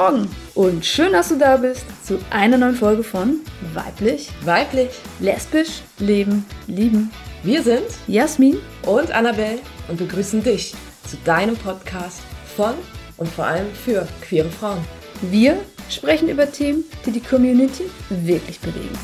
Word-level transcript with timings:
Morgen 0.00 0.34
und 0.54 0.86
schön, 0.86 1.12
dass 1.12 1.28
du 1.28 1.36
da 1.36 1.58
bist 1.58 1.84
zu 2.06 2.18
einer 2.30 2.56
neuen 2.56 2.74
Folge 2.74 3.02
von 3.02 3.40
Weiblich, 3.74 4.30
Weiblich, 4.46 4.88
Lesbisch, 5.18 5.82
Leben, 5.98 6.46
Lieben. 6.66 7.10
wir 7.42 7.62
sind 7.62 7.84
Jasmin, 8.06 8.56
und 8.86 9.12
Annabelle 9.12 9.58
und 9.88 9.98
begrüßen 9.98 10.42
dich 10.42 10.74
zu 11.06 11.18
deinem 11.26 11.54
Podcast 11.54 12.22
von 12.56 12.76
und 13.18 13.28
vor 13.28 13.44
allem 13.44 13.70
für 13.74 14.08
queere 14.22 14.48
Frauen. 14.48 14.82
wir 15.20 15.60
sprechen 15.90 16.30
über 16.30 16.50
Themen, 16.50 16.84
die 17.04 17.10
die 17.10 17.20
Community 17.20 17.84
wirklich 18.08 18.58
bewegen. 18.58 18.98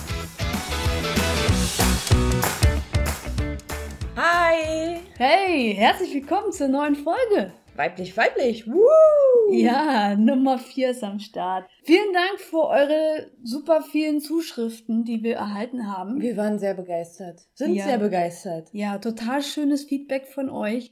Hi! 4.17 5.01
Hey, 5.19 5.75
herzlich 5.77 6.15
willkommen 6.15 6.53
zur 6.53 6.69
neuen 6.69 6.97
Folge. 6.97 7.53
Weiblich, 7.77 8.17
weiblich, 8.17 8.67
woo! 8.67 9.53
Ja, 9.53 10.17
Nummer 10.17 10.59
4 10.59 10.91
ist 10.91 11.05
am 11.05 11.19
Start. 11.21 11.69
Vielen 11.83 12.13
Dank 12.13 12.41
für 12.41 12.65
eure 12.67 13.31
super 13.43 13.83
vielen 13.83 14.21
Zuschriften, 14.21 15.05
die 15.05 15.23
wir 15.23 15.37
erhalten 15.37 15.87
haben. 15.87 16.21
Wir 16.21 16.37
waren 16.37 16.59
sehr 16.59 16.75
begeistert, 16.75 17.43
sind 17.55 17.75
Ja. 17.75 17.85
sehr 17.85 17.99
begeistert. 17.99 18.69
Ja, 18.73 18.99
total 18.99 19.43
schönes 19.43 19.85
Feedback 19.85 20.27
von 20.27 20.49
euch. 20.49 20.91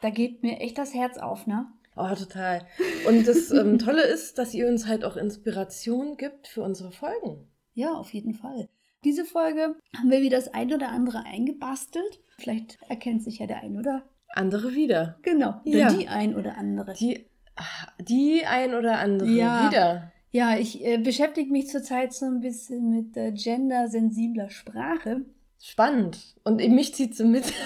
Da 0.00 0.10
geht 0.10 0.42
mir 0.42 0.58
echt 0.60 0.78
das 0.78 0.94
Herz 0.94 1.18
auf, 1.18 1.46
ne? 1.46 1.66
Oh, 1.96 2.08
total. 2.14 2.66
Und 3.06 3.28
das 3.28 3.50
ähm, 3.52 3.78
Tolle 3.84 4.02
ist, 4.02 4.38
dass 4.38 4.54
ihr 4.54 4.66
uns 4.68 4.86
halt 4.86 5.04
auch 5.04 5.16
Inspiration 5.16 6.16
gibt 6.16 6.48
für 6.48 6.62
unsere 6.62 6.90
Folgen. 6.90 7.46
Ja, 7.74 7.92
auf 7.92 8.12
jeden 8.12 8.34
Fall. 8.34 8.68
Diese 9.04 9.24
Folge 9.24 9.76
haben 9.98 10.10
wir 10.10 10.22
wieder 10.22 10.38
das 10.38 10.52
ein 10.54 10.72
oder 10.72 10.88
andere 10.88 11.24
eingebastelt. 11.24 12.20
Vielleicht 12.38 12.78
erkennt 12.88 13.22
sich 13.22 13.38
ja 13.40 13.46
der 13.46 13.58
ein 13.62 13.76
oder 13.78 14.02
Andere 14.34 14.74
wieder. 14.74 15.16
genau 15.22 15.60
oder 15.64 15.78
Ja. 15.78 15.92
die 15.92 16.08
ein 16.08 16.34
oder 16.36 16.56
andere. 16.58 16.94
Die, 16.94 17.26
ah, 17.56 17.62
die 18.00 18.44
ein 18.46 18.74
oder 18.74 18.98
andere 18.98 19.28
Ja. 19.28 19.68
wieder. 19.70 20.12
Ja, 20.30 20.56
ich 20.56 20.84
äh, 20.84 20.96
beschäftige 20.98 21.52
mich 21.52 21.68
zurzeit 21.68 22.12
so 22.14 22.24
ein 22.26 22.40
bisschen 22.40 22.88
mit 22.90 23.16
äh, 23.16 23.32
gendersensibler 23.32 24.48
Sprache. 24.50 25.22
Spannend. 25.60 26.18
Und 26.44 26.56
mich 26.70 26.94
zieht 26.94 27.14
sie 27.14 27.24
mit. 27.24 27.44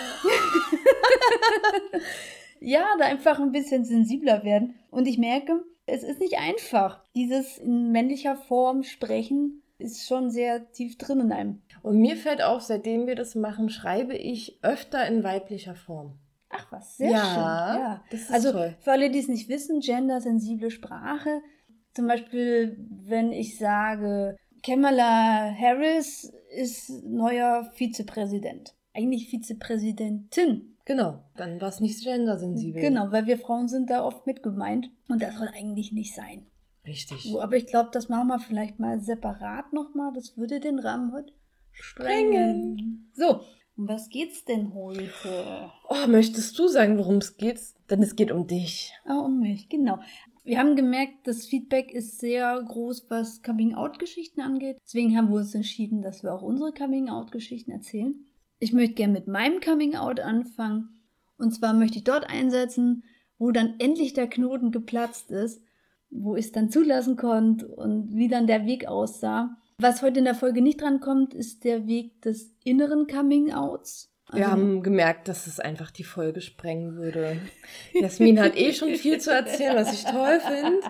Ja, 2.60 2.84
da 2.98 3.04
einfach 3.04 3.38
ein 3.38 3.52
bisschen 3.52 3.84
sensibler 3.84 4.42
werden. 4.42 4.74
Und 4.90 5.06
ich 5.06 5.18
merke, 5.18 5.62
es 5.84 6.02
ist 6.02 6.18
nicht 6.20 6.38
einfach. 6.38 7.00
Dieses 7.14 7.58
in 7.58 7.92
männlicher 7.92 8.34
Form 8.36 8.82
sprechen 8.82 9.62
ist 9.78 10.06
schon 10.08 10.30
sehr 10.30 10.72
tief 10.72 10.96
drin 10.96 11.20
in 11.20 11.32
einem. 11.32 11.62
Und 11.82 11.98
mir 11.98 12.16
fällt 12.16 12.42
auf, 12.42 12.62
seitdem 12.62 13.06
wir 13.06 13.14
das 13.14 13.34
machen, 13.34 13.68
schreibe 13.68 14.16
ich 14.16 14.58
öfter 14.62 15.06
in 15.06 15.22
weiblicher 15.22 15.74
Form. 15.76 16.14
Ach 16.48 16.70
was, 16.72 16.96
sehr 16.96 17.10
Ja, 17.10 17.24
schön. 17.24 17.80
Ja, 17.80 18.04
das 18.10 18.20
ist 18.22 18.32
also 18.32 18.52
toll. 18.52 18.76
für 18.80 18.92
alle, 18.92 19.10
die 19.10 19.18
es 19.18 19.28
nicht 19.28 19.48
wissen, 19.48 19.80
gendersensible 19.80 20.70
Sprache. 20.70 21.42
Zum 21.94 22.06
Beispiel, 22.06 22.76
wenn 22.90 23.32
ich 23.32 23.58
sage, 23.58 24.36
Kamala 24.64 25.54
Harris 25.58 26.32
ist 26.56 26.90
neuer 27.04 27.70
Vizepräsident. 27.74 28.74
Eigentlich 28.94 29.28
Vizepräsidentin. 29.30 30.76
Genau, 30.84 31.24
dann 31.36 31.60
war 31.60 31.68
es 31.68 31.80
nicht 31.80 32.02
gendersensibel. 32.04 32.80
Genau, 32.80 33.10
weil 33.10 33.26
wir 33.26 33.38
Frauen 33.38 33.68
sind 33.68 33.90
da 33.90 34.04
oft 34.04 34.26
mit 34.26 34.42
gemeint. 34.42 34.88
Und 35.08 35.20
das 35.22 35.34
soll 35.36 35.48
eigentlich 35.48 35.92
nicht 35.92 36.14
sein. 36.14 36.46
Richtig. 36.86 37.34
Aber 37.40 37.56
ich 37.56 37.66
glaube, 37.66 37.90
das 37.92 38.08
machen 38.08 38.28
wir 38.28 38.38
vielleicht 38.38 38.78
mal 38.78 39.00
separat 39.00 39.72
nochmal. 39.72 40.12
Das 40.14 40.36
würde 40.36 40.60
den 40.60 40.78
Rahmen 40.78 41.12
heute 41.12 41.32
sprengen. 41.72 43.10
So, 43.14 43.40
um 43.76 43.88
was 43.88 44.08
geht's 44.08 44.44
denn 44.44 44.74
heute? 44.74 45.70
Oh, 45.88 46.06
möchtest 46.08 46.58
du 46.58 46.68
sagen, 46.68 46.98
worum 46.98 47.16
es 47.16 47.36
geht? 47.36 47.60
Denn 47.90 48.02
es 48.02 48.16
geht 48.16 48.32
um 48.32 48.46
dich. 48.46 48.92
Ah, 49.04 49.18
um 49.18 49.40
mich, 49.40 49.68
genau. 49.68 50.00
Wir 50.44 50.58
haben 50.58 50.76
gemerkt, 50.76 51.26
das 51.26 51.46
Feedback 51.46 51.92
ist 51.92 52.20
sehr 52.20 52.62
groß, 52.62 53.06
was 53.08 53.42
Coming-out-Geschichten 53.42 54.40
angeht. 54.40 54.78
Deswegen 54.84 55.16
haben 55.16 55.28
wir 55.28 55.36
uns 55.36 55.54
entschieden, 55.54 56.02
dass 56.02 56.22
wir 56.22 56.32
auch 56.32 56.42
unsere 56.42 56.72
Coming-out-Geschichten 56.72 57.72
erzählen. 57.72 58.14
Ich 58.58 58.72
möchte 58.72 58.94
gerne 58.94 59.12
mit 59.12 59.26
meinem 59.26 59.60
Coming-out 59.60 60.20
anfangen. 60.20 61.00
Und 61.36 61.52
zwar 61.52 61.74
möchte 61.74 61.98
ich 61.98 62.04
dort 62.04 62.30
einsetzen, 62.30 63.04
wo 63.38 63.50
dann 63.50 63.74
endlich 63.78 64.14
der 64.14 64.28
Knoten 64.28 64.70
geplatzt 64.70 65.30
ist, 65.30 65.60
wo 66.10 66.36
ich 66.36 66.46
es 66.46 66.52
dann 66.52 66.70
zulassen 66.70 67.16
konnte 67.16 67.68
und 67.68 68.14
wie 68.14 68.28
dann 68.28 68.46
der 68.46 68.64
Weg 68.66 68.86
aussah. 68.86 69.56
Was 69.78 70.00
heute 70.00 70.20
in 70.20 70.24
der 70.24 70.34
Folge 70.34 70.62
nicht 70.62 70.80
drankommt, 70.80 71.34
ist 71.34 71.64
der 71.64 71.86
Weg 71.86 72.22
des 72.22 72.54
inneren 72.64 73.06
Coming-outs. 73.06 74.10
Wir 74.32 74.40
Also- 74.46 74.50
haben 74.52 74.82
gemerkt, 74.82 75.28
dass 75.28 75.46
es 75.46 75.60
einfach 75.60 75.90
die 75.90 76.02
Folge 76.02 76.40
sprengen 76.40 76.96
würde. 76.96 77.40
Jasmin 77.92 78.40
hat 78.40 78.56
eh 78.56 78.72
schon 78.72 78.94
viel 78.94 79.20
zu 79.20 79.30
erzählen, 79.30 79.76
was 79.76 79.92
ich 79.92 80.04
toll 80.04 80.40
finde. 80.40 80.80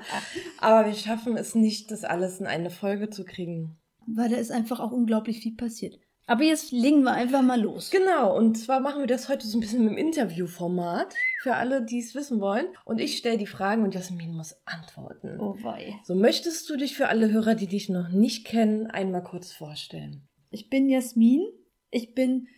Aber 0.58 0.86
wir 0.86 0.94
schaffen 0.94 1.36
es 1.36 1.54
nicht, 1.54 1.90
das 1.90 2.04
alles 2.04 2.38
in 2.40 2.46
eine 2.46 2.70
Folge 2.70 3.10
zu 3.10 3.24
kriegen. 3.24 3.76
weil 4.08 4.28
da 4.30 4.36
ist 4.36 4.52
einfach 4.52 4.78
auch 4.78 4.92
unglaublich 4.92 5.40
viel 5.40 5.56
passiert. 5.56 5.98
Aber 6.28 6.42
jetzt 6.42 6.72
legen 6.72 7.04
wir 7.04 7.12
einfach 7.12 7.42
mal 7.42 7.60
los. 7.60 7.90
Genau, 7.90 8.36
und 8.36 8.56
zwar 8.56 8.80
machen 8.80 9.00
wir 9.00 9.06
das 9.06 9.28
heute 9.28 9.46
so 9.46 9.56
ein 9.56 9.60
bisschen 9.60 9.86
im 9.86 9.96
Interviewformat 9.96 11.14
für 11.40 11.54
alle, 11.54 11.82
die 11.82 12.00
es 12.00 12.16
wissen 12.16 12.40
wollen. 12.40 12.66
Und 12.84 13.00
ich 13.00 13.16
stelle 13.16 13.38
die 13.38 13.46
Fragen 13.46 13.84
und 13.84 13.94
Jasmin 13.94 14.34
muss 14.34 14.56
antworten. 14.64 15.38
Oh 15.38 15.56
wei. 15.62 16.00
So 16.02 16.16
möchtest 16.16 16.68
du 16.68 16.76
dich 16.76 16.96
für 16.96 17.08
alle 17.08 17.30
Hörer, 17.30 17.54
die 17.54 17.68
dich 17.68 17.88
noch 17.88 18.08
nicht 18.08 18.44
kennen, 18.44 18.88
einmal 18.88 19.22
kurz 19.22 19.52
vorstellen. 19.52 20.26
Ich 20.50 20.68
bin 20.68 20.88
Jasmin. 20.88 21.46
Ich 21.90 22.14
bin 22.14 22.48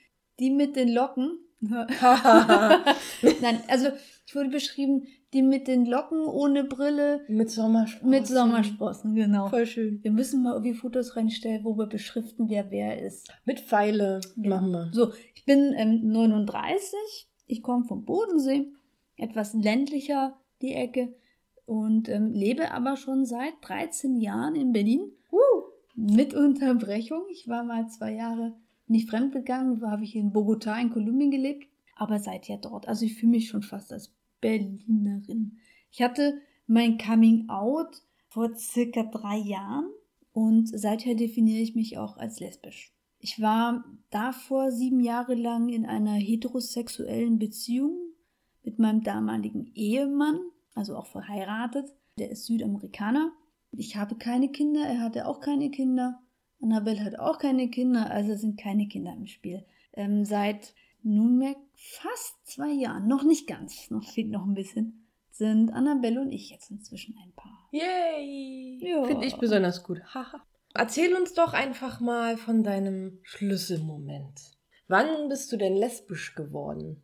die 0.41 0.51
mit 0.51 0.75
den 0.75 0.89
Locken. 0.89 1.39
Nein, 1.61 3.61
also 3.69 3.89
ich 4.27 4.35
wurde 4.35 4.49
beschrieben, 4.49 5.09
die 5.35 5.43
mit 5.43 5.69
den 5.69 5.85
Locken 5.85 6.25
ohne 6.25 6.65
Brille 6.65 7.21
Mit 7.29 7.51
Sommersprossen. 7.51 8.11
mit 8.11 8.27
Sommersprossen, 8.27 9.15
genau. 9.15 9.49
Voll 9.49 9.67
schön. 9.67 10.03
Wir 10.03 10.11
müssen 10.11 10.43
mal 10.43 10.53
irgendwie 10.53 10.75
Fotos 10.75 11.17
reinstellen, 11.17 11.65
wo 11.65 11.77
wir 11.77 11.87
beschriften, 11.87 12.49
wer 12.49 12.71
wer 12.71 13.03
ist. 13.03 13.31
Mit 13.45 13.61
Pfeile 13.61 14.21
Genau. 14.37 14.57
machen 14.57 14.71
wir. 14.73 14.91
So, 14.93 15.13
ich 15.35 15.45
bin 15.45 15.75
ähm, 15.77 16.09
39. 16.11 16.97
Ich 17.47 17.63
komme 17.63 17.85
vom 17.85 18.05
Bodensee, 18.05 18.67
etwas 19.17 19.55
ländlicher 19.55 20.39
die 20.63 20.73
Ecke 20.75 21.15
und 21.67 22.09
ähm, 22.09 22.33
lebe 22.33 22.71
aber 22.73 22.97
schon 22.97 23.25
seit 23.27 23.53
13 23.63 24.17
Jahren 24.21 24.55
in 24.55 24.73
Berlin. 24.73 25.13
Mit 26.01 26.33
Unterbrechung. 26.33 27.23
Ich 27.33 27.49
war 27.49 27.65
mal 27.65 27.89
zwei 27.89 28.13
Jahre 28.15 28.55
nicht 28.87 29.11
fremdgegangen, 29.11 29.81
da 29.81 29.91
habe 29.91 30.05
ich 30.05 30.15
in 30.15 30.33
Bogotá 30.33 30.81
in 30.81 30.91
Kolumbien 30.91 31.31
gelebt, 31.33 31.67
aber 31.97 32.21
seither 32.21 32.57
dort. 32.57 32.87
Also 32.87 33.05
ich 33.05 33.17
fühle 33.17 33.33
mich 33.33 33.49
schon 33.49 33.63
fast 33.63 33.93
als 33.93 34.15
Berlinerin. 34.41 35.59
Ich 35.91 36.03
hatte 36.03 36.41
mein 36.67 36.99
Coming 36.99 37.49
Out 37.49 38.03
vor 38.29 38.55
circa 38.55 39.03
drei 39.05 39.39
Jahren 39.39 39.91
und 40.33 40.69
seither 40.69 41.15
definiere 41.15 41.61
ich 41.61 41.75
mich 41.75 41.99
auch 41.99 42.17
als 42.17 42.41
lesbisch. 42.41 42.93
Ich 43.21 43.41
war 43.41 43.85
davor 44.11 44.71
sieben 44.71 45.01
Jahre 45.01 45.35
lang 45.35 45.69
in 45.69 45.87
einer 45.87 46.15
heterosexuellen 46.15 47.39
Beziehung 47.39 47.97
mit 48.63 48.79
meinem 48.79 49.03
damaligen 49.03 49.73
Ehemann, 49.75 50.39
also 50.75 50.97
auch 50.97 51.07
verheiratet. 51.07 51.93
Der 52.19 52.31
ist 52.31 52.47
Südamerikaner. 52.47 53.33
Ich 53.73 53.97
habe 53.97 54.17
keine 54.17 54.51
Kinder, 54.51 54.83
er 54.83 55.01
hatte 55.01 55.27
auch 55.27 55.41
keine 55.41 55.71
Kinder. 55.71 56.21
Annabelle 56.61 57.05
hat 57.05 57.19
auch 57.19 57.39
keine 57.39 57.71
Kinder, 57.71 58.11
also 58.11 58.35
sind 58.35 58.59
keine 58.59 58.89
Kinder 58.89 59.15
im 59.15 59.27
Spiel. 59.27 59.65
Ähm, 59.93 60.25
seit 60.25 60.75
nunmehr 61.03 61.57
fast 61.75 62.35
zwei 62.45 62.71
Jahren, 62.73 63.07
noch 63.07 63.23
nicht 63.23 63.47
ganz, 63.47 63.91
noch 63.91 64.05
fehlt 64.05 64.31
noch 64.31 64.45
ein 64.45 64.55
bisschen, 64.55 65.07
sind 65.31 65.71
Annabelle 65.73 66.21
und 66.21 66.33
ich 66.33 66.51
jetzt 66.51 66.71
inzwischen 66.71 67.17
ein 67.23 67.33
Paar. 67.33 67.69
Yay! 67.71 68.79
Ja. 68.81 69.05
Finde 69.05 69.27
ich 69.27 69.37
besonders 69.37 69.85
gut. 69.85 70.01
Haha. 70.15 70.43
Erzähl 70.75 71.15
uns 71.15 71.35
doch 71.35 71.53
einfach 71.55 72.01
mal 72.01 72.37
von 72.37 72.63
deinem 72.63 73.19
Schlüsselmoment. 73.23 74.41
Wann 74.87 75.29
bist 75.29 75.51
du 75.53 75.57
denn 75.57 75.77
lesbisch 75.77 76.35
geworden? 76.35 77.03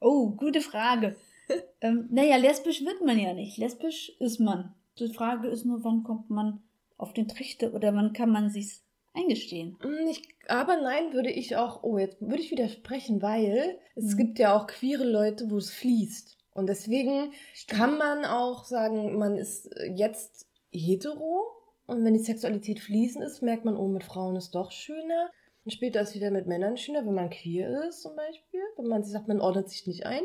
Oh, 0.00 0.30
gute 0.30 0.60
Frage. 0.60 1.16
ähm, 1.80 2.08
naja, 2.10 2.36
lesbisch 2.36 2.84
wird 2.84 3.04
man 3.04 3.18
ja 3.18 3.34
nicht. 3.34 3.56
Lesbisch 3.56 4.10
ist 4.18 4.40
man. 4.40 4.74
Die 4.98 5.12
Frage 5.12 5.48
ist 5.48 5.64
nur, 5.64 5.84
wann 5.84 6.02
kommt 6.02 6.30
man 6.30 6.62
auf 6.96 7.12
den 7.12 7.28
Trichter 7.28 7.72
oder 7.72 7.94
wann 7.94 8.12
kann 8.12 8.30
man 8.30 8.50
sich's 8.50 8.84
eingestehen? 9.14 9.76
Hm, 9.80 10.06
Ich, 10.08 10.22
aber 10.48 10.80
nein, 10.80 11.12
würde 11.12 11.30
ich 11.30 11.56
auch, 11.56 11.82
oh, 11.82 11.98
jetzt 11.98 12.20
würde 12.20 12.42
ich 12.42 12.50
widersprechen, 12.50 13.22
weil 13.22 13.78
es 13.96 14.14
Mhm. 14.14 14.16
gibt 14.18 14.38
ja 14.38 14.56
auch 14.56 14.66
queere 14.66 15.04
Leute, 15.04 15.50
wo 15.50 15.56
es 15.56 15.70
fließt. 15.70 16.38
Und 16.52 16.66
deswegen 16.68 17.32
kann 17.68 17.96
man 17.98 18.24
auch 18.24 18.64
sagen, 18.64 19.16
man 19.18 19.36
ist 19.36 19.66
äh, 19.76 19.92
jetzt 19.94 20.46
hetero 20.72 21.48
und 21.86 22.04
wenn 22.04 22.14
die 22.14 22.20
Sexualität 22.20 22.80
fließend 22.80 23.24
ist, 23.24 23.42
merkt 23.42 23.64
man, 23.64 23.76
oh, 23.76 23.88
mit 23.88 24.04
Frauen 24.04 24.36
ist 24.36 24.54
doch 24.54 24.70
schöner. 24.70 25.30
Und 25.64 25.72
später 25.72 26.00
ist 26.00 26.14
wieder 26.14 26.30
mit 26.30 26.46
Männern 26.46 26.76
schöner, 26.76 27.04
wenn 27.06 27.14
man 27.14 27.30
queer 27.30 27.84
ist 27.88 28.02
zum 28.02 28.16
Beispiel. 28.16 28.60
Wenn 28.76 28.86
man 28.86 29.04
sagt, 29.04 29.28
man 29.28 29.40
ordnet 29.40 29.68
sich 29.68 29.86
nicht 29.86 30.06
ein. 30.06 30.22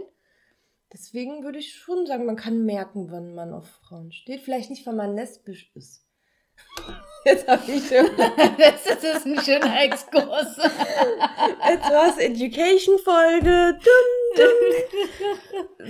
Deswegen 0.94 1.44
würde 1.44 1.60
ich 1.60 1.74
schon 1.74 2.06
sagen, 2.06 2.26
man 2.26 2.38
kann 2.38 2.64
merken, 2.66 3.12
wann 3.12 3.34
man 3.36 3.54
auf 3.54 3.68
Frauen 3.68 4.12
steht. 4.14 4.42
Vielleicht 4.42 4.70
nicht, 4.70 4.86
weil 4.88 4.96
man 4.96 5.16
lesbisch 5.16 5.72
ist. 5.76 6.06
Jetzt 7.26 7.48
habe 7.48 7.72
ich 7.72 7.88
schon. 7.88 8.08
das 8.58 8.86
ist 8.86 9.26
ein 9.26 9.42
schöner 9.42 9.82
Exkurs. 9.84 10.60
Es 10.60 12.18
Education-Folge. 12.18 13.80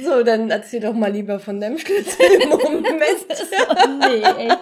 So, 0.01 0.23
dann 0.23 0.49
erzähl 0.49 0.79
doch 0.79 0.93
mal 0.93 1.11
lieber 1.11 1.39
von 1.39 1.59
deinem 1.59 1.77
Schlüsselmoment. 1.77 2.87
oh, 3.69 3.87
nee, 3.99 4.21
echt. 4.21 4.59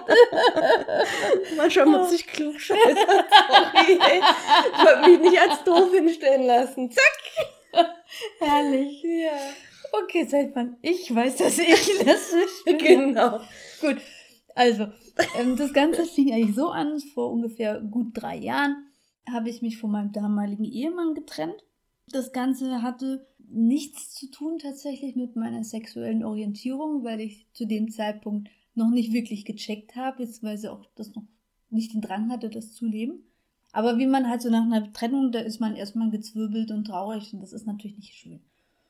Manchmal 1.58 1.86
muss 1.86 2.12
ich 2.12 2.26
klug 2.26 2.60
scheißen. 2.60 2.96
Sorry, 2.96 4.00
ey. 4.10 4.22
Ich 4.72 4.86
wollte 4.86 5.10
mich 5.10 5.20
nicht 5.20 5.42
als 5.42 5.64
doof 5.64 5.92
hinstellen 5.94 6.48
lassen. 6.48 6.90
Zack. 6.92 7.88
Herrlich. 8.40 9.04
Ja. 9.04 9.38
Okay, 9.92 10.26
seit 10.28 10.56
wann 10.56 10.78
ich 10.82 11.14
weiß, 11.14 11.36
dass 11.36 11.60
ich 11.60 12.00
das 12.06 12.34
bin. 12.66 12.78
Genau. 12.80 13.40
Gut, 13.80 13.98
also, 14.56 14.88
ähm, 15.40 15.56
das 15.58 15.74
Ganze 15.74 16.06
fing 16.06 16.32
eigentlich 16.32 16.56
so 16.56 16.70
an, 16.70 17.00
vor 17.14 17.32
ungefähr 17.32 17.80
gut 17.82 18.12
drei 18.14 18.38
Jahren 18.38 18.88
habe 19.32 19.50
ich 19.50 19.62
mich 19.62 19.78
von 19.78 19.92
meinem 19.92 20.12
damaligen 20.12 20.66
Ehemann 20.66 21.14
getrennt. 21.14 21.64
Das 22.10 22.34
Ganze 22.34 22.82
hatte 22.82 23.26
nichts 23.40 24.14
zu 24.14 24.30
tun 24.30 24.60
tatsächlich 24.60 25.16
mit 25.16 25.36
meiner 25.36 25.64
sexuellen 25.64 26.24
Orientierung, 26.24 27.04
weil 27.04 27.22
ich 27.22 27.48
zu 27.54 27.66
dem 27.66 27.92
Zeitpunkt 27.92 28.50
noch 28.76 28.90
nicht 28.90 29.14
wirklich 29.14 29.46
gecheckt 29.46 29.96
habe, 29.96 30.18
beziehungsweise 30.18 30.72
auch 30.72 30.86
das 30.96 31.14
noch 31.16 31.24
nicht 31.70 31.94
den 31.94 32.02
Drang 32.02 32.32
hatte, 32.32 32.50
das 32.50 32.74
zu 32.74 32.86
leben. 32.86 33.24
Aber 33.72 33.98
wie 33.98 34.06
man 34.06 34.30
halt 34.30 34.42
so 34.42 34.50
nach 34.50 34.64
einer 34.64 34.92
Trennung, 34.94 35.32
da 35.32 35.40
ist 35.40 35.60
man 35.60 35.76
erstmal 35.76 36.10
gezwirbelt 36.10 36.72
und 36.72 36.86
traurig 36.86 37.34
und 37.34 37.42
das 37.42 37.54
ist 37.54 37.66
natürlich 37.66 37.98
nicht 37.98 38.14
schön. 38.14 38.42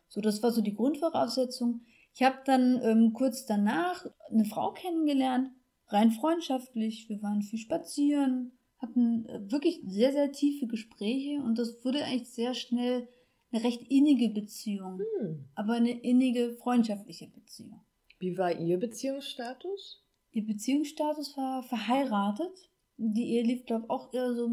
So, 0.10 0.22
das 0.22 0.44
war 0.44 0.52
so 0.52 0.62
die 0.62 0.76
Grundvoraussetzung. 0.76 1.82
Ich 2.14 2.22
habe 2.24 2.38
dann 2.46 2.80
ähm, 2.84 3.14
kurz 3.14 3.46
danach 3.46 4.06
eine 4.30 4.46
Frau 4.46 4.72
kennengelernt, 4.72 5.50
rein 5.88 6.12
freundschaftlich. 6.12 7.10
Wir 7.10 7.22
waren 7.22 7.42
viel 7.42 7.60
spazieren, 7.60 8.52
hatten 8.78 9.26
äh, 9.28 9.52
wirklich 9.52 9.82
sehr, 9.86 10.12
sehr 10.12 10.32
tiefe 10.32 10.68
Gespräche 10.68 11.42
und 11.42 11.58
das 11.58 11.84
wurde 11.84 12.04
eigentlich 12.04 12.30
sehr 12.30 12.54
schnell 12.54 13.08
eine 13.52 13.64
recht 13.64 13.84
innige 13.90 14.30
Beziehung, 14.30 15.00
Hm. 15.20 15.46
aber 15.56 15.74
eine 15.74 15.92
innige 15.92 16.54
freundschaftliche 16.54 17.28
Beziehung. 17.28 17.82
Wie 18.20 18.38
war 18.38 18.52
Ihr 18.58 18.80
Beziehungsstatus? 18.80 20.04
Ihr 20.32 20.46
Beziehungsstatus 20.46 21.38
war 21.38 21.62
verheiratet. 21.64 22.70
Die 22.98 23.32
Ehe 23.34 23.44
lief, 23.44 23.66
glaube 23.66 23.86
ich, 23.86 23.90
auch 23.90 24.14
eher 24.14 24.34
so, 24.34 24.48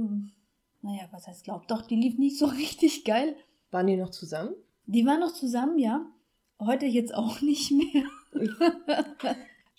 naja, 0.82 1.08
was 1.12 1.26
heißt 1.26 1.44
glaub, 1.44 1.68
doch, 1.68 1.82
die 1.82 1.96
lief 1.96 2.18
nicht 2.18 2.38
so 2.38 2.46
richtig 2.62 3.04
geil. 3.04 3.36
Waren 3.70 3.86
die 3.86 3.96
noch 3.96 4.10
zusammen? 4.10 4.54
Die 4.86 5.06
waren 5.06 5.20
noch 5.20 5.32
zusammen, 5.32 5.78
ja. 5.78 6.06
Heute 6.60 6.86
jetzt 6.86 7.14
auch 7.14 7.40
nicht 7.42 7.70
mehr. 7.70 8.04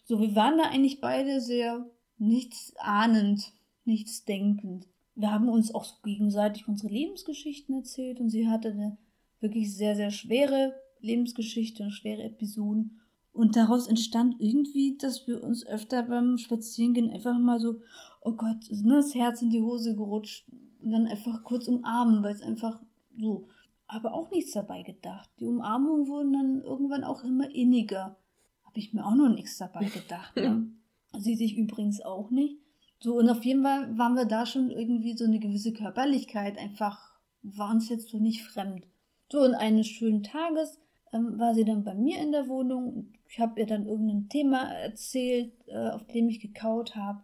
so, 0.05 0.19
wir 0.19 0.35
waren 0.35 0.57
da 0.57 0.65
eigentlich 0.65 0.99
beide 0.99 1.39
sehr 1.39 1.85
nichts 2.17 2.73
ahnend, 2.77 3.53
nichts 3.85 4.25
denkend. 4.25 4.87
Wir 5.15 5.31
haben 5.31 5.49
uns 5.49 5.73
auch 5.73 5.83
so 5.83 5.95
gegenseitig 6.03 6.67
unsere 6.67 6.91
Lebensgeschichten 6.91 7.75
erzählt 7.75 8.19
und 8.19 8.29
sie 8.29 8.47
hatte 8.47 8.69
eine 8.69 8.97
wirklich 9.39 9.75
sehr, 9.75 9.95
sehr 9.95 10.11
schwere 10.11 10.73
Lebensgeschichte 10.99 11.83
und 11.83 11.91
schwere 11.91 12.23
Episoden. 12.23 13.01
Und 13.33 13.55
daraus 13.55 13.87
entstand 13.87 14.35
irgendwie, 14.39 14.97
dass 14.97 15.27
wir 15.27 15.43
uns 15.43 15.65
öfter 15.65 16.03
beim 16.03 16.37
Spazierengehen 16.37 17.11
einfach 17.11 17.37
mal 17.37 17.59
so, 17.59 17.81
oh 18.21 18.33
Gott, 18.33 18.67
ist 18.69 18.83
ne, 18.83 18.95
das 18.95 19.15
Herz 19.15 19.41
in 19.41 19.49
die 19.49 19.61
Hose 19.61 19.95
gerutscht 19.95 20.45
und 20.81 20.91
dann 20.91 21.07
einfach 21.07 21.43
kurz 21.43 21.67
umarmen, 21.67 22.23
weil 22.23 22.35
es 22.35 22.41
einfach 22.41 22.81
so 23.17 23.47
aber 23.91 24.13
auch 24.13 24.31
nichts 24.31 24.51
dabei 24.51 24.83
gedacht. 24.83 25.29
Die 25.39 25.45
Umarmungen 25.45 26.07
wurden 26.07 26.33
dann 26.33 26.61
irgendwann 26.61 27.03
auch 27.03 27.23
immer 27.23 27.49
inniger. 27.49 28.17
Habe 28.63 28.79
ich 28.79 28.93
mir 28.93 29.05
auch 29.05 29.15
noch 29.15 29.29
nichts 29.29 29.57
dabei 29.57 29.85
gedacht. 29.85 30.35
Ne? 30.35 30.71
Sie 31.19 31.35
sich 31.35 31.57
übrigens 31.57 32.01
auch 32.01 32.29
nicht. 32.31 32.57
So, 32.99 33.15
und 33.15 33.29
auf 33.29 33.43
jeden 33.43 33.63
Fall 33.63 33.97
waren 33.97 34.15
wir 34.15 34.25
da 34.25 34.45
schon 34.45 34.69
irgendwie 34.69 35.17
so 35.17 35.25
eine 35.25 35.39
gewisse 35.39 35.73
Körperlichkeit 35.73 36.57
einfach, 36.57 37.19
war 37.41 37.71
uns 37.71 37.89
jetzt 37.89 38.09
so 38.09 38.19
nicht 38.19 38.43
fremd. 38.43 38.85
So, 39.31 39.41
und 39.41 39.55
eines 39.55 39.87
schönen 39.87 40.23
Tages 40.23 40.79
ähm, 41.11 41.39
war 41.39 41.55
sie 41.55 41.65
dann 41.65 41.83
bei 41.83 41.95
mir 41.95 42.19
in 42.19 42.31
der 42.31 42.47
Wohnung 42.47 43.11
ich 43.31 43.39
habe 43.39 43.61
ihr 43.61 43.65
dann 43.65 43.85
irgendein 43.85 44.27
Thema 44.27 44.73
erzählt, 44.73 45.53
äh, 45.67 45.89
auf 45.91 46.05
dem 46.07 46.27
ich 46.27 46.41
gekaut 46.41 46.97
habe, 46.97 47.23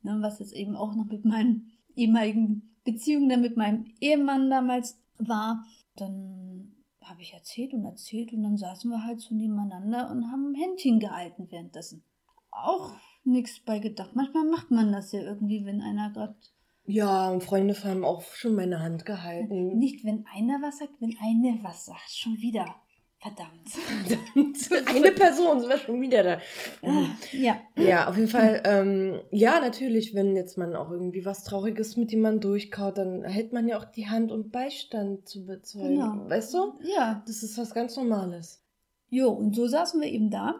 ne, 0.00 0.16
was 0.20 0.38
jetzt 0.38 0.54
eben 0.54 0.76
auch 0.76 0.94
noch 0.94 1.04
mit 1.04 1.26
meinen 1.26 1.72
ehemaligen 1.94 2.74
Beziehungen 2.84 3.28
dann 3.28 3.42
mit 3.42 3.58
meinem 3.58 3.84
Ehemann 4.00 4.48
damals 4.48 4.98
war 5.18 5.66
dann 5.96 6.72
habe 7.02 7.22
ich 7.22 7.34
erzählt 7.34 7.74
und 7.74 7.84
erzählt 7.84 8.32
und 8.32 8.42
dann 8.42 8.56
saßen 8.56 8.90
wir 8.90 9.04
halt 9.04 9.20
so 9.20 9.34
nebeneinander 9.34 10.10
und 10.10 10.30
haben 10.30 10.54
Händchen 10.54 11.00
gehalten 11.00 11.50
währenddessen. 11.50 12.04
Auch 12.50 12.92
nichts 13.24 13.60
bei 13.60 13.78
gedacht. 13.78 14.14
Manchmal 14.14 14.44
macht 14.44 14.70
man 14.70 14.92
das 14.92 15.12
ja 15.12 15.20
irgendwie, 15.20 15.64
wenn 15.64 15.80
einer 15.80 16.10
gerade. 16.10 16.36
Ja, 16.84 17.30
und 17.30 17.42
Freunde 17.42 17.74
haben 17.84 18.04
auch 18.04 18.22
schon 18.22 18.54
meine 18.54 18.80
Hand 18.80 19.06
gehalten. 19.06 19.78
Nicht, 19.78 20.04
wenn 20.04 20.26
einer 20.26 20.60
was 20.62 20.78
sagt, 20.78 21.00
wenn 21.00 21.16
eine 21.20 21.62
was 21.62 21.86
sagt. 21.86 22.10
Schon 22.10 22.38
wieder. 22.38 22.81
Verdammt. 23.22 24.88
Eine 24.88 25.12
Person 25.12 25.60
sind 25.60 25.68
wir 25.68 25.78
schon 25.78 26.00
wieder 26.00 26.24
da. 26.24 26.40
Ah, 26.82 27.06
ja. 27.30 27.56
Ja, 27.76 28.08
auf 28.08 28.16
jeden 28.16 28.28
Fall, 28.28 28.60
ähm, 28.64 29.20
ja, 29.30 29.60
natürlich, 29.60 30.12
wenn 30.12 30.34
jetzt 30.34 30.58
man 30.58 30.74
auch 30.74 30.90
irgendwie 30.90 31.24
was 31.24 31.44
Trauriges 31.44 31.96
mit 31.96 32.10
jemandem 32.10 32.40
durchkaut, 32.40 32.98
dann 32.98 33.22
hält 33.22 33.52
man 33.52 33.68
ja 33.68 33.78
auch 33.78 33.84
die 33.84 34.08
Hand, 34.08 34.32
um 34.32 34.50
Beistand 34.50 35.28
zu 35.28 35.46
bezeugen. 35.46 36.00
Genau. 36.00 36.28
Weißt 36.28 36.52
du? 36.52 36.74
Ja. 36.82 37.22
Das 37.24 37.44
ist 37.44 37.56
was 37.56 37.72
ganz 37.72 37.96
Normales. 37.96 38.60
Jo, 39.08 39.30
und 39.30 39.54
so 39.54 39.68
saßen 39.68 40.00
wir 40.00 40.08
eben 40.08 40.30
da 40.30 40.56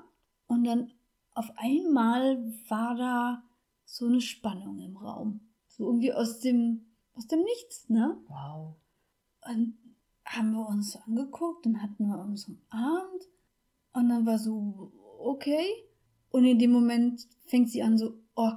und 0.47 0.63
dann 0.63 0.93
auf 1.35 1.51
einmal 1.57 2.39
war 2.69 2.95
da 2.95 3.43
so 3.85 4.07
eine 4.07 4.21
Spannung 4.21 4.79
im 4.79 4.97
Raum. 4.97 5.41
So 5.67 5.87
irgendwie 5.87 6.13
aus 6.13 6.39
dem, 6.39 6.87
aus 7.15 7.27
dem 7.27 7.41
Nichts, 7.41 7.89
ne? 7.89 8.17
Wow. 8.29 8.77
Und 9.53 9.75
haben 10.37 10.53
wir 10.53 10.67
uns 10.67 10.97
angeguckt 10.97 11.67
und 11.67 11.83
hatten 11.83 12.07
wir 12.07 12.19
uns 12.19 12.49
umarmt. 12.49 13.29
Und 13.93 14.09
dann 14.09 14.27
war 14.27 14.39
so, 14.39 14.93
okay. 15.19 15.67
Und 16.31 16.45
in 16.45 16.59
dem 16.59 16.73
Moment 16.73 17.27
fängt 17.47 17.71
sie 17.71 17.83
an 17.83 17.99
so, 17.99 18.15
oh, 18.35 18.53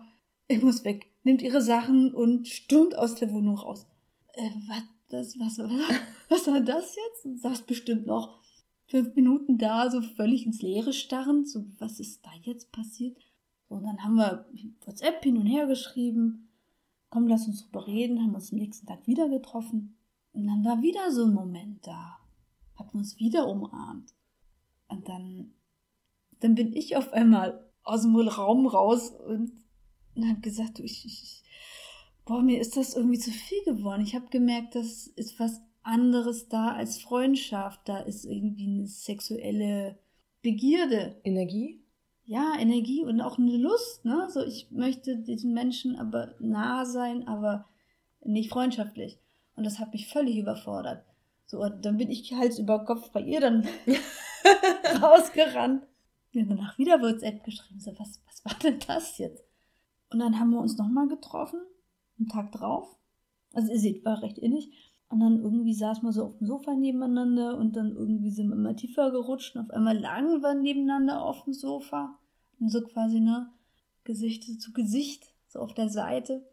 ich 0.47 0.61
muss 0.61 0.83
weg. 0.83 1.11
Nimmt 1.23 1.41
ihre 1.41 1.61
Sachen 1.61 2.13
und 2.13 2.47
stürmt 2.47 2.97
aus 2.97 3.15
der 3.15 3.31
Wohnung 3.31 3.57
raus. 3.57 3.87
Äh, 4.33 4.49
was, 4.67 4.83
das, 5.09 5.39
was, 5.39 5.59
was 6.29 6.47
war 6.47 6.61
das 6.61 6.95
jetzt? 6.95 7.25
Und 7.25 7.39
saß 7.39 7.63
bestimmt 7.63 8.05
noch 8.05 8.39
fünf 8.87 9.15
Minuten 9.15 9.57
da, 9.57 9.89
so 9.89 10.01
völlig 10.01 10.45
ins 10.45 10.61
Leere 10.61 10.93
starrend. 10.93 11.49
So, 11.49 11.65
was 11.79 11.99
ist 11.99 12.25
da 12.25 12.29
jetzt 12.43 12.71
passiert? 12.71 13.17
Und 13.67 13.83
dann 13.83 14.03
haben 14.03 14.15
wir 14.15 14.45
WhatsApp 14.85 15.23
hin 15.23 15.37
und 15.37 15.47
her 15.47 15.65
geschrieben. 15.65 16.49
Komm, 17.09 17.27
lass 17.27 17.47
uns 17.47 17.63
drüber 17.63 17.87
reden. 17.87 18.21
Haben 18.21 18.35
uns 18.35 18.51
am 18.51 18.59
nächsten 18.59 18.85
Tag 18.85 19.05
wieder 19.07 19.27
getroffen. 19.27 19.97
Und 20.35 20.47
dann 20.47 20.65
war 20.65 20.81
wieder 20.81 21.11
so 21.11 21.23
ein 21.23 21.33
Moment 21.33 21.87
da. 21.87 22.19
Hat 22.75 22.93
uns 22.93 23.17
wieder 23.17 23.47
umarmt. 23.47 24.13
Und 24.89 25.07
dann, 25.07 25.53
dann 26.41 26.55
bin 26.55 26.73
ich 26.73 26.97
auf 26.97 27.13
einmal 27.13 27.65
aus 27.83 28.01
dem 28.01 28.15
Raum 28.15 28.67
raus 28.67 29.11
und, 29.11 29.53
und 30.15 30.27
habe 30.27 30.41
gesagt, 30.41 30.79
du, 30.79 30.83
ich, 30.83 31.05
ich, 31.05 31.43
boah, 32.25 32.41
mir 32.41 32.59
ist 32.59 32.75
das 32.75 32.95
irgendwie 32.95 33.17
zu 33.17 33.31
viel 33.31 33.63
geworden. 33.63 34.01
Ich 34.01 34.13
habe 34.13 34.27
gemerkt, 34.27 34.75
das 34.75 35.07
ist 35.07 35.39
was 35.39 35.61
anderes 35.83 36.49
da 36.49 36.73
als 36.73 36.97
Freundschaft. 36.97 37.81
Da 37.85 37.99
ist 37.99 38.25
irgendwie 38.25 38.67
eine 38.67 38.87
sexuelle 38.87 39.97
Begierde. 40.41 41.21
Energie? 41.23 41.81
Ja, 42.25 42.55
Energie 42.59 43.05
und 43.05 43.21
auch 43.21 43.37
eine 43.37 43.55
Lust, 43.55 44.03
ne? 44.03 44.27
So, 44.29 44.43
ich 44.43 44.69
möchte 44.71 45.17
diesen 45.17 45.53
Menschen 45.53 45.95
aber 45.95 46.35
nah 46.39 46.83
sein, 46.85 47.25
aber 47.27 47.69
nicht 48.23 48.49
freundschaftlich. 48.49 49.19
Und 49.55 49.65
das 49.65 49.79
hat 49.79 49.93
mich 49.93 50.07
völlig 50.07 50.37
überfordert. 50.37 51.05
So, 51.45 51.61
und 51.61 51.85
dann 51.85 51.97
bin 51.97 52.09
ich 52.09 52.33
Hals 52.33 52.59
über 52.59 52.83
Kopf 52.85 53.11
bei 53.11 53.21
ihr 53.21 53.39
dann 53.39 53.67
rausgerannt. 55.01 55.83
Haben 56.35 56.49
danach 56.49 56.77
wieder 56.77 57.01
WhatsApp 57.01 57.43
geschrieben. 57.43 57.79
So, 57.79 57.97
was, 57.97 58.21
was 58.25 58.43
war 58.43 58.59
denn 58.59 58.79
das 58.85 59.17
jetzt? 59.17 59.45
Und 60.09 60.19
dann 60.19 60.39
haben 60.39 60.51
wir 60.51 60.59
uns 60.59 60.77
nochmal 60.77 61.07
getroffen, 61.07 61.59
einen 62.19 62.27
Tag 62.27 62.51
drauf. 62.51 62.97
Also 63.53 63.71
ihr 63.71 63.79
seht, 63.79 64.03
war 64.03 64.21
recht 64.21 64.37
innig. 64.37 64.71
Und 65.07 65.19
dann 65.19 65.39
irgendwie 65.39 65.73
saßen 65.73 66.03
wir 66.03 66.11
so 66.11 66.25
auf 66.25 66.37
dem 66.37 66.47
Sofa 66.47 66.73
nebeneinander 66.73 67.57
und 67.57 67.75
dann 67.75 67.95
irgendwie 67.95 68.31
sind 68.31 68.49
wir 68.49 68.55
immer 68.55 68.75
tiefer 68.75 69.11
gerutscht 69.11 69.55
und 69.55 69.61
auf 69.61 69.69
einmal 69.69 69.97
lagen 69.97 70.41
wir 70.41 70.55
nebeneinander 70.55 71.23
auf 71.23 71.43
dem 71.43 71.53
Sofa. 71.53 72.17
Und 72.59 72.69
so 72.69 72.81
quasi, 72.81 73.19
ne, 73.19 73.49
Gesicht 74.03 74.43
zu 74.61 74.73
Gesicht, 74.73 75.33
so 75.47 75.59
auf 75.59 75.73
der 75.73 75.89
Seite. 75.89 76.45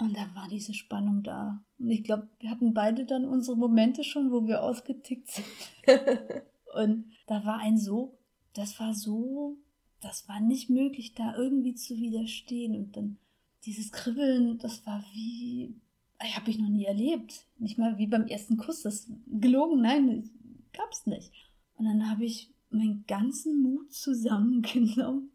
Und 0.00 0.16
da 0.16 0.34
war 0.34 0.48
diese 0.48 0.72
Spannung 0.72 1.22
da. 1.22 1.62
Und 1.78 1.90
ich 1.90 2.04
glaube, 2.04 2.28
wir 2.38 2.50
hatten 2.50 2.72
beide 2.72 3.04
dann 3.04 3.26
unsere 3.26 3.56
Momente 3.56 4.02
schon, 4.02 4.30
wo 4.32 4.46
wir 4.46 4.62
ausgetickt 4.62 5.28
sind. 5.28 5.46
und 6.74 7.04
da 7.26 7.44
war 7.44 7.58
ein 7.58 7.76
so, 7.76 8.18
das 8.54 8.80
war 8.80 8.94
so, 8.94 9.58
das 10.00 10.26
war 10.26 10.40
nicht 10.40 10.70
möglich, 10.70 11.14
da 11.14 11.36
irgendwie 11.36 11.74
zu 11.74 11.96
widerstehen. 11.96 12.74
Und 12.74 12.96
dann 12.96 13.18
dieses 13.66 13.92
Kribbeln, 13.92 14.58
das 14.58 14.86
war 14.86 15.04
wie, 15.12 15.76
habe 16.18 16.50
ich 16.50 16.58
noch 16.58 16.70
nie 16.70 16.86
erlebt. 16.86 17.46
Nicht 17.58 17.76
mal 17.76 17.98
wie 17.98 18.06
beim 18.06 18.26
ersten 18.26 18.56
Kuss. 18.56 18.82
Das 18.82 19.06
gelogen, 19.26 19.82
nein, 19.82 20.30
gab's 20.72 21.06
nicht. 21.06 21.30
Und 21.74 21.84
dann 21.84 22.10
habe 22.10 22.24
ich 22.24 22.50
meinen 22.70 23.04
ganzen 23.06 23.62
Mut 23.62 23.92
zusammengenommen 23.92 25.30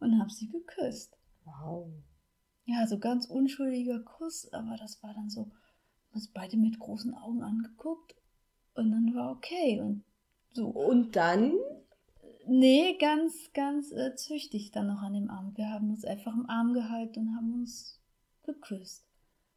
und 0.00 0.18
habe 0.18 0.30
sie 0.30 0.48
geküsst. 0.48 1.18
Wow. 1.44 1.90
Ja, 2.72 2.86
so 2.86 2.98
ganz 2.98 3.26
unschuldiger 3.26 4.00
Kuss, 4.00 4.52
aber 4.52 4.76
das 4.76 5.02
war 5.02 5.14
dann 5.14 5.30
so, 5.30 5.50
uns 6.12 6.28
beide 6.28 6.56
mit 6.56 6.78
großen 6.78 7.14
Augen 7.14 7.42
angeguckt 7.42 8.14
und 8.74 8.90
dann 8.90 9.14
war 9.14 9.32
okay 9.32 9.80
und 9.80 10.04
so. 10.52 10.68
Und 10.68 11.16
dann? 11.16 11.52
Nee, 12.46 12.96
ganz, 12.98 13.52
ganz 13.54 13.92
äh, 13.92 14.14
züchtig 14.16 14.72
dann 14.72 14.88
noch 14.88 15.02
an 15.02 15.14
dem 15.14 15.30
Arm. 15.30 15.52
Wir 15.56 15.70
haben 15.70 15.90
uns 15.90 16.04
einfach 16.04 16.34
im 16.34 16.48
Arm 16.50 16.72
gehalten 16.72 17.20
und 17.20 17.36
haben 17.36 17.54
uns 17.54 18.00
geküsst. 18.42 19.04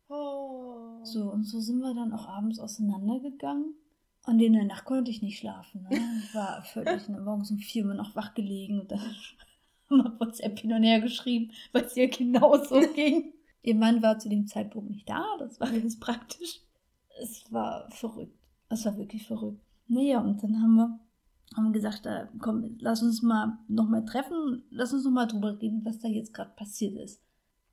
Oh. 0.08 1.04
So, 1.04 1.32
und 1.32 1.46
so 1.46 1.60
sind 1.60 1.80
wir 1.80 1.96
dann 1.96 2.14
auch 2.14 2.28
abends 2.28 2.60
auseinandergegangen. 2.60 3.74
Und 4.28 4.40
in 4.40 4.54
der 4.54 4.66
Nacht 4.66 4.86
konnte 4.86 5.12
ich 5.12 5.22
nicht 5.22 5.40
schlafen. 5.40 5.84
Ne? 5.84 6.00
Ich 6.24 6.34
war 6.34 6.64
völlig 6.64 7.08
ne, 7.10 7.20
morgens 7.22 7.52
um 7.52 7.58
vier 7.58 7.86
Uhr 7.86 7.94
noch 7.94 8.16
wach 8.16 8.34
gelegen 8.34 8.80
und 8.80 8.92
dann 8.92 9.16
haben 9.90 10.04
wir 10.04 10.20
WhatsApp 10.20 10.60
hin 10.60 10.74
und 10.74 10.84
her 10.84 11.00
geschrieben, 11.00 11.52
weil 11.72 11.84
es 11.84 11.98
ihr 11.98 12.10
genauso 12.10 12.80
ging. 12.96 13.34
Ihr 13.62 13.76
Mann 13.76 14.02
war 14.02 14.20
zu 14.20 14.30
dem 14.30 14.48
Zeitpunkt 14.48 14.92
nicht 14.92 15.10
da, 15.10 15.24
das 15.40 15.60
war 15.60 15.72
ganz 15.72 16.00
praktisch. 16.00 16.62
Es 17.22 17.52
war 17.52 17.90
verrückt. 17.92 18.38
Es 18.70 18.86
war 18.86 18.98
wirklich 18.98 19.26
verrückt. 19.26 19.62
Naja, 19.88 20.20
und 20.20 20.44
dann 20.44 20.62
haben 20.62 20.76
wir, 20.76 21.00
haben 21.56 21.74
gesagt, 21.74 22.06
äh, 22.06 22.28
komm, 22.40 22.78
lass 22.80 23.02
uns 23.02 23.22
mal 23.22 23.58
nochmal 23.68 24.06
treffen, 24.06 24.64
lass 24.70 24.94
uns 24.94 25.06
nochmal 25.06 25.28
drüber 25.28 25.60
reden, 25.62 25.86
was 25.86 26.00
da 26.00 26.08
jetzt 26.08 26.34
gerade 26.34 26.52
passiert 26.56 26.96
ist. 26.96 27.22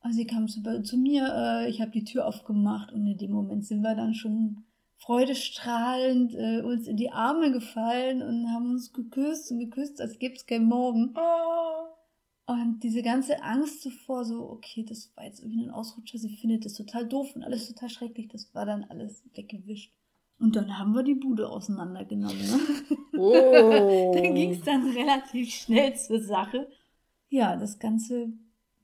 Also 0.01 0.17
sie 0.17 0.27
kam 0.27 0.49
zu, 0.49 0.63
zu 0.83 0.97
mir, 0.97 1.29
äh, 1.35 1.71
ich 1.71 1.81
habe 1.81 1.91
die 1.91 2.05
Tür 2.05 2.27
aufgemacht 2.27 2.93
und 2.93 3.07
in 3.07 3.19
dem 3.19 3.31
Moment 3.31 3.65
sind 3.65 3.83
wir 3.83 3.95
dann 3.95 4.15
schon 4.15 4.65
freudestrahlend 4.97 6.35
äh, 6.35 6.63
uns 6.63 6.87
in 6.87 6.97
die 6.97 7.11
Arme 7.11 7.53
gefallen 7.53 8.23
und 8.23 8.51
haben 8.51 8.71
uns 8.71 8.93
geküsst 8.93 9.51
und 9.51 9.59
geküsst, 9.59 10.01
als 10.01 10.19
gäbe 10.19 10.35
es 10.35 10.47
kein 10.47 10.65
Morgen. 10.65 11.15
Oh. 11.17 11.92
Und 12.47 12.81
diese 12.83 13.03
ganze 13.03 13.43
Angst 13.43 13.83
zuvor, 13.83 14.25
so, 14.25 14.51
okay, 14.51 14.85
das 14.85 15.13
war 15.17 15.25
jetzt 15.25 15.41
irgendwie 15.41 15.65
ein 15.65 15.71
Ausrutscher, 15.71 16.19
sie 16.19 16.37
findet 16.37 16.65
das 16.65 16.75
total 16.75 17.07
doof 17.07 17.37
und 17.37 17.45
alles 17.45 17.69
total 17.69 17.89
schrecklich, 17.89 18.29
das 18.29 18.53
war 18.55 18.67
dann 18.67 18.85
alles 18.85 19.23
weggewischt. 19.35 19.93
Und 20.39 20.57
dann 20.57 20.77
haben 20.77 20.93
wir 20.93 21.05
die 21.05 21.15
Bude 21.15 21.49
auseinandergenommen. 21.49 22.39
Ne? 22.39 22.59
Oh. 23.15 24.11
dann 24.15 24.35
ging 24.35 24.53
es 24.53 24.63
dann 24.63 24.89
relativ 24.89 25.51
schnell 25.51 25.95
zur 25.95 26.21
Sache. 26.21 26.67
Ja, 27.29 27.57
das 27.57 27.79
Ganze 27.79 28.33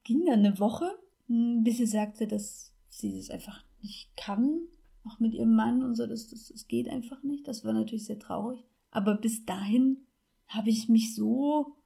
ging 0.05 0.27
dann 0.27 0.41
eine 0.41 0.61
Woche, 0.61 0.97
hm, 1.27 1.65
bis 1.65 1.79
sie 1.79 1.87
sagte, 1.87 2.27
dass 2.27 2.73
sie 2.89 3.17
das 3.17 3.31
einfach 3.31 3.65
nicht 3.83 4.15
kann. 4.17 4.61
Auch 5.05 5.19
mit 5.19 5.33
ihrem 5.33 5.57
Mann 5.57 5.83
und 5.83 5.95
so, 5.95 6.07
das, 6.07 6.29
das, 6.29 6.49
das 6.49 6.69
geht 6.69 6.89
einfach 6.89 7.23
nicht. 7.23 7.49
Das 7.49 7.65
war 7.65 7.73
natürlich 7.73 8.05
sehr 8.05 8.19
traurig. 8.19 8.63
Aber 8.91 9.15
bis 9.15 9.47
dahin 9.47 10.07
habe 10.47 10.69
ich 10.71 10.89
mich 10.89 11.15
so 11.15 11.78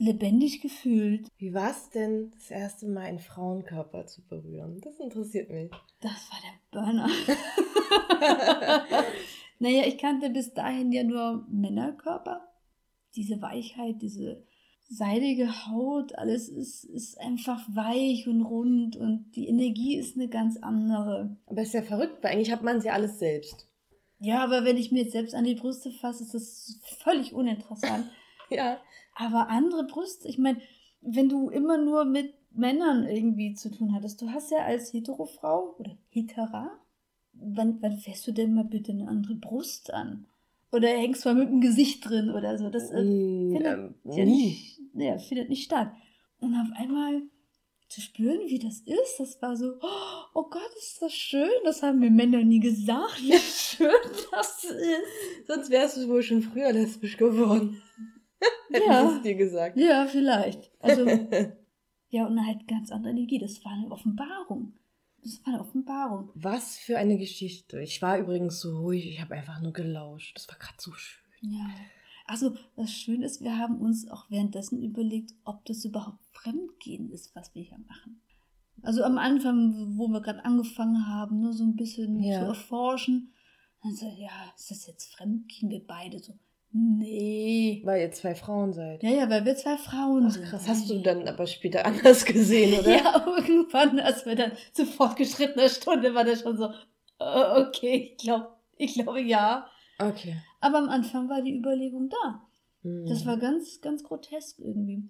lebendig 0.00 0.62
gefühlt. 0.62 1.28
Wie 1.36 1.52
war 1.52 1.70
es 1.70 1.90
denn, 1.90 2.32
das 2.32 2.50
erste 2.50 2.86
Mal 2.86 3.02
einen 3.02 3.18
Frauenkörper 3.18 4.06
zu 4.06 4.26
berühren? 4.26 4.80
Das 4.80 4.98
interessiert 4.98 5.50
mich. 5.50 5.70
Das 6.00 6.28
war 6.30 6.38
der 6.42 6.80
Burner. 6.80 7.08
naja, 9.58 9.82
ich 9.86 9.98
kannte 9.98 10.30
bis 10.30 10.54
dahin 10.54 10.90
ja 10.90 11.04
nur 11.04 11.46
Männerkörper. 11.50 12.48
Diese 13.14 13.42
Weichheit, 13.42 14.00
diese 14.00 14.42
seidige 14.88 15.66
Haut, 15.66 16.14
alles 16.16 16.48
ist, 16.48 16.84
ist 16.84 17.20
einfach 17.20 17.60
weich 17.68 18.26
und 18.26 18.40
rund 18.40 18.96
und 18.96 19.32
die 19.36 19.48
Energie 19.48 19.96
ist 19.96 20.16
eine 20.16 20.28
ganz 20.28 20.56
andere. 20.56 21.36
Aber 21.46 21.60
ist 21.60 21.74
ja 21.74 21.82
verrückt, 21.82 22.22
weil 22.22 22.32
eigentlich 22.32 22.50
hat 22.50 22.62
man 22.62 22.78
es 22.78 22.84
ja 22.84 22.94
alles 22.94 23.18
selbst. 23.18 23.68
Ja, 24.18 24.42
aber 24.42 24.64
wenn 24.64 24.78
ich 24.78 24.92
mir 24.92 25.02
jetzt 25.02 25.12
selbst 25.12 25.34
an 25.34 25.44
die 25.44 25.54
Brüste 25.54 25.90
fasse, 25.92 26.24
ist 26.24 26.34
das 26.34 26.80
völlig 27.02 27.34
uninteressant. 27.34 28.06
ja. 28.56 28.78
Aber 29.14 29.48
andere 29.48 29.84
Brüste, 29.84 30.28
ich 30.28 30.38
meine, 30.38 30.60
wenn 31.00 31.28
du 31.28 31.50
immer 31.50 31.78
nur 31.78 32.04
mit 32.04 32.34
Männern 32.52 33.06
irgendwie 33.06 33.54
zu 33.54 33.70
tun 33.70 33.94
hattest, 33.94 34.20
du 34.20 34.30
hast 34.30 34.50
ja 34.50 34.58
als 34.64 34.92
Heterofrau 34.92 35.76
oder 35.78 35.96
Hetera, 36.10 36.70
wann, 37.32 37.78
wann 37.80 37.98
fährst 37.98 38.26
du 38.26 38.32
denn 38.32 38.54
mal 38.54 38.64
bitte 38.64 38.92
eine 38.92 39.08
andere 39.08 39.34
Brust 39.34 39.92
an? 39.92 40.26
Oder 40.72 40.88
hängst 40.88 41.24
du 41.24 41.30
mal 41.30 41.40
mit 41.40 41.48
dem 41.48 41.60
Gesicht 41.60 42.08
drin 42.08 42.30
oder 42.30 42.56
so? 42.58 42.70
Das 42.70 42.90
äh, 42.90 43.02
mm, 43.02 43.52
findet, 43.52 43.78
ähm, 43.78 43.94
ja 44.04 44.24
nicht, 44.24 44.80
ja, 44.94 45.18
findet 45.18 45.48
nicht 45.48 45.64
statt. 45.64 45.92
Und 46.40 46.54
auf 46.54 46.68
einmal 46.76 47.22
zu 47.88 48.00
spüren, 48.00 48.38
wie 48.46 48.60
das 48.60 48.80
ist, 48.80 49.18
das 49.18 49.42
war 49.42 49.56
so, 49.56 49.74
oh 50.34 50.42
Gott, 50.44 50.70
ist 50.78 51.02
das 51.02 51.12
schön, 51.12 51.50
das 51.64 51.82
haben 51.82 51.98
mir 51.98 52.10
Männer 52.10 52.44
nie 52.44 52.60
gesagt, 52.60 53.20
wie 53.20 53.32
schön 53.38 53.90
das 54.30 54.64
ist. 54.64 55.46
Sonst 55.48 55.70
wärst 55.70 55.96
du 55.96 56.08
wohl 56.08 56.22
schon 56.22 56.42
früher 56.42 56.72
lesbisch 56.72 57.16
geworden. 57.16 57.82
Hätten 58.70 58.90
ja. 58.90 59.10
es 59.10 59.22
dir 59.22 59.34
gesagt. 59.34 59.76
Ja, 59.76 60.06
vielleicht. 60.06 60.70
Also, 60.80 61.06
ja, 62.08 62.26
und 62.26 62.46
halt 62.46 62.66
ganz 62.66 62.90
andere 62.90 63.12
Energie. 63.12 63.38
Das 63.38 63.64
war 63.64 63.72
eine 63.72 63.90
Offenbarung. 63.90 64.74
Das 65.22 65.40
war 65.44 65.54
eine 65.54 65.62
Offenbarung. 65.62 66.30
Was 66.34 66.78
für 66.78 66.98
eine 66.98 67.18
Geschichte. 67.18 67.80
Ich 67.80 68.00
war 68.00 68.18
übrigens 68.18 68.60
so 68.60 68.80
ruhig, 68.80 69.06
ich 69.06 69.20
habe 69.20 69.34
einfach 69.34 69.60
nur 69.60 69.72
gelauscht. 69.72 70.36
Das 70.36 70.48
war 70.48 70.56
gerade 70.58 70.78
so 70.78 70.92
schön. 70.92 71.22
Ja. 71.42 71.68
Also, 72.26 72.54
das 72.76 72.92
Schöne 72.92 73.26
ist, 73.26 73.42
wir 73.42 73.58
haben 73.58 73.80
uns 73.80 74.08
auch 74.08 74.30
währenddessen 74.30 74.82
überlegt, 74.82 75.32
ob 75.44 75.64
das 75.64 75.84
überhaupt 75.84 76.24
Fremdgehen 76.32 77.10
ist, 77.10 77.34
was 77.34 77.54
wir 77.54 77.62
hier 77.62 77.78
machen. 77.78 78.22
Also 78.82 79.02
am 79.02 79.18
Anfang, 79.18 79.98
wo 79.98 80.08
wir 80.08 80.20
gerade 80.20 80.44
angefangen 80.44 81.06
haben, 81.06 81.40
nur 81.40 81.52
so 81.52 81.64
ein 81.64 81.76
bisschen 81.76 82.22
ja. 82.22 82.40
zu 82.40 82.46
erforschen, 82.46 83.32
dann 83.82 83.94
so, 83.94 84.06
ja, 84.06 84.30
ist 84.56 84.70
das 84.70 84.86
jetzt 84.86 85.12
Fremdgehen? 85.14 85.70
Wir 85.70 85.86
beide 85.86 86.18
so, 86.18 86.34
Nee. 86.72 87.82
Weil 87.84 88.02
ihr 88.02 88.12
zwei 88.12 88.34
Frauen 88.34 88.72
seid. 88.72 89.02
Ja, 89.02 89.10
ja, 89.10 89.28
weil 89.28 89.44
wir 89.44 89.56
zwei 89.56 89.76
Frauen 89.76 90.26
Ach, 90.26 90.30
sind. 90.30 90.44
Krass, 90.44 90.68
hast 90.68 90.88
du 90.88 91.00
dann 91.00 91.26
aber 91.26 91.46
später 91.46 91.84
anders 91.86 92.24
gesehen, 92.24 92.78
oder? 92.78 92.96
ja, 92.96 93.26
irgendwann, 93.26 93.98
als 93.98 94.24
wir 94.24 94.36
dann 94.36 94.52
zu 94.72 94.86
fortgeschrittener 94.86 95.68
Stunde 95.68 96.14
war 96.14 96.24
das 96.24 96.42
schon 96.42 96.56
so, 96.56 96.66
uh, 96.66 97.66
okay, 97.66 98.12
ich 98.12 98.22
glaube, 98.22 98.48
ich 98.76 98.94
glaube 98.94 99.20
ja. 99.20 99.66
Okay. 99.98 100.36
Aber 100.60 100.78
am 100.78 100.88
Anfang 100.88 101.28
war 101.28 101.42
die 101.42 101.56
Überlegung 101.56 102.08
da. 102.08 102.42
Hm. 102.82 103.06
Das 103.06 103.26
war 103.26 103.36
ganz, 103.36 103.80
ganz 103.80 104.04
grotesk 104.04 104.58
irgendwie. 104.60 105.02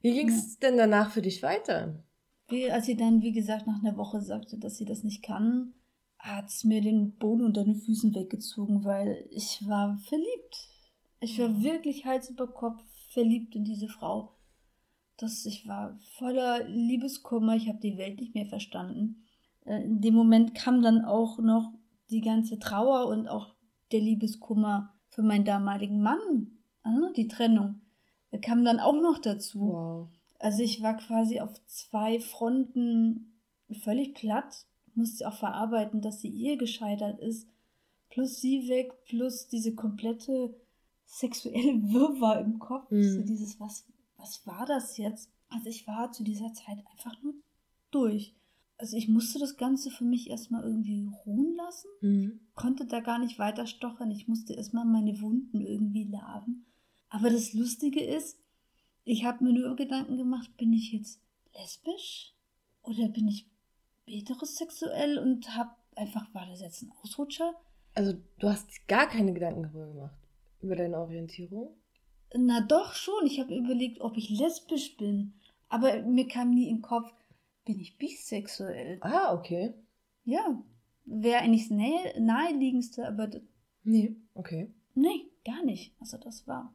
Wie 0.00 0.12
ging 0.12 0.28
es 0.28 0.58
ja. 0.60 0.68
denn 0.68 0.76
danach 0.76 1.10
für 1.10 1.22
dich 1.22 1.42
weiter? 1.42 2.02
Wie, 2.48 2.70
als 2.70 2.86
sie 2.86 2.96
dann, 2.96 3.22
wie 3.22 3.32
gesagt, 3.32 3.66
nach 3.66 3.82
einer 3.82 3.96
Woche 3.96 4.20
sagte, 4.20 4.58
dass 4.58 4.76
sie 4.76 4.84
das 4.84 5.02
nicht 5.04 5.22
kann, 5.22 5.74
hat 6.18 6.48
es 6.48 6.64
mir 6.64 6.80
den 6.80 7.16
Boden 7.16 7.44
unter 7.44 7.64
den 7.64 7.76
Füßen 7.76 8.14
weggezogen, 8.14 8.84
weil 8.84 9.26
ich 9.30 9.62
war 9.66 9.96
verliebt 10.08 10.73
ich 11.20 11.38
war 11.38 11.62
wirklich 11.62 12.04
Hals 12.04 12.30
über 12.30 12.46
Kopf 12.46 12.82
verliebt 13.10 13.54
in 13.54 13.64
diese 13.64 13.88
Frau. 13.88 14.36
Das, 15.16 15.46
ich 15.46 15.66
war 15.68 15.98
voller 16.16 16.68
Liebeskummer, 16.68 17.54
ich 17.54 17.68
habe 17.68 17.78
die 17.78 17.96
Welt 17.96 18.20
nicht 18.20 18.34
mehr 18.34 18.46
verstanden. 18.46 19.24
Äh, 19.64 19.82
in 19.84 20.00
dem 20.00 20.14
Moment 20.14 20.54
kam 20.54 20.82
dann 20.82 21.04
auch 21.04 21.38
noch 21.38 21.72
die 22.10 22.20
ganze 22.20 22.58
Trauer 22.58 23.06
und 23.06 23.28
auch 23.28 23.54
der 23.92 24.00
Liebeskummer 24.00 24.92
für 25.08 25.22
meinen 25.22 25.44
damaligen 25.44 26.02
Mann, 26.02 26.58
ah, 26.82 27.10
die 27.16 27.28
Trennung, 27.28 27.80
kam 28.42 28.64
dann 28.64 28.80
auch 28.80 29.00
noch 29.00 29.18
dazu. 29.18 29.60
Wow. 29.60 30.08
Also 30.40 30.62
ich 30.62 30.82
war 30.82 30.96
quasi 30.96 31.40
auf 31.40 31.64
zwei 31.66 32.18
Fronten 32.18 33.40
völlig 33.82 34.14
platt, 34.14 34.66
musste 34.94 35.28
auch 35.28 35.34
verarbeiten, 35.34 36.00
dass 36.00 36.18
die 36.18 36.34
Ehe 36.34 36.56
gescheitert 36.56 37.20
ist, 37.20 37.48
plus 38.10 38.40
sie 38.40 38.68
weg, 38.68 38.92
plus 39.06 39.48
diese 39.48 39.74
komplette 39.74 40.54
sexuelle 41.06 41.82
Wirrwarr 41.92 42.40
im 42.40 42.58
Kopf. 42.58 42.90
Mhm. 42.90 43.02
So 43.02 43.22
dieses, 43.22 43.60
was, 43.60 43.86
was 44.16 44.46
war 44.46 44.66
das 44.66 44.96
jetzt? 44.96 45.30
Also 45.48 45.68
ich 45.68 45.86
war 45.86 46.12
zu 46.12 46.24
dieser 46.24 46.52
Zeit 46.52 46.78
einfach 46.92 47.20
nur 47.22 47.34
durch. 47.90 48.34
Also 48.76 48.96
ich 48.96 49.08
musste 49.08 49.38
das 49.38 49.56
Ganze 49.56 49.90
für 49.90 50.04
mich 50.04 50.28
erstmal 50.28 50.64
irgendwie 50.64 51.08
ruhen 51.24 51.54
lassen, 51.54 51.88
mhm. 52.00 52.40
konnte 52.56 52.86
da 52.86 53.00
gar 53.00 53.18
nicht 53.18 53.38
weiter 53.38 53.66
stochern. 53.66 54.10
Ich 54.10 54.26
musste 54.26 54.54
erstmal 54.54 54.84
meine 54.84 55.20
Wunden 55.20 55.60
irgendwie 55.60 56.04
laben. 56.04 56.66
Aber 57.08 57.30
das 57.30 57.52
Lustige 57.52 58.02
ist, 58.02 58.40
ich 59.04 59.24
habe 59.24 59.44
mir 59.44 59.52
nur 59.52 59.76
Gedanken 59.76 60.16
gemacht, 60.16 60.56
bin 60.56 60.72
ich 60.72 60.92
jetzt 60.92 61.20
lesbisch 61.54 62.34
oder 62.82 63.08
bin 63.08 63.28
ich 63.28 63.48
heterosexuell 64.06 65.18
und 65.18 65.54
habe 65.56 65.70
einfach, 65.94 66.32
war 66.34 66.46
das 66.46 66.60
jetzt 66.60 66.82
ein 66.82 66.92
Ausrutscher? 67.02 67.54
Also 67.94 68.14
du 68.38 68.48
hast 68.48 68.88
gar 68.88 69.06
keine 69.06 69.32
Gedanken 69.32 69.62
darüber 69.62 69.86
gemacht. 69.86 70.16
Über 70.64 70.76
deine 70.76 70.98
Orientierung? 70.98 71.76
Na 72.34 72.62
doch 72.62 72.94
schon. 72.94 73.26
Ich 73.26 73.38
habe 73.38 73.54
überlegt, 73.54 74.00
ob 74.00 74.16
ich 74.16 74.30
lesbisch 74.30 74.96
bin. 74.96 75.34
Aber 75.68 76.00
mir 76.04 76.26
kam 76.26 76.54
nie 76.54 76.70
in 76.70 76.76
den 76.76 76.82
Kopf, 76.82 77.12
bin 77.66 77.78
ich 77.78 77.98
bisexuell. 77.98 78.96
Ah, 79.02 79.34
okay. 79.34 79.74
Ja. 80.24 80.62
Wäre 81.04 81.42
eigentlich 81.42 81.68
das 81.68 81.76
nahe, 81.76 82.18
naheliegendste, 82.18 83.06
aber. 83.06 83.28
Nee, 83.82 84.16
okay. 84.32 84.72
Nee, 84.94 85.30
gar 85.44 85.62
nicht. 85.66 85.92
Also 86.00 86.16
das 86.16 86.48
war 86.48 86.74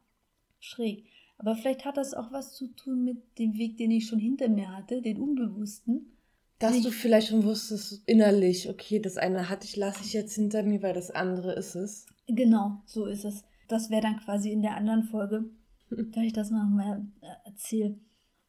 schräg. 0.60 1.06
Aber 1.38 1.56
vielleicht 1.56 1.84
hat 1.84 1.96
das 1.96 2.14
auch 2.14 2.30
was 2.30 2.54
zu 2.54 2.68
tun 2.68 3.02
mit 3.02 3.38
dem 3.40 3.54
Weg, 3.54 3.76
den 3.76 3.90
ich 3.90 4.06
schon 4.06 4.20
hinter 4.20 4.48
mir 4.48 4.70
hatte, 4.70 5.02
den 5.02 5.20
Unbewussten. 5.20 6.16
Dass 6.60 6.76
ich, 6.76 6.84
du 6.84 6.92
vielleicht 6.92 7.28
schon 7.28 7.42
wusstest 7.42 8.04
innerlich, 8.06 8.68
okay, 8.68 9.00
das 9.00 9.16
eine 9.16 9.48
hatte 9.48 9.64
ich, 9.64 9.74
lasse 9.74 10.04
ich 10.04 10.12
jetzt 10.12 10.36
hinter 10.36 10.62
mir, 10.62 10.80
weil 10.80 10.94
das 10.94 11.10
andere 11.10 11.54
ist 11.54 11.74
es. 11.74 12.06
Genau, 12.28 12.82
so 12.86 13.06
ist 13.06 13.24
es 13.24 13.42
das 13.70 13.90
wäre 13.90 14.02
dann 14.02 14.18
quasi 14.18 14.50
in 14.50 14.62
der 14.62 14.76
anderen 14.76 15.04
Folge, 15.04 15.44
da 15.90 16.20
ich 16.20 16.32
das 16.32 16.50
nochmal 16.50 17.06
äh, 17.20 17.48
erzähle. 17.48 17.98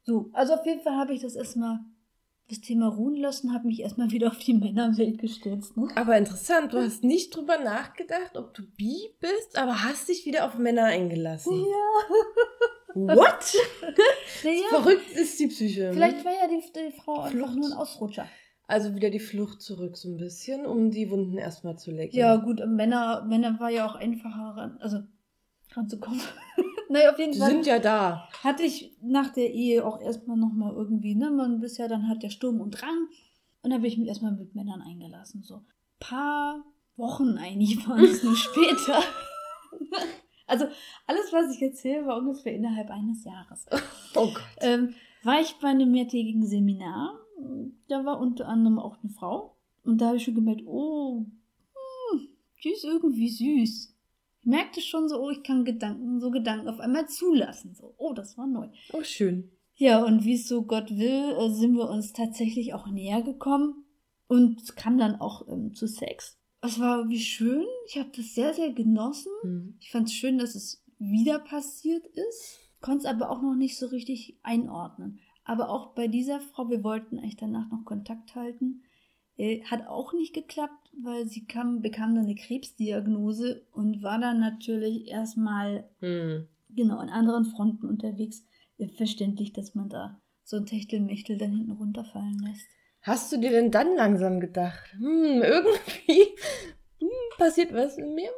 So, 0.03 0.29
also 0.33 0.53
auf 0.55 0.65
jeden 0.65 0.81
Fall 0.81 0.95
habe 0.95 1.13
ich 1.13 1.21
das 1.21 1.35
erstmal 1.35 1.79
das 2.49 2.59
Thema 2.59 2.87
ruhen 2.87 3.15
lassen, 3.15 3.53
habe 3.53 3.67
mich 3.67 3.79
erstmal 3.79 4.11
wieder 4.11 4.27
auf 4.27 4.39
die 4.39 4.53
Männerwelt 4.53 5.19
gestürzt. 5.19 5.77
Ne? 5.77 5.87
Aber 5.95 6.17
interessant, 6.17 6.73
du 6.73 6.79
hast 6.79 7.03
nicht 7.03 7.33
drüber 7.35 7.57
nachgedacht, 7.57 8.35
ob 8.35 8.53
du 8.53 8.63
bi 8.63 8.97
bist, 9.21 9.57
aber 9.57 9.83
hast 9.83 10.09
dich 10.09 10.25
wieder 10.25 10.45
auf 10.45 10.57
Männer 10.57 10.85
eingelassen. 10.85 11.53
Ja. 11.53 12.15
What? 12.93 13.55
Naja, 14.43 14.63
Verrückt 14.69 15.11
ist 15.11 15.39
die 15.39 15.47
Psyche. 15.47 15.83
ne? 15.83 15.93
vielleicht 15.93 16.25
war 16.25 16.33
ja 16.33 16.47
die, 16.47 16.61
die 16.61 16.99
Frau 16.99 17.21
einfach 17.21 17.31
Flucht. 17.31 17.55
nur 17.55 17.67
ein 17.67 17.73
Ausrutscher. 17.73 18.27
Also 18.67 18.95
wieder 18.95 19.09
die 19.09 19.19
Flucht 19.19 19.61
zurück 19.61 19.97
so 19.97 20.09
ein 20.09 20.17
bisschen, 20.17 20.65
um 20.65 20.91
die 20.91 21.09
Wunden 21.09 21.37
erstmal 21.37 21.77
zu 21.77 21.91
lecken. 21.91 22.15
Ja, 22.17 22.37
gut, 22.37 22.61
Männer, 22.65 23.23
Männer 23.27 23.59
war 23.59 23.69
ja 23.69 23.85
auch 23.85 23.95
einfacher 23.95 24.77
also 24.79 24.99
ranzukommen. 25.75 26.21
naja, 26.89 27.11
auf 27.11 27.19
jeden 27.19 27.33
Die 27.33 27.39
Fall. 27.39 27.49
sind 27.49 27.65
ja 27.65 27.79
da. 27.79 28.27
hatte 28.43 28.63
ich 28.63 28.95
nach 29.01 29.29
der 29.31 29.53
Ehe 29.53 29.85
auch 29.85 30.01
erstmal 30.01 30.37
nochmal 30.37 30.73
irgendwie, 30.73 31.15
ne, 31.15 31.29
man 31.31 31.59
bist 31.59 31.77
ja 31.77 31.87
dann 31.87 32.07
hat 32.07 32.23
der 32.23 32.29
Sturm 32.29 32.61
und 32.61 32.71
Drang. 32.71 33.07
Und 33.63 33.69
da 33.69 33.75
habe 33.77 33.87
ich 33.87 33.97
mich 33.97 34.07
erstmal 34.07 34.31
mit 34.31 34.55
Männern 34.55 34.81
eingelassen. 34.81 35.43
So 35.43 35.61
paar 35.99 36.63
Wochen 36.97 37.37
eigentlich 37.37 37.87
waren 37.87 38.03
es 38.03 38.23
nur 38.23 38.35
später. 38.35 39.01
also 40.47 40.65
alles, 41.07 41.31
was 41.31 41.55
ich 41.55 41.61
erzähle, 41.61 42.05
war 42.07 42.17
ungefähr 42.17 42.53
innerhalb 42.55 42.89
eines 42.89 43.23
Jahres. 43.23 43.65
Oh 44.15 44.25
Gott. 44.33 44.41
Ähm, 44.61 44.95
war 45.23 45.39
ich 45.41 45.55
bei 45.61 45.69
einem 45.69 45.91
mehrtägigen 45.91 46.45
Seminar. 46.45 47.19
Da 47.87 48.03
war 48.05 48.19
unter 48.19 48.47
anderem 48.47 48.79
auch 48.79 48.97
eine 49.01 49.11
Frau. 49.11 49.55
Und 49.83 49.99
da 49.99 50.07
habe 50.07 50.17
ich 50.17 50.23
schon 50.23 50.35
gemerkt, 50.35 50.63
oh, 50.65 51.25
hm, 52.11 52.27
die 52.63 52.71
ist 52.71 52.83
irgendwie 52.83 53.29
süß. 53.29 53.90
Ich 54.41 54.48
merkte 54.48 54.81
schon 54.81 55.07
so, 55.07 55.21
oh, 55.21 55.29
ich 55.29 55.43
kann 55.43 55.65
Gedanken, 55.65 56.19
so 56.19 56.31
Gedanken 56.31 56.67
auf 56.67 56.79
einmal 56.79 57.07
zulassen. 57.07 57.75
So, 57.75 57.93
oh, 57.98 58.13
das 58.13 58.38
war 58.38 58.48
neu. 58.48 58.67
Oh, 58.91 59.03
schön. 59.03 59.51
Ja, 59.75 60.03
und 60.03 60.25
wie 60.25 60.33
es 60.33 60.48
so 60.48 60.63
Gott 60.63 60.89
will, 60.91 61.36
äh, 61.38 61.50
sind 61.50 61.75
wir 61.75 61.89
uns 61.89 62.12
tatsächlich 62.13 62.74
auch 62.74 62.88
näher 62.88 63.21
gekommen. 63.21 63.86
Und 64.27 64.75
kam 64.77 64.98
dann 64.98 65.19
auch 65.19 65.48
ähm, 65.48 65.74
zu 65.74 65.88
Sex. 65.88 66.38
Es 66.62 66.79
war 66.79 67.00
irgendwie 67.00 67.19
schön. 67.19 67.65
Ich 67.88 67.98
habe 67.98 68.10
das 68.15 68.33
sehr, 68.33 68.53
sehr 68.53 68.71
genossen. 68.71 69.31
Hm. 69.41 69.77
Ich 69.79 69.91
fand 69.91 70.07
es 70.07 70.13
schön, 70.13 70.38
dass 70.38 70.55
es 70.55 70.83
wieder 71.01 71.39
passiert 71.39 72.05
ist, 72.05 72.60
konnte 72.79 73.00
es 73.00 73.05
aber 73.05 73.29
auch 73.29 73.41
noch 73.41 73.55
nicht 73.55 73.77
so 73.77 73.88
richtig 73.88 74.38
einordnen. 74.43 75.19
Aber 75.43 75.69
auch 75.69 75.95
bei 75.95 76.07
dieser 76.07 76.39
Frau, 76.39 76.69
wir 76.69 76.83
wollten 76.83 77.17
eigentlich 77.17 77.38
danach 77.38 77.69
noch 77.71 77.83
Kontakt 77.83 78.36
halten, 78.36 78.83
äh, 79.38 79.63
hat 79.65 79.88
auch 79.88 80.13
nicht 80.13 80.33
geklappt, 80.33 80.80
weil 80.93 81.27
sie 81.27 81.45
kam, 81.45 81.81
bekam 81.81 82.15
dann 82.15 82.25
eine 82.25 82.36
Krebsdiagnose 82.36 83.65
und 83.71 84.01
war 84.03 84.19
dann 84.19 84.39
natürlich 84.39 85.07
erstmal 85.07 85.89
Hm. 86.00 86.48
genau 86.69 86.98
an 86.98 87.10
anderen 87.10 87.45
Fronten 87.45 87.88
unterwegs. 87.88 88.45
Verständlich, 88.98 89.53
dass 89.53 89.75
man 89.75 89.89
da 89.89 90.19
so 90.43 90.57
ein 90.57 90.65
Techtelmechtel 90.65 91.38
dann 91.38 91.51
hinten 91.51 91.71
runterfallen 91.71 92.39
lässt. 92.39 92.65
Hast 93.03 93.31
du 93.31 93.38
dir 93.38 93.51
denn 93.51 93.71
dann 93.71 93.95
langsam 93.95 94.39
gedacht, 94.39 94.91
hm, 94.98 95.41
irgendwie 95.43 96.21
hm, 97.00 97.10
passiert 97.38 97.74
was 97.74 97.98
in 97.98 98.15
mir? 98.15 98.29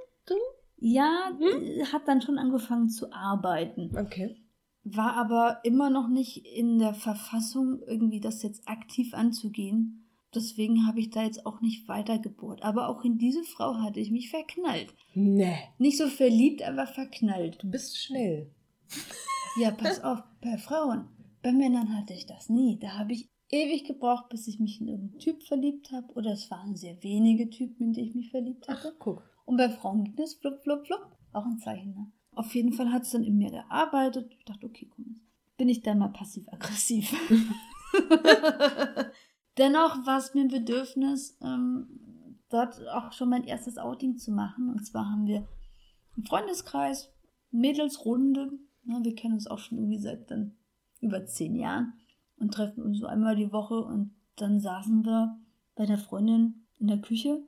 Ja, 0.77 1.31
Hm? 1.37 1.63
äh, 1.63 1.85
hat 1.85 2.07
dann 2.07 2.21
schon 2.21 2.37
angefangen 2.37 2.89
zu 2.89 3.11
arbeiten. 3.13 3.95
Okay. 3.97 4.35
war 4.83 5.15
aber 5.15 5.59
immer 5.63 5.89
noch 5.89 6.09
nicht 6.09 6.45
in 6.45 6.77
der 6.77 6.93
Verfassung, 6.93 7.81
irgendwie 7.87 8.19
das 8.19 8.43
jetzt 8.43 8.67
aktiv 8.67 9.13
anzugehen. 9.13 10.02
Deswegen 10.35 10.87
habe 10.87 10.99
ich 10.99 11.09
da 11.09 11.23
jetzt 11.23 11.45
auch 11.45 11.61
nicht 11.61 11.87
weitergebohrt. 11.87 12.63
Aber 12.63 12.89
auch 12.89 13.03
in 13.03 13.17
diese 13.17 13.43
Frau 13.43 13.75
hatte 13.81 13.99
ich 13.99 14.11
mich 14.11 14.29
verknallt. 14.29 14.93
Nee, 15.13 15.55
Nicht 15.77 15.97
so 15.97 16.07
verliebt, 16.07 16.61
aber 16.63 16.87
verknallt. 16.87 17.61
du 17.61 17.69
bist 17.69 17.97
schnell. 17.97 18.51
Ja, 19.59 19.69
pass 19.69 20.03
auf, 20.03 20.23
bei 20.41 20.57
Frauen. 20.57 21.07
Bei 21.43 21.51
Männern 21.51 21.95
hatte 21.95 22.13
ich 22.13 22.25
das 22.25 22.49
nie. 22.49 22.79
Da 22.79 22.97
habe 22.97 23.13
ich 23.13 23.29
ewig 23.51 23.83
gebraucht, 23.83 24.29
bis 24.29 24.47
ich 24.47 24.59
mich 24.59 24.81
in 24.81 24.87
irgendeinen 24.87 25.19
Typ 25.19 25.43
verliebt 25.43 25.91
habe. 25.91 26.11
Oder 26.15 26.31
es 26.31 26.49
waren 26.49 26.75
sehr 26.75 27.03
wenige 27.03 27.47
Typen, 27.51 27.83
in 27.87 27.93
die 27.93 28.01
ich 28.01 28.15
mich 28.15 28.31
verliebt 28.31 28.65
Ach, 28.67 28.77
hatte. 28.83 28.95
guck. 28.97 29.21
Und 29.45 29.57
bei 29.57 29.69
Frauen 29.69 30.05
ging 30.05 30.15
das 30.15 30.33
flupp, 30.33 30.63
flupp, 30.63 30.87
flupp. 30.87 31.05
Auch 31.33 31.45
ein 31.45 31.59
Zeichen, 31.59 31.93
ne? 31.93 32.11
Auf 32.31 32.55
jeden 32.55 32.73
Fall 32.73 32.91
hat 32.91 33.03
es 33.03 33.11
dann 33.11 33.23
in 33.23 33.37
mir 33.37 33.51
gearbeitet. 33.51 34.31
Ich 34.39 34.45
dachte, 34.45 34.65
okay, 34.65 34.89
komm, 34.89 35.21
bin 35.57 35.69
ich 35.69 35.83
da 35.83 35.93
mal 35.93 36.07
passiv-aggressiv. 36.07 37.13
Dennoch 39.57 40.05
war 40.05 40.17
es 40.17 40.33
mir 40.33 40.41
ein 40.41 40.47
Bedürfnis, 40.47 41.37
ähm, 41.41 41.87
dort 42.49 42.85
auch 42.89 43.11
schon 43.11 43.29
mein 43.29 43.43
erstes 43.43 43.77
Outing 43.77 44.17
zu 44.17 44.31
machen. 44.31 44.69
Und 44.69 44.85
zwar 44.85 45.09
haben 45.09 45.27
wir 45.27 45.47
einen 46.15 46.25
Freundeskreis, 46.25 47.09
Mädelsrunde. 47.51 48.51
Ja, 48.85 49.03
wir 49.03 49.15
kennen 49.15 49.35
uns 49.35 49.47
auch 49.47 49.59
schon 49.59 49.77
irgendwie 49.77 49.99
seit 49.99 50.29
dann 50.29 50.55
über 51.01 51.25
zehn 51.25 51.55
Jahren 51.55 51.93
und 52.37 52.53
treffen 52.53 52.83
uns 52.83 52.99
so 52.99 53.05
einmal 53.07 53.35
die 53.35 53.51
Woche. 53.51 53.79
Und 53.83 54.13
dann 54.35 54.59
saßen 54.59 55.05
wir 55.05 55.39
bei 55.75 55.85
der 55.85 55.97
Freundin 55.97 56.65
in 56.79 56.87
der 56.87 56.99
Küche. 57.01 57.41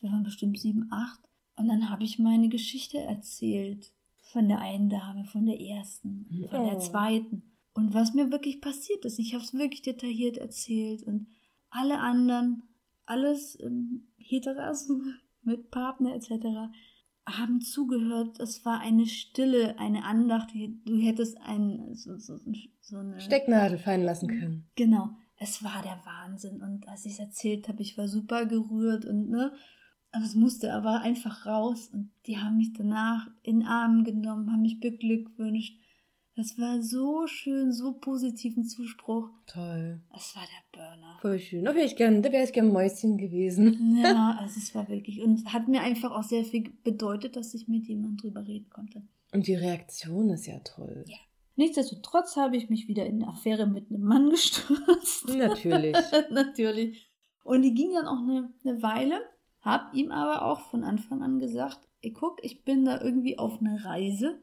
Wir 0.00 0.10
waren 0.12 0.22
bestimmt 0.22 0.58
sieben, 0.58 0.88
acht. 0.90 1.20
Und 1.56 1.68
dann 1.68 1.88
habe 1.90 2.04
ich 2.04 2.18
meine 2.18 2.48
Geschichte 2.48 2.98
erzählt. 2.98 3.92
Von 4.32 4.48
der 4.48 4.60
einen 4.60 4.88
Dame, 4.90 5.24
von 5.24 5.46
der 5.46 5.60
ersten, 5.60 6.26
von 6.50 6.64
der 6.64 6.76
Oh. 6.76 6.80
zweiten. 6.80 7.42
Und 7.74 7.94
was 7.94 8.12
mir 8.12 8.32
wirklich 8.32 8.60
passiert 8.60 9.04
ist. 9.04 9.18
Ich 9.18 9.34
habe 9.34 9.44
es 9.44 9.54
wirklich 9.54 9.82
detailliert 9.82 10.36
erzählt. 10.36 11.02
Und 11.04 11.28
alle 11.76 12.00
anderen, 12.00 12.62
alles 13.04 13.58
ähm, 13.60 14.08
Heteras 14.16 14.88
mit 15.42 15.70
Partner 15.70 16.14
etc., 16.14 16.72
haben 17.28 17.60
zugehört. 17.60 18.38
Es 18.38 18.64
war 18.64 18.80
eine 18.80 19.06
Stille, 19.06 19.78
eine 19.78 20.04
Andacht. 20.04 20.50
Du 20.84 20.96
hättest 20.96 21.40
ein, 21.40 21.94
so, 21.94 22.16
so, 22.18 22.38
so 22.80 22.98
eine 22.98 23.20
Stecknadel 23.20 23.78
fallen 23.78 24.04
lassen 24.04 24.28
können. 24.28 24.68
Genau, 24.76 25.10
es 25.36 25.64
war 25.64 25.82
der 25.82 26.00
Wahnsinn. 26.04 26.62
Und 26.62 26.86
als 26.88 27.04
ich 27.04 27.14
es 27.14 27.18
erzählt 27.18 27.68
habe, 27.68 27.82
ich 27.82 27.98
war 27.98 28.06
super 28.06 28.46
gerührt 28.46 29.04
und 29.04 29.28
ne, 29.28 29.52
aber 30.12 30.24
es 30.24 30.36
musste 30.36 30.72
aber 30.72 31.00
einfach 31.00 31.46
raus. 31.46 31.90
Und 31.92 32.10
die 32.26 32.38
haben 32.38 32.58
mich 32.58 32.72
danach 32.72 33.28
in 33.42 33.60
den 33.60 33.68
Arm 33.68 34.04
genommen, 34.04 34.52
haben 34.52 34.62
mich 34.62 34.80
beglückwünscht. 34.80 35.78
Das 36.36 36.58
war 36.58 36.82
so 36.82 37.26
schön, 37.26 37.72
so 37.72 37.94
positiven 37.94 38.66
Zuspruch. 38.66 39.30
Toll. 39.46 40.02
Es 40.14 40.36
war 40.36 40.42
der 40.42 40.78
Burner. 40.78 41.16
Voll 41.22 41.38
schön. 41.38 41.64
Da 41.64 41.74
wäre 41.74 41.86
ich 41.86 41.96
gern, 41.96 42.22
da 42.22 42.30
wäre 42.30 42.44
ich 42.44 42.52
gern 42.52 42.68
Mäuschen 42.68 43.16
gewesen. 43.16 43.96
Ja, 44.02 44.36
also 44.38 44.58
es 44.58 44.74
war 44.74 44.86
wirklich. 44.90 45.22
Und 45.22 45.50
hat 45.50 45.66
mir 45.66 45.80
einfach 45.80 46.10
auch 46.10 46.22
sehr 46.22 46.44
viel 46.44 46.70
bedeutet, 46.84 47.36
dass 47.36 47.54
ich 47.54 47.68
mit 47.68 47.86
jemandem 47.86 48.18
drüber 48.18 48.46
reden 48.46 48.68
konnte. 48.68 49.02
Und 49.32 49.46
die 49.46 49.54
Reaktion 49.54 50.28
ist 50.28 50.46
ja 50.46 50.58
toll. 50.58 51.04
Ja. 51.08 51.16
Nichtsdestotrotz 51.56 52.36
habe 52.36 52.58
ich 52.58 52.68
mich 52.68 52.86
wieder 52.86 53.06
in 53.06 53.22
eine 53.22 53.32
Affäre 53.32 53.66
mit 53.66 53.90
einem 53.90 54.02
Mann 54.02 54.28
gestürzt. 54.30 55.28
Natürlich. 55.28 55.96
Natürlich. 56.30 57.10
Und 57.44 57.62
die 57.62 57.72
ging 57.72 57.94
dann 57.94 58.06
auch 58.06 58.20
eine, 58.20 58.52
eine 58.62 58.82
Weile. 58.82 59.20
Hab 59.62 59.94
ihm 59.94 60.12
aber 60.12 60.44
auch 60.44 60.60
von 60.60 60.84
Anfang 60.84 61.22
an 61.22 61.38
gesagt, 61.38 61.80
ey, 62.02 62.12
guck, 62.12 62.44
ich 62.44 62.62
bin 62.62 62.84
da 62.84 63.00
irgendwie 63.00 63.38
auf 63.38 63.58
einer 63.60 63.84
Reise. 63.86 64.38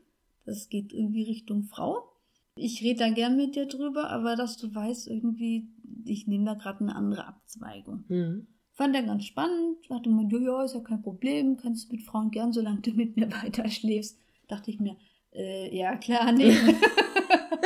Das 0.46 0.70
geht 0.70 0.94
irgendwie 0.94 1.24
Richtung 1.24 1.64
Frau. 1.64 2.10
Ich 2.56 2.82
rede 2.84 3.00
da 3.00 3.10
gern 3.10 3.36
mit 3.36 3.56
dir 3.56 3.68
drüber, 3.68 4.10
aber 4.10 4.36
dass 4.36 4.58
du 4.58 4.74
weißt, 4.74 5.08
irgendwie, 5.08 5.68
ich 6.06 6.28
nehme 6.28 6.46
da 6.46 6.54
gerade 6.54 6.82
eine 6.82 6.96
andere 6.96 7.28
Abzweigung. 7.28 8.04
Hm. 8.08 8.48
Fand 8.72 8.96
er 8.96 9.04
ganz 9.04 9.26
spannend, 9.26 9.78
sagte 9.88 10.10
mir, 10.10 10.28
ja, 10.32 10.40
ja, 10.40 10.64
ist 10.64 10.76
ja 10.76 10.82
kein 10.82 11.02
Problem, 11.02 11.58
kannst 11.58 11.92
mit 11.92 12.04
Frauen 12.04 12.32
gern, 12.32 12.54
solange 12.54 12.82
du 12.82 12.92
mit 12.92 13.16
mir 13.16 13.32
weiter 13.44 13.68
schläfst. 13.70 14.20
Dachte 14.48 14.72
ich 14.72 14.80
mir, 14.80 14.98
äh, 15.34 15.76
ja, 15.76 15.96
klar, 15.96 16.32
nee. 16.32 16.56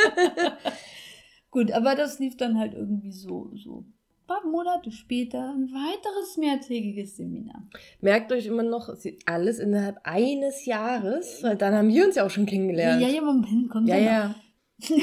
Gut, 1.52 1.72
aber 1.72 1.96
das 1.96 2.20
lief 2.20 2.38
dann 2.38 2.58
halt 2.58 2.74
irgendwie 2.74 3.12
so, 3.12 3.52
so. 3.56 3.86
Ein 4.30 4.42
paar 4.42 4.46
Monate 4.46 4.92
später 4.92 5.54
ein 5.54 5.72
weiteres 5.72 6.36
mehrtägiges 6.36 7.16
Seminar. 7.16 7.66
Merkt 8.02 8.30
euch 8.34 8.46
immer 8.46 8.64
noch, 8.64 8.90
alles 9.26 9.60
innerhalb 9.60 10.00
eines 10.04 10.66
Jahres, 10.66 11.42
weil 11.44 11.56
dann 11.56 11.74
haben 11.74 11.88
wir 11.88 12.06
uns 12.06 12.16
ja 12.16 12.26
auch 12.26 12.30
schon 12.30 12.46
kennengelernt. 12.46 13.02
Ja, 13.02 13.08
ja, 13.08 13.22
Moment, 13.22 13.70
kommt 13.70 13.88
ja. 13.88 13.98
ja, 13.98 14.36
ja. 14.82 14.96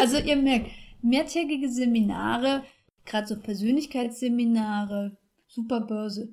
Also 0.00 0.18
ihr 0.18 0.36
merkt, 0.36 0.70
mehrtägige 1.02 1.68
Seminare, 1.68 2.64
gerade 3.04 3.28
so 3.28 3.38
Persönlichkeitsseminare, 3.38 5.16
super 5.46 5.80
Börse. 5.80 6.32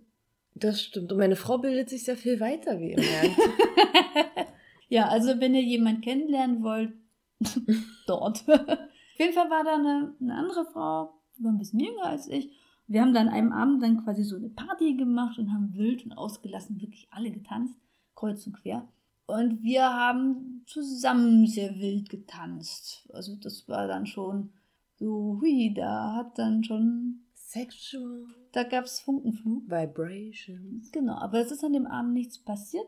Das 0.56 0.82
stimmt. 0.82 1.12
Und 1.12 1.20
meine 1.20 1.36
Frau 1.36 1.60
bildet 1.60 1.90
sich 1.90 2.06
sehr 2.06 2.18
viel 2.18 2.40
weiter, 2.40 2.80
wie 2.80 2.92
ihr 2.92 3.00
merkt. 3.00 3.38
Ja, 4.90 5.10
also 5.10 5.40
wenn 5.40 5.54
ihr 5.54 5.64
jemanden 5.64 6.02
kennenlernen 6.02 6.64
wollt, 6.64 6.94
dort. 8.08 8.48
Auf 8.48 9.20
jeden 9.20 9.34
Fall 9.34 9.50
war 9.50 9.64
da 9.64 9.76
eine, 9.76 10.16
eine 10.22 10.34
andere 10.34 10.66
Frau, 10.72 11.17
die 11.38 11.44
war 11.44 11.52
ein 11.52 11.58
bisschen 11.58 11.80
jünger 11.80 12.06
als 12.06 12.28
ich. 12.28 12.52
Wir 12.88 13.02
haben 13.02 13.14
dann 13.14 13.28
an 13.28 13.34
einem 13.34 13.52
Abend 13.52 13.84
dann 13.84 14.04
quasi 14.04 14.24
so 14.24 14.38
eine 14.38 14.50
Party 14.50 14.96
gemacht 14.96 15.38
und 15.38 15.54
haben 15.54 15.76
wild 15.76 16.06
und 16.06 16.14
ausgelassen 16.14 16.80
wirklich 16.80 17.08
alle 17.12 17.32
getanzt, 17.32 17.78
kreuz 18.16 18.48
und 18.48 18.54
quer. 18.54 18.88
Und 19.26 19.62
wir 19.62 19.84
haben 19.84 20.64
zusammen 20.66 21.46
sehr 21.48 21.78
wild 21.80 22.10
getanzt. 22.10 23.10
Also 23.14 23.36
das 23.36 23.68
war 23.68 23.88
dann 23.88 24.06
schon 24.06 24.52
so, 24.96 25.40
hui, 25.42 25.74
da 25.74 26.16
hat 26.16 26.40
dann 26.40 26.64
schon, 26.64 27.26
Sexual 27.34 28.26
da 28.58 28.64
gab 28.64 28.86
es 28.86 29.00
Funkenflug. 29.02 29.70
Vibrations. 29.70 30.92
Genau, 30.92 31.14
aber 31.14 31.40
es 31.40 31.52
ist 31.52 31.64
an 31.64 31.74
dem 31.74 31.86
Abend 31.86 32.14
nichts 32.14 32.40
passiert. 32.40 32.88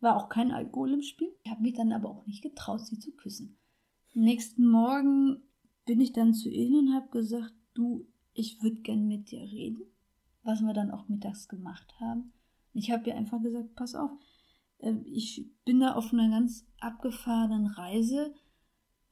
War 0.00 0.16
auch 0.16 0.30
kein 0.30 0.50
Alkohol 0.50 0.94
im 0.94 1.02
Spiel. 1.02 1.28
Ich 1.42 1.50
habe 1.50 1.60
mich 1.60 1.74
dann 1.74 1.92
aber 1.92 2.08
auch 2.08 2.26
nicht 2.26 2.42
getraut, 2.42 2.86
sie 2.86 2.98
zu 2.98 3.12
küssen. 3.12 3.58
Nächsten 4.14 4.66
Morgen 4.66 5.42
bin 5.84 6.00
ich 6.00 6.14
dann 6.14 6.32
zu 6.32 6.48
ihnen 6.48 6.88
und 6.88 6.94
habe 6.94 7.10
gesagt, 7.10 7.52
du, 7.74 8.06
ich 8.32 8.62
würde 8.62 8.76
gern 8.76 9.06
mit 9.06 9.30
dir 9.30 9.42
reden, 9.42 9.82
was 10.42 10.60
wir 10.60 10.72
dann 10.72 10.90
auch 10.90 11.08
mittags 11.08 11.48
gemacht 11.48 11.94
haben. 12.00 12.32
Ich 12.72 12.90
habe 12.90 13.08
ihr 13.08 13.16
einfach 13.16 13.42
gesagt, 13.42 13.74
pass 13.74 13.94
auf, 13.94 14.10
äh, 14.78 14.94
ich 15.04 15.50
bin 15.64 15.80
da 15.80 15.94
auf 15.94 16.12
einer 16.12 16.30
ganz 16.30 16.66
abgefahrenen 16.80 17.66
Reise. 17.66 18.34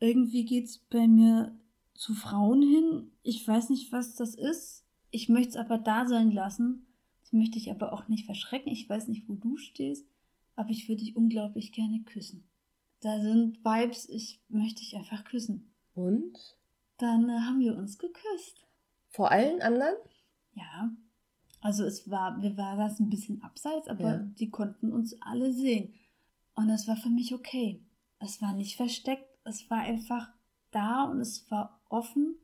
Irgendwie 0.01 0.44
geht 0.44 0.66
es 0.66 0.79
bei 0.79 1.07
mir 1.09 1.59
zu 1.94 2.14
Frauen 2.14 2.62
hin. 2.62 3.11
Ich 3.23 3.47
weiß 3.47 3.71
nicht, 3.71 3.92
was 3.92 4.14
das 4.14 4.35
ist. 4.35 4.85
Ich 5.11 5.29
möchte 5.29 5.51
es 5.51 5.57
aber 5.57 5.79
da 5.79 6.07
sein 6.07 6.31
lassen. 6.31 6.87
Ich 7.25 7.33
möchte 7.33 7.59
dich 7.59 7.71
aber 7.71 7.92
auch 7.92 8.09
nicht 8.09 8.27
verschrecken. 8.27 8.73
Ich 8.73 8.88
weiß 8.88 9.09
nicht, 9.09 9.29
wo 9.29 9.35
du 9.35 9.57
stehst, 9.57 10.07
aber 10.55 10.71
ich 10.71 10.88
würde 10.88 11.03
dich 11.03 11.16
unglaublich 11.16 11.73
gerne 11.73 12.03
küssen. 12.03 12.49
Da 13.01 13.21
sind 13.21 13.64
Vibes, 13.64 14.09
ich 14.09 14.40
möchte 14.49 14.81
dich 14.81 14.97
einfach 14.97 15.25
küssen. 15.25 15.73
Und? 15.94 16.58
Dann 16.98 17.28
äh, 17.28 17.40
haben 17.40 17.61
wir 17.61 17.76
uns 17.76 17.98
geküsst. 17.98 18.66
Vor 19.08 19.30
allen 19.30 19.62
anderen? 19.62 19.94
Ja. 20.52 20.90
Also 21.61 21.84
es 21.84 22.08
war, 22.11 22.40
wir 22.42 22.56
waren 22.56 22.78
das 22.78 23.00
ein 23.00 23.11
bisschen 23.11 23.42
abseits, 23.42 23.88
aber 23.88 24.16
ja. 24.16 24.18
die 24.18 24.50
konnten 24.50 24.92
uns 24.92 25.20
alle 25.22 25.52
sehen. 25.52 25.94
Und 26.54 26.70
es 26.70 26.87
war 26.87 26.96
für 26.96 27.08
mich 27.08 27.34
okay. 27.34 27.82
Es 28.20 28.42
war 28.42 28.52
nicht 28.52 28.76
versteckt, 28.76 29.26
es 29.44 29.68
war 29.70 29.78
einfach 29.78 30.28
da 30.70 31.04
und 31.04 31.20
es 31.20 31.50
war 31.50 31.80
offen. 31.88 32.37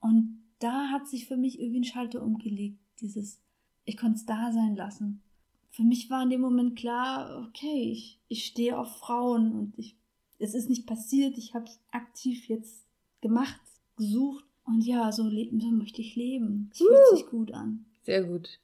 Und 0.00 0.42
da 0.58 0.88
hat 0.90 1.08
sich 1.08 1.26
für 1.26 1.36
mich 1.36 1.60
irgendwie 1.60 1.80
ein 1.80 1.84
Schalter 1.84 2.22
umgelegt. 2.22 2.80
Dieses, 3.00 3.40
ich 3.84 3.96
konnte 3.96 4.16
es 4.16 4.26
da 4.26 4.52
sein 4.52 4.76
lassen. 4.76 5.22
Für 5.70 5.82
mich 5.82 6.10
war 6.10 6.22
in 6.22 6.30
dem 6.30 6.40
Moment 6.40 6.76
klar, 6.76 7.46
okay, 7.46 7.90
ich, 7.92 8.20
ich 8.28 8.44
stehe 8.44 8.76
auf 8.76 8.98
Frauen 8.98 9.52
und 9.52 9.78
ich, 9.78 9.96
es 10.38 10.54
ist 10.54 10.68
nicht 10.68 10.86
passiert, 10.86 11.38
ich 11.38 11.54
habe 11.54 11.64
es 11.64 11.80
aktiv 11.92 12.48
jetzt 12.48 12.84
gemacht, 13.20 13.60
gesucht. 14.00 14.44
Und 14.64 14.82
ja, 14.82 15.12
so, 15.12 15.24
so 15.24 15.70
möchte 15.70 16.00
ich 16.00 16.16
leben. 16.16 16.70
Es 16.72 16.78
fühlt 16.78 16.90
uh, 16.90 17.16
sich 17.16 17.26
gut 17.26 17.52
an. 17.52 17.86
Sehr 18.02 18.24
gut. 18.24 18.60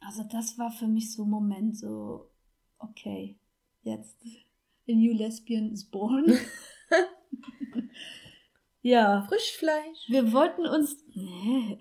Also 0.00 0.22
das 0.30 0.58
war 0.58 0.70
für 0.70 0.86
mich 0.86 1.12
so 1.12 1.24
ein 1.24 1.30
Moment, 1.30 1.76
so, 1.76 2.30
okay, 2.78 3.36
jetzt, 3.82 4.16
a 4.88 4.92
new 4.92 5.12
lesbian 5.12 5.72
is 5.72 5.84
born. 5.84 6.32
Ja. 8.82 9.26
Frischfleisch. 9.28 10.08
Wir 10.08 10.32
wollten 10.32 10.66
uns. 10.66 10.96
Nee. 11.14 11.78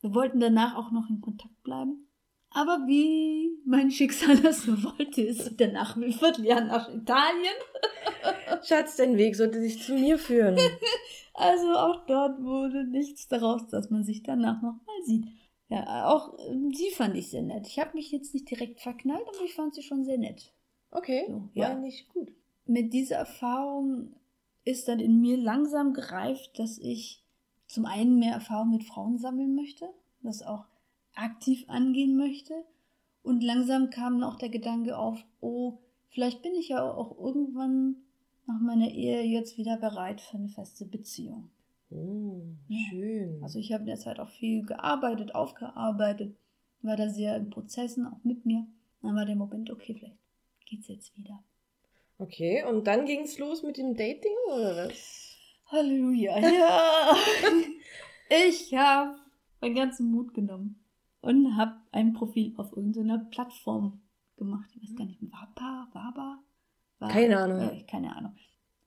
Wir 0.00 0.14
wollten 0.14 0.40
danach 0.40 0.76
auch 0.76 0.90
noch 0.90 1.08
in 1.10 1.20
Kontakt 1.20 1.62
bleiben. 1.62 2.08
Aber 2.50 2.84
wie 2.86 3.50
mein 3.66 3.90
Schicksal 3.90 4.36
das 4.38 4.62
so 4.62 4.72
wollte, 4.84 5.22
ist 5.22 5.60
danach 5.60 5.96
ein 5.96 6.12
Vierteljahr 6.12 6.60
nach 6.62 6.88
Italien. 6.88 7.54
Schatz, 8.62 8.96
dein 8.96 9.16
Weg 9.18 9.34
sollte 9.34 9.60
sich 9.60 9.82
zu 9.82 9.94
mir 9.94 10.18
führen. 10.18 10.56
Also 11.34 11.74
auch 11.74 12.06
dort 12.06 12.42
wurde 12.42 12.84
nichts 12.84 13.26
daraus, 13.26 13.66
dass 13.68 13.90
man 13.90 14.04
sich 14.04 14.22
danach 14.22 14.62
nochmal 14.62 15.02
sieht. 15.04 15.26
Ja, 15.68 16.06
auch 16.06 16.38
ähm, 16.48 16.72
sie 16.72 16.90
fand 16.90 17.16
ich 17.16 17.30
sehr 17.30 17.42
nett. 17.42 17.66
Ich 17.66 17.78
habe 17.78 17.94
mich 17.94 18.12
jetzt 18.12 18.34
nicht 18.34 18.48
direkt 18.48 18.80
verknallt, 18.80 19.26
aber 19.28 19.44
ich 19.44 19.54
fand 19.54 19.74
sie 19.74 19.82
schon 19.82 20.04
sehr 20.04 20.18
nett. 20.18 20.52
Okay, 20.90 21.24
so, 21.28 21.48
ja. 21.54 21.74
nicht 21.74 22.08
gut. 22.10 22.32
Mit 22.66 22.92
dieser 22.92 23.16
Erfahrung 23.16 24.14
ist 24.64 24.86
dann 24.86 25.00
in 25.00 25.20
mir 25.20 25.36
langsam 25.36 25.92
gereift, 25.92 26.58
dass 26.58 26.78
ich 26.78 27.24
zum 27.66 27.84
einen 27.84 28.18
mehr 28.18 28.34
Erfahrung 28.34 28.70
mit 28.70 28.84
Frauen 28.84 29.18
sammeln 29.18 29.56
möchte, 29.56 29.88
das 30.22 30.42
auch 30.42 30.66
aktiv 31.14 31.64
angehen 31.68 32.16
möchte. 32.16 32.64
Und 33.22 33.42
langsam 33.42 33.90
kam 33.90 34.22
auch 34.22 34.36
der 34.36 34.50
Gedanke 34.50 34.96
auf, 34.96 35.18
oh, 35.40 35.78
vielleicht 36.10 36.42
bin 36.42 36.54
ich 36.54 36.68
ja 36.68 36.88
auch 36.88 37.18
irgendwann 37.18 38.03
nach 38.46 38.60
meiner 38.60 38.90
Ehe 38.90 39.22
jetzt 39.22 39.58
wieder 39.58 39.76
bereit 39.76 40.20
für 40.20 40.36
eine 40.36 40.48
feste 40.48 40.84
Beziehung. 40.84 41.50
Oh, 41.90 42.42
schön. 42.90 43.40
Also 43.42 43.58
ich 43.58 43.72
habe 43.72 43.82
in 43.82 43.88
der 43.88 43.98
Zeit 43.98 44.18
auch 44.18 44.30
viel 44.30 44.64
gearbeitet, 44.64 45.34
aufgearbeitet, 45.34 46.36
war 46.82 46.96
da 46.96 47.08
sehr 47.08 47.36
in 47.36 47.50
Prozessen, 47.50 48.06
auch 48.06 48.22
mit 48.24 48.44
mir. 48.44 48.66
Dann 49.02 49.16
war 49.16 49.24
der 49.24 49.36
Moment, 49.36 49.70
okay, 49.70 49.94
vielleicht 49.94 50.16
geht's 50.66 50.88
jetzt 50.88 51.16
wieder. 51.16 51.42
Okay, 52.18 52.64
und 52.64 52.86
dann 52.86 53.06
ging 53.06 53.22
es 53.22 53.38
los 53.38 53.62
mit 53.62 53.76
dem 53.76 53.96
Dating 53.96 54.32
oder 54.46 54.88
was? 54.88 55.36
Halleluja, 55.66 56.38
ja. 56.40 57.16
ich 58.46 58.74
habe 58.74 59.16
meinen 59.60 59.74
ganzen 59.74 60.10
Mut 60.10 60.34
genommen 60.34 60.84
und 61.20 61.56
habe 61.56 61.76
ein 61.90 62.12
Profil 62.12 62.54
auf 62.56 62.76
irgendeiner 62.76 63.18
Plattform 63.18 64.00
gemacht. 64.36 64.70
Ich 64.74 64.82
weiß 64.82 64.96
gar 64.96 65.06
nicht, 65.06 65.20
Wapa, 65.22 65.88
Waba? 65.92 66.38
War, 67.04 67.12
keine 67.12 67.38
Ahnung. 67.38 67.60
Äh, 67.60 67.84
keine 67.84 68.16
Ahnung. 68.16 68.32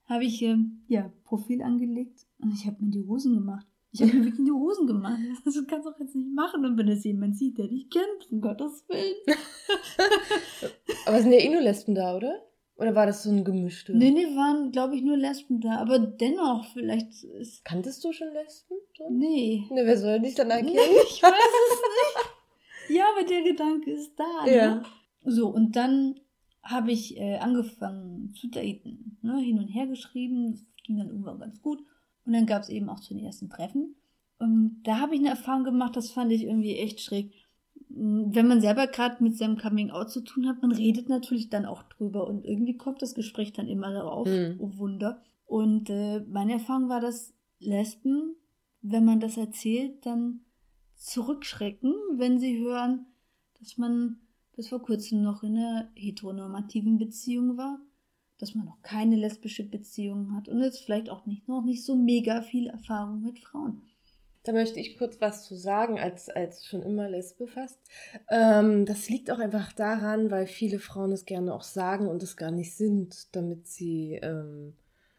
Habe 0.05 0.25
ich 0.25 0.41
äh, 0.41 0.55
ja 0.87 1.11
Profil 1.23 1.61
angelegt 1.61 2.25
und 2.39 2.53
ich 2.53 2.65
habe 2.65 2.77
mir 2.83 2.91
die 2.91 3.05
Hosen 3.05 3.33
gemacht. 3.35 3.67
Ich 3.91 4.01
habe 4.01 4.13
mir 4.13 4.25
wirklich 4.25 4.45
die 4.45 4.51
Hosen 4.51 4.87
gemacht. 4.87 5.19
Das 5.45 5.55
kannst 5.67 5.87
du 5.87 5.91
auch 5.91 5.99
jetzt 5.99 6.15
nicht 6.15 6.33
machen. 6.33 6.65
Und 6.65 6.77
wenn 6.77 6.87
es 6.87 7.03
jemand 7.03 7.37
sieht, 7.37 7.57
der 7.57 7.67
dich 7.67 7.89
kennt, 7.89 8.31
um 8.31 8.41
Gottes 8.41 8.85
Willen. 8.87 9.15
Aber 11.05 11.21
sind 11.21 11.31
ja 11.31 11.39
eh 11.39 11.49
nur 11.49 11.61
Lesben 11.61 11.95
da, 11.95 12.15
oder? 12.15 12.43
Oder 12.75 12.93
war 12.93 13.07
das 13.07 13.23
so 13.23 13.31
ein 13.31 13.43
gemischte? 13.43 13.97
Nee, 13.97 14.11
nee, 14.11 14.35
waren, 14.35 14.71
glaube 14.71 14.95
ich, 14.95 15.01
nur 15.01 15.17
Lesben 15.17 15.61
da. 15.61 15.77
Aber 15.77 15.97
dennoch, 15.97 16.65
vielleicht 16.73 17.23
ist. 17.23 17.65
Kanntest 17.65 18.03
du 18.03 18.11
schon 18.11 18.31
Lesben? 18.33 18.77
So? 18.95 19.09
Nee. 19.09 19.63
Ne, 19.71 19.81
wer 19.85 19.97
soll 19.97 20.19
dich 20.19 20.35
dann 20.35 20.51
erkennen? 20.51 20.73
Nee, 20.73 21.01
ich 21.09 21.23
weiß 21.23 21.31
es 21.31 21.81
nicht. 22.87 22.97
Ja, 22.97 23.05
aber 23.15 23.27
der 23.27 23.41
Gedanke 23.41 23.91
ist 23.91 24.13
da. 24.15 24.45
Ne? 24.45 24.55
Ja. 24.55 24.83
So, 25.23 25.47
und 25.49 25.75
dann 25.75 26.19
habe 26.69 26.91
ich 26.91 27.17
äh, 27.17 27.37
angefangen 27.37 28.33
zu 28.33 28.47
daten. 28.47 29.17
Ne? 29.21 29.39
Hin 29.39 29.59
und 29.59 29.67
her 29.67 29.87
geschrieben. 29.87 30.51
Das 30.51 30.65
ging 30.83 30.97
dann 30.97 31.09
irgendwann 31.09 31.39
ganz 31.39 31.61
gut. 31.61 31.79
Und 32.25 32.33
dann 32.33 32.45
gab 32.45 32.63
es 32.63 32.69
eben 32.69 32.89
auch 32.89 32.99
zu 32.99 33.13
den 33.13 33.23
ersten 33.23 33.49
Treffen. 33.49 33.95
Und 34.39 34.81
da 34.83 34.99
habe 34.99 35.15
ich 35.15 35.21
eine 35.21 35.29
Erfahrung 35.29 35.63
gemacht, 35.63 35.95
das 35.95 36.11
fand 36.11 36.31
ich 36.31 36.43
irgendwie 36.43 36.75
echt 36.75 36.99
schräg 36.99 37.33
wenn 37.89 38.47
man 38.47 38.61
selber 38.61 38.87
gerade 38.87 39.23
mit 39.23 39.37
seinem 39.37 39.57
Coming 39.57 39.89
Out 39.91 40.11
zu 40.11 40.21
tun 40.21 40.47
hat, 40.47 40.61
man 40.61 40.71
redet 40.71 41.09
natürlich 41.09 41.49
dann 41.49 41.65
auch 41.65 41.83
drüber 41.83 42.27
und 42.27 42.45
irgendwie 42.45 42.77
kommt 42.77 43.01
das 43.01 43.15
Gespräch 43.15 43.53
dann 43.53 43.67
immer 43.67 43.91
darauf. 43.91 44.27
Mhm. 44.27 44.55
Oh 44.59 44.71
Wunder. 44.77 45.21
Und 45.45 45.89
äh, 45.89 46.19
meine 46.29 46.53
Erfahrung 46.53 46.89
war, 46.89 47.01
dass 47.01 47.33
Lesben, 47.59 48.35
wenn 48.81 49.05
man 49.05 49.19
das 49.19 49.37
erzählt, 49.37 50.05
dann 50.05 50.41
zurückschrecken, 50.95 51.93
wenn 52.15 52.39
sie 52.39 52.59
hören, 52.59 53.05
dass 53.59 53.77
man 53.77 54.19
bis 54.57 54.67
vor 54.67 54.81
kurzem 54.81 55.21
noch 55.21 55.43
in 55.43 55.55
einer 55.57 55.89
heteronormativen 55.95 56.97
Beziehung 56.97 57.57
war, 57.57 57.79
dass 58.39 58.55
man 58.55 58.65
noch 58.65 58.81
keine 58.81 59.15
lesbische 59.15 59.63
Beziehung 59.63 60.35
hat 60.35 60.49
und 60.49 60.61
jetzt 60.61 60.83
vielleicht 60.83 61.09
auch 61.09 61.25
nicht 61.25 61.47
noch 61.47 61.63
nicht 61.63 61.85
so 61.85 61.95
mega 61.95 62.41
viel 62.41 62.67
Erfahrung 62.67 63.21
mit 63.21 63.39
Frauen. 63.39 63.83
Da 64.43 64.53
möchte 64.53 64.79
ich 64.79 64.97
kurz 64.97 65.19
was 65.19 65.45
zu 65.45 65.55
sagen, 65.55 65.99
als, 65.99 66.29
als 66.29 66.65
schon 66.65 66.81
immer 66.81 67.09
Lesbe 67.09 67.47
fast. 67.47 67.79
Ähm, 68.29 68.85
das 68.85 69.09
liegt 69.09 69.29
auch 69.29 69.39
einfach 69.39 69.73
daran, 69.73 70.31
weil 70.31 70.47
viele 70.47 70.79
Frauen 70.79 71.11
es 71.11 71.25
gerne 71.25 71.53
auch 71.53 71.63
sagen 71.63 72.07
und 72.07 72.23
es 72.23 72.37
gar 72.37 72.51
nicht 72.51 72.73
sind, 72.75 73.35
damit 73.35 73.67
sie 73.67 74.13
ähm, 74.13 74.73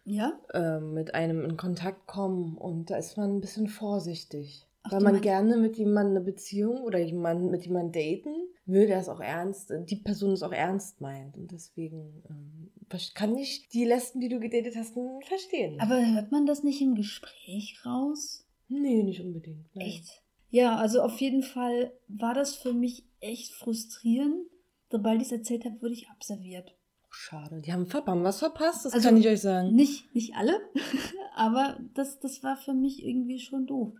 ja? 0.04 0.32
ähm, 0.54 0.94
mit 0.94 1.14
einem 1.14 1.44
in 1.44 1.58
Kontakt 1.58 2.06
kommen. 2.06 2.56
Und 2.56 2.90
da 2.90 2.96
ist 2.96 3.18
man 3.18 3.36
ein 3.36 3.40
bisschen 3.42 3.68
vorsichtig. 3.68 4.67
Ach, 4.82 4.92
weil 4.92 5.00
man 5.00 5.20
gerne 5.20 5.56
mit 5.56 5.76
jemandem 5.76 6.16
eine 6.16 6.24
Beziehung 6.24 6.82
oder 6.82 6.98
jemanden 6.98 7.50
mit 7.50 7.64
jemandem 7.64 7.92
daten 7.92 8.34
will, 8.64 8.86
der 8.86 8.98
es 8.98 9.08
auch 9.08 9.20
ernst, 9.20 9.72
die 9.88 9.96
Person 9.96 10.32
es 10.32 10.42
auch 10.42 10.52
ernst 10.52 11.00
meint. 11.00 11.36
Und 11.36 11.50
deswegen 11.50 12.22
ähm, 12.28 12.70
kann 13.14 13.36
ich 13.36 13.68
die 13.68 13.84
Lesben, 13.84 14.20
die 14.20 14.28
du 14.28 14.40
gedatet 14.40 14.76
hast, 14.76 14.94
verstehen. 15.26 15.80
Aber 15.80 16.04
hört 16.14 16.30
man 16.30 16.46
das 16.46 16.62
nicht 16.62 16.80
im 16.80 16.94
Gespräch 16.94 17.80
raus? 17.84 18.46
Nee, 18.68 19.02
nicht 19.02 19.20
unbedingt. 19.20 19.74
Nein. 19.74 19.86
Echt? 19.86 20.22
Ja, 20.50 20.76
also 20.76 21.02
auf 21.02 21.20
jeden 21.20 21.42
Fall 21.42 21.92
war 22.08 22.34
das 22.34 22.54
für 22.54 22.72
mich 22.72 23.04
echt 23.20 23.52
frustrierend. 23.54 24.46
Sobald 24.90 25.20
ich 25.20 25.28
es 25.28 25.32
erzählt 25.32 25.64
habe, 25.64 25.80
wurde 25.82 25.92
ich 25.92 26.08
abserviert. 26.08 26.74
Schade, 27.10 27.60
die 27.60 27.72
haben 27.72 27.86
verdammt 27.86 28.24
was 28.24 28.38
verpasst, 28.38 28.84
das 28.84 28.92
also 28.92 29.08
kann 29.08 29.16
ich 29.16 29.26
euch 29.26 29.40
sagen. 29.40 29.74
Nicht, 29.74 30.14
nicht 30.14 30.34
alle, 30.34 30.60
aber 31.34 31.78
das, 31.94 32.20
das 32.20 32.42
war 32.42 32.56
für 32.56 32.74
mich 32.74 33.02
irgendwie 33.02 33.40
schon 33.40 33.66
doof. 33.66 33.94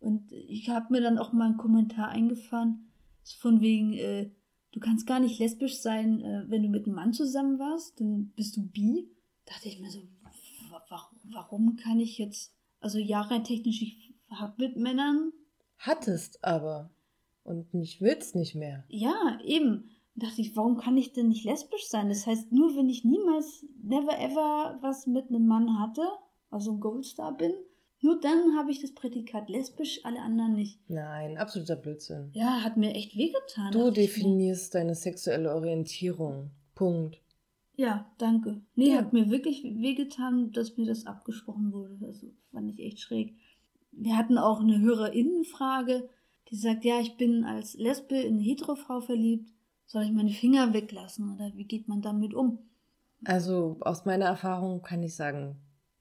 Und 0.00 0.32
ich 0.32 0.68
habe 0.68 0.92
mir 0.92 1.00
dann 1.00 1.18
auch 1.18 1.32
mal 1.32 1.46
einen 1.46 1.56
Kommentar 1.56 2.08
eingefahren, 2.08 2.90
von 3.38 3.60
wegen, 3.60 3.92
äh, 3.92 4.30
du 4.72 4.80
kannst 4.80 5.06
gar 5.06 5.20
nicht 5.20 5.38
lesbisch 5.38 5.78
sein, 5.78 6.20
äh, 6.20 6.44
wenn 6.48 6.62
du 6.62 6.68
mit 6.68 6.86
einem 6.86 6.96
Mann 6.96 7.12
zusammen 7.12 7.58
warst, 7.58 8.00
dann 8.00 8.32
bist 8.34 8.56
du 8.56 8.66
bi. 8.66 9.08
Da 9.44 9.54
dachte 9.54 9.68
ich 9.68 9.80
mir 9.80 9.90
so, 9.90 10.00
warum 11.32 11.76
kann 11.76 12.00
ich 12.00 12.18
jetzt 12.18 12.54
also 12.80 12.98
ja, 12.98 13.20
rein 13.20 13.44
technisch, 13.44 13.82
ich 13.82 14.14
hab 14.30 14.58
mit 14.58 14.76
Männern. 14.76 15.32
Hattest 15.78 16.42
aber. 16.44 16.90
Und 17.42 17.72
nicht 17.74 18.00
willst 18.00 18.34
nicht 18.34 18.54
mehr. 18.54 18.84
Ja, 18.88 19.38
eben. 19.44 19.90
Da 20.14 20.26
dachte 20.26 20.40
ich, 20.40 20.56
warum 20.56 20.76
kann 20.76 20.96
ich 20.96 21.12
denn 21.12 21.28
nicht 21.28 21.44
lesbisch 21.44 21.86
sein? 21.88 22.08
Das 22.08 22.26
heißt, 22.26 22.52
nur 22.52 22.76
wenn 22.76 22.88
ich 22.88 23.04
niemals, 23.04 23.64
never 23.82 24.18
ever 24.18 24.78
was 24.80 25.06
mit 25.06 25.28
einem 25.28 25.46
Mann 25.46 25.78
hatte, 25.78 26.02
also 26.50 26.72
ein 26.72 26.80
Goldstar 26.80 27.36
bin, 27.36 27.52
nur 28.02 28.18
dann 28.20 28.56
habe 28.56 28.70
ich 28.70 28.80
das 28.80 28.94
Prädikat 28.94 29.48
lesbisch, 29.50 30.00
alle 30.04 30.20
anderen 30.20 30.54
nicht. 30.54 30.78
Nein, 30.88 31.36
absoluter 31.36 31.76
Blödsinn. 31.76 32.30
Ja, 32.32 32.62
hat 32.62 32.76
mir 32.76 32.94
echt 32.94 33.16
wehgetan. 33.16 33.72
Du 33.72 33.90
definierst 33.90 34.74
deine 34.74 34.94
sexuelle 34.94 35.54
Orientierung. 35.54 36.50
Punkt. 36.74 37.20
Ja, 37.76 38.10
danke. 38.18 38.62
Nee, 38.74 38.90
ja. 38.90 38.98
hat 38.98 39.12
mir 39.12 39.30
wirklich 39.30 39.62
wehgetan, 39.64 40.50
dass 40.52 40.76
mir 40.76 40.86
das 40.86 41.06
abgesprochen 41.06 41.72
wurde. 41.72 41.98
Also 42.02 42.28
fand 42.52 42.70
ich 42.70 42.80
echt 42.80 43.00
schräg. 43.00 43.34
wir 43.92 44.16
hatten 44.16 44.38
auch 44.38 44.60
eine 44.60 44.80
Hörerinnenfrage, 44.80 46.08
die 46.50 46.56
sagt, 46.56 46.84
ja, 46.84 47.00
ich 47.00 47.16
bin 47.16 47.44
als 47.44 47.74
Lesbe 47.74 48.16
in 48.16 48.34
eine 48.34 48.42
Heterofrau 48.42 49.00
verliebt. 49.00 49.50
Soll 49.86 50.04
ich 50.04 50.12
meine 50.12 50.30
Finger 50.30 50.72
weglassen 50.72 51.34
oder 51.34 51.52
wie 51.54 51.64
geht 51.64 51.88
man 51.88 52.00
damit 52.00 52.32
um? 52.32 52.58
Also 53.24 53.76
aus 53.80 54.04
meiner 54.04 54.26
Erfahrung 54.26 54.82
kann 54.82 55.02
ich 55.02 55.16
sagen, 55.16 55.56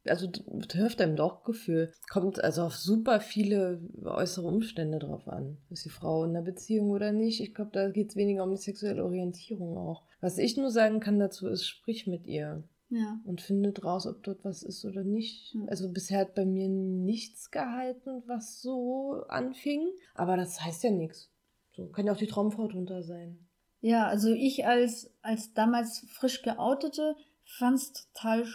also 0.06 0.28
hilft 0.72 1.02
einem 1.02 1.16
doch 1.16 1.44
Gefühl. 1.44 1.92
Kommt 2.10 2.44
also 2.44 2.64
auf 2.64 2.76
super 2.76 3.20
viele 3.20 3.82
äußere 4.04 4.48
Umstände 4.48 5.00
drauf 5.00 5.28
an. 5.28 5.58
Ist 5.70 5.86
die 5.86 5.90
Frau 5.90 6.24
in 6.24 6.32
einer 6.32 6.42
Beziehung 6.42 6.90
oder 6.92 7.12
nicht? 7.12 7.42
Ich 7.42 7.54
glaube, 7.54 7.72
da 7.74 7.90
geht 7.90 8.10
es 8.10 8.16
weniger 8.16 8.44
um 8.44 8.52
die 8.52 8.58
sexuelle 8.58 9.04
Orientierung 9.04 9.78
auch. 9.78 10.04
Was 10.22 10.38
ich 10.38 10.58
nur 10.58 10.72
sagen 10.72 11.00
kann 11.00 11.20
dazu 11.20 11.48
ist, 11.48 11.66
sprich 11.66 12.08
mit 12.08 12.26
ihr. 12.28 12.64
Ja. 12.90 13.20
Und 13.24 13.42
findet 13.42 13.84
raus, 13.84 14.08
ob 14.08 14.24
dort 14.24 14.44
was 14.44 14.64
ist 14.64 14.84
oder 14.84 15.04
nicht. 15.04 15.56
Also 15.68 15.92
bisher 15.92 16.22
hat 16.22 16.34
bei 16.34 16.46
mir 16.46 16.68
nichts 16.68 17.52
gehalten, 17.52 18.24
was 18.26 18.62
so 18.62 19.24
anfing. 19.28 19.92
Aber 20.16 20.38
das 20.38 20.60
heißt 20.62 20.84
ja 20.84 20.92
nichts. 20.92 21.30
So 21.76 21.88
kann 21.88 22.08
ja 22.08 22.14
auch 22.14 22.18
die 22.18 22.28
Traumfrau 22.28 22.68
drunter 22.68 23.04
sein. 23.04 23.48
Ja, 23.82 24.08
also 24.08 24.32
ich 24.32 24.66
als, 24.66 25.14
als 25.22 25.54
damals 25.54 26.06
frisch 26.10 26.42
geoutete 26.42 27.16
fand 27.46 27.78
es 27.78 27.94
total 28.14 28.46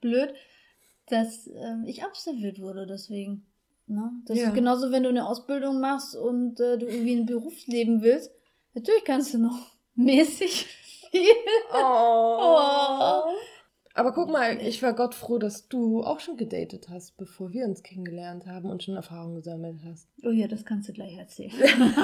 blöd, 0.00 0.34
dass 1.08 1.46
äh, 1.46 1.76
ich 1.86 2.04
observiert 2.04 2.60
wurde 2.60 2.86
deswegen. 2.86 3.46
Ne? 3.86 4.10
Das 4.26 4.38
ja. 4.38 4.48
ist 4.48 4.54
genauso, 4.54 4.90
wenn 4.90 5.04
du 5.04 5.08
eine 5.08 5.26
Ausbildung 5.26 5.80
machst 5.80 6.16
und 6.16 6.58
äh, 6.60 6.78
du 6.78 6.86
irgendwie 6.86 7.14
ein 7.14 7.26
Berufsleben 7.26 8.02
willst. 8.02 8.32
Natürlich 8.74 9.04
kannst 9.04 9.34
du 9.34 9.38
noch 9.38 9.76
mäßig 9.94 10.66
viel. 11.10 11.22
Oh. 11.72 12.38
oh. 12.40 13.22
Aber 13.96 14.12
guck 14.12 14.28
mal, 14.28 14.60
ich 14.60 14.82
war 14.82 14.92
Gott 14.92 15.14
froh, 15.14 15.38
dass 15.38 15.68
du 15.68 16.02
auch 16.02 16.20
schon 16.20 16.36
gedatet 16.36 16.88
hast, 16.90 17.16
bevor 17.16 17.52
wir 17.52 17.64
uns 17.64 17.82
kennengelernt 17.82 18.46
haben 18.46 18.68
und 18.68 18.82
schon 18.82 18.94
Erfahrungen 18.94 19.36
gesammelt 19.36 19.80
hast. 19.86 20.06
Oh 20.22 20.30
ja, 20.30 20.48
das 20.48 20.66
kannst 20.66 20.90
du 20.90 20.92
gleich 20.92 21.16
erzählen. 21.16 21.54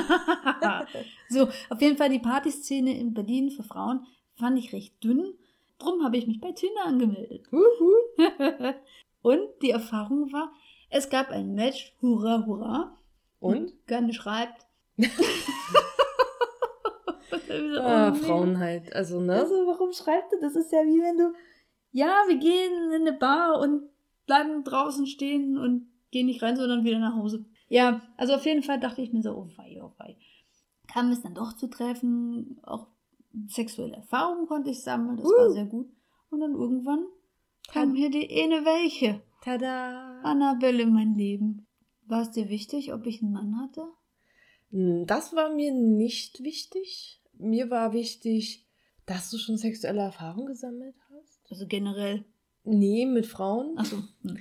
so, 1.29 1.49
auf 1.69 1.83
jeden 1.83 1.99
Fall 1.99 2.09
die 2.09 2.19
Partyszene 2.19 2.99
in 2.99 3.13
Berlin 3.13 3.51
für 3.51 3.63
Frauen 3.63 4.07
fand 4.37 4.59
ich 4.59 4.73
recht 4.73 5.05
dünn. 5.05 5.35
Drum 5.83 6.05
habe 6.05 6.17
ich 6.17 6.27
mich 6.27 6.41
bei 6.41 6.53
Tinder 6.53 6.85
angemeldet. 6.85 7.49
und 9.23 9.49
die 9.63 9.71
Erfahrung 9.71 10.33
war, 10.33 10.53
es 10.91 11.11
gab 11.11 11.31
ein 11.31 11.55
Match, 11.55 11.95
hurra, 12.01 12.45
hurra. 12.47 12.99
Und? 13.41 13.73
Gerne 13.87 14.13
schreibt. 14.13 14.67
ah, 17.81 18.15
Frauen 18.15 18.59
halt, 18.59 18.95
also 18.95 19.21
ne? 19.21 19.35
Also 19.35 19.67
warum 19.67 19.93
schreibt 19.93 20.33
er? 20.33 20.41
Das 20.41 20.55
ist 20.55 20.71
ja 20.71 20.85
wie 20.85 21.01
wenn 21.01 21.19
du 21.19 21.33
ja, 21.93 22.25
wir 22.27 22.37
gehen 22.37 22.93
in 22.93 23.07
eine 23.07 23.13
Bar 23.13 23.61
und 23.61 23.89
bleiben 24.27 24.65
draußen 24.65 25.07
stehen 25.07 25.59
und 25.59 25.89
gehen 26.11 26.27
nicht 26.27 26.43
rein, 26.43 26.57
sondern 26.57 26.85
wieder 26.85 26.99
nach 26.99 27.15
Hause. 27.15 27.45
Ja, 27.69 28.01
also 28.17 28.35
auf 28.35 28.47
jeden 28.47 28.63
Fall 28.63 28.81
dachte 28.81 29.03
ich 29.03 29.13
mir 29.13 29.23
so, 29.23 29.33
oh 29.33 29.49
wei, 29.57 29.79
oh 29.83 29.93
wei. 29.99 30.17
Kam 30.89 31.11
es 31.11 31.23
dann 31.23 31.35
doch 31.35 31.53
zu 31.53 31.69
treffen, 31.69 32.59
auch 32.63 32.89
sexuelle 33.49 33.97
Erfahrungen 33.97 34.47
konnte 34.47 34.71
ich 34.71 34.83
sammeln, 34.83 35.17
das 35.17 35.27
uh. 35.27 35.31
war 35.31 35.51
sehr 35.51 35.67
gut. 35.67 35.91
Und 36.31 36.41
dann 36.41 36.55
irgendwann 36.55 37.07
kam 37.69 37.95
hier 37.95 38.11
die 38.11 38.29
eine 38.43 38.65
welche. 38.65 39.23
Tada! 39.43 40.21
Annabelle 40.23 40.83
in 40.83 40.93
mein 40.93 41.15
Leben. 41.15 41.67
War 42.07 42.23
es 42.23 42.31
dir 42.31 42.49
wichtig, 42.49 42.93
ob 42.93 43.07
ich 43.07 43.23
einen 43.23 43.33
Mann 43.33 43.61
hatte? 43.61 43.87
Hm, 44.71 45.07
das 45.07 45.35
war 45.35 45.53
mir 45.55 45.73
nicht 45.73 46.43
wichtig. 46.43 47.21
Mir 47.35 47.71
war 47.71 47.93
wichtig, 47.93 48.67
dass 49.07 49.31
du 49.31 49.39
schon 49.39 49.57
sexuelle 49.57 50.03
Erfahrungen 50.03 50.47
gesammelt 50.47 50.95
also 51.53 51.67
generell? 51.67 52.25
Nee, 52.65 53.07
mit 53.07 53.27
Frauen. 53.27 53.77
Achso. 53.77 54.03
Hm. 54.23 54.39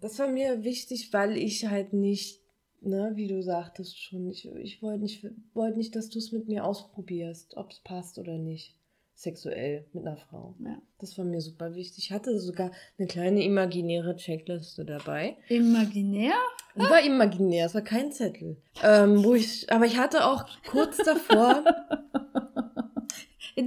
Das 0.00 0.18
war 0.18 0.28
mir 0.28 0.64
wichtig, 0.64 1.12
weil 1.12 1.36
ich 1.36 1.66
halt 1.66 1.92
nicht, 1.92 2.39
ne, 2.80 3.12
wie 3.14 3.28
du 3.28 3.42
sagtest 3.42 4.00
schon, 4.00 4.28
ich, 4.30 4.48
ich 4.56 4.82
wollte 4.82 5.02
nicht, 5.02 5.26
wollt 5.54 5.76
nicht, 5.76 5.94
dass 5.96 6.08
du 6.10 6.18
es 6.18 6.32
mit 6.32 6.48
mir 6.48 6.64
ausprobierst, 6.64 7.56
ob 7.56 7.70
es 7.70 7.80
passt 7.80 8.18
oder 8.18 8.38
nicht. 8.38 8.76
Sexuell 9.14 9.84
mit 9.92 10.06
einer 10.06 10.16
Frau. 10.16 10.54
Ja. 10.64 10.80
Das 10.98 11.18
war 11.18 11.26
mir 11.26 11.42
super 11.42 11.74
wichtig. 11.74 12.04
Ich 12.04 12.10
hatte 12.10 12.38
sogar 12.38 12.70
eine 12.98 13.06
kleine 13.06 13.44
imaginäre 13.44 14.16
Checkliste 14.16 14.86
dabei. 14.86 15.36
Imaginär? 15.50 16.32
Die 16.74 16.80
war 16.80 17.04
imaginär, 17.04 17.66
es 17.66 17.74
war 17.74 17.82
kein 17.82 18.12
Zettel. 18.12 18.56
Ähm, 18.82 19.22
wo 19.22 19.34
ich, 19.34 19.70
aber 19.70 19.84
ich 19.84 19.98
hatte 19.98 20.24
auch 20.24 20.46
kurz 20.70 20.96
davor 20.96 21.64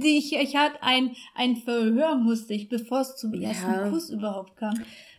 ich, 0.02 0.34
ich 0.34 0.56
hatte 0.56 0.82
ein, 0.82 1.14
ein 1.34 1.56
Verhör 1.56 2.16
musste 2.16 2.54
ich, 2.54 2.68
bevor 2.68 3.00
es 3.00 3.16
zum 3.16 3.34
ersten 3.34 3.70
ja. 3.70 3.88
Kuss 3.88 4.10
überhaupt 4.10 4.56
kam. 4.56 4.74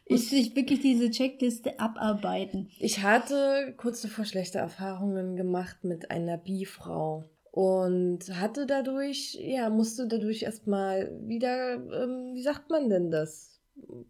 Ich, 0.08 0.32
ich 0.32 0.56
wirklich 0.56 0.82
diese 0.82 1.10
Checkliste 1.10 1.80
abarbeiten. 1.80 2.70
Ich 2.80 3.02
hatte 3.02 3.74
kurz 3.78 4.02
davor 4.02 4.26
schlechte 4.26 4.60
Erfahrungen 4.60 5.36
gemacht 5.36 5.84
mit 5.84 6.12
einer 6.12 6.38
Bi-Frau 6.38 7.24
und 7.52 8.20
hatte 8.40 8.68
dadurch, 8.68 9.36
ja, 9.42 9.70
musste 9.70 10.08
dadurch 10.08 10.44
erstmal 10.44 11.12
wieder, 11.26 11.76
ähm, 11.76 12.34
wie 12.34 12.44
sagt 12.44 12.70
man 12.70 12.90
denn 12.90 13.10
das? 13.10 13.60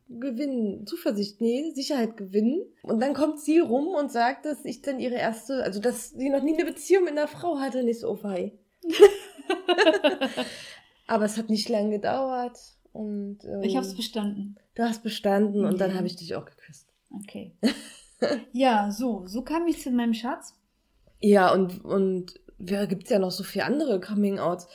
Gewinnen, 0.09 0.85
Zuversicht, 0.85 1.41
nee, 1.41 1.71
Sicherheit 1.73 2.17
gewinnen. 2.17 2.63
Und 2.83 2.99
dann 2.99 3.13
kommt 3.13 3.39
sie 3.39 3.59
rum 3.59 3.87
und 3.87 4.11
sagt, 4.11 4.45
dass 4.45 4.65
ich 4.65 4.81
dann 4.81 4.99
ihre 4.99 5.15
erste, 5.15 5.63
also 5.63 5.79
dass 5.79 6.09
sie 6.09 6.29
noch 6.29 6.43
nie 6.43 6.55
eine 6.55 6.65
Beziehung 6.65 7.05
mit 7.05 7.13
einer 7.13 7.27
Frau 7.27 7.59
hatte, 7.59 7.83
nicht 7.83 8.01
so, 8.01 8.11
oh 8.11 8.19
wei. 8.23 8.53
Aber 11.07 11.25
es 11.25 11.37
hat 11.37 11.49
nicht 11.49 11.69
lange 11.69 11.91
gedauert. 11.91 12.57
Und, 12.93 13.45
ähm, 13.45 13.61
ich 13.61 13.75
habe 13.75 13.85
es 13.85 13.95
bestanden. 13.95 14.57
Du 14.75 14.83
hast 14.83 15.03
bestanden 15.03 15.61
okay. 15.61 15.73
und 15.73 15.81
dann 15.81 15.95
habe 15.95 16.07
ich 16.07 16.15
dich 16.15 16.35
auch 16.35 16.45
geküsst. 16.45 16.93
Okay. 17.11 17.55
ja, 18.51 18.91
so, 18.91 19.25
so 19.25 19.41
kam 19.41 19.67
ich 19.67 19.81
zu 19.81 19.91
meinem 19.91 20.13
Schatz. 20.13 20.53
Ja, 21.21 21.53
und, 21.53 21.83
und 21.83 22.39
ja, 22.59 22.85
gibt 22.85 23.05
es 23.05 23.09
ja 23.09 23.19
noch 23.19 23.31
so 23.31 23.43
viele 23.43 23.65
andere 23.65 23.99
Coming-Outs. 23.99 24.67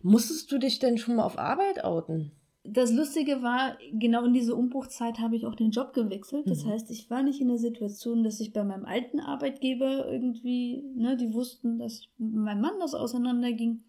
Musstest 0.00 0.50
du 0.52 0.58
dich 0.58 0.78
denn 0.78 0.96
schon 0.96 1.16
mal 1.16 1.24
auf 1.24 1.38
Arbeit 1.38 1.84
outen? 1.84 2.32
Das 2.64 2.92
Lustige 2.92 3.42
war, 3.42 3.78
genau 3.92 4.24
in 4.24 4.34
dieser 4.34 4.56
Umbruchzeit 4.56 5.18
habe 5.20 5.36
ich 5.36 5.46
auch 5.46 5.54
den 5.54 5.70
Job 5.70 5.94
gewechselt. 5.94 6.48
Das 6.48 6.64
mhm. 6.64 6.70
heißt, 6.70 6.90
ich 6.90 7.08
war 7.10 7.22
nicht 7.22 7.40
in 7.40 7.48
der 7.48 7.58
Situation, 7.58 8.22
dass 8.22 8.40
ich 8.40 8.52
bei 8.52 8.62
meinem 8.62 8.84
alten 8.84 9.20
Arbeitgeber 9.20 10.06
irgendwie, 10.10 10.82
ne, 10.94 11.16
die 11.16 11.32
wussten, 11.32 11.78
dass 11.78 12.02
mein 12.18 12.60
Mann 12.60 12.78
das 12.78 12.94
auseinanderging. 12.94 13.82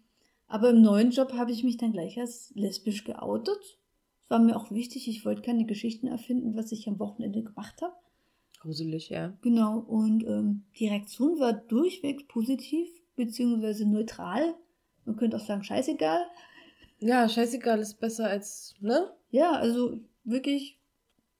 Aber 0.48 0.70
im 0.70 0.80
neuen 0.80 1.10
Job 1.10 1.34
habe 1.34 1.52
ich 1.52 1.62
mich 1.62 1.76
dann 1.76 1.92
gleich 1.92 2.18
als 2.18 2.52
lesbisch 2.54 3.04
geoutet. 3.04 3.79
War 4.30 4.38
mir 4.38 4.56
auch 4.56 4.70
wichtig. 4.70 5.08
Ich 5.08 5.24
wollte 5.24 5.42
keine 5.42 5.66
Geschichten 5.66 6.06
erfinden, 6.06 6.56
was 6.56 6.70
ich 6.70 6.86
am 6.86 7.00
Wochenende 7.00 7.42
gemacht 7.42 7.82
habe. 7.82 7.94
Gruselig, 8.60 9.08
ja. 9.08 9.36
Genau. 9.42 9.80
Und 9.80 10.24
ähm, 10.24 10.62
die 10.78 10.86
Reaktion 10.86 11.40
war 11.40 11.52
durchweg 11.52 12.28
positiv, 12.28 12.88
beziehungsweise 13.16 13.88
neutral. 13.88 14.54
Man 15.04 15.16
könnte 15.16 15.36
auch 15.36 15.44
sagen, 15.44 15.64
scheißegal. 15.64 16.20
Ja, 17.00 17.28
scheißegal 17.28 17.80
ist 17.80 17.98
besser 17.98 18.28
als, 18.28 18.76
ne? 18.80 19.10
Ja, 19.30 19.52
also 19.52 19.98
wirklich 20.22 20.78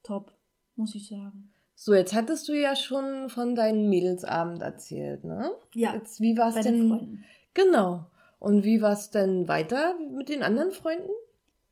top, 0.03 0.35
muss 0.74 0.96
ich 0.96 1.07
sagen. 1.07 1.53
So, 1.76 1.94
jetzt 1.94 2.12
hattest 2.12 2.48
du 2.48 2.55
ja 2.55 2.74
schon 2.74 3.29
von 3.29 3.55
deinem 3.55 3.88
Mädelsabend 3.88 4.62
erzählt, 4.62 5.22
ne? 5.22 5.53
Ja. 5.74 5.94
Jetzt, 5.94 6.20
wie 6.20 6.37
war 6.37 6.48
es 6.48 6.64
denn? 6.64 6.88
Freunden. 6.88 7.24
Genau. 7.55 8.07
Und 8.40 8.64
wie 8.64 8.83
war 8.83 8.94
es 8.94 9.11
denn 9.11 9.46
weiter 9.46 9.94
mit 10.12 10.29
den 10.29 10.42
anderen 10.42 10.72
Freunden? 10.72 11.11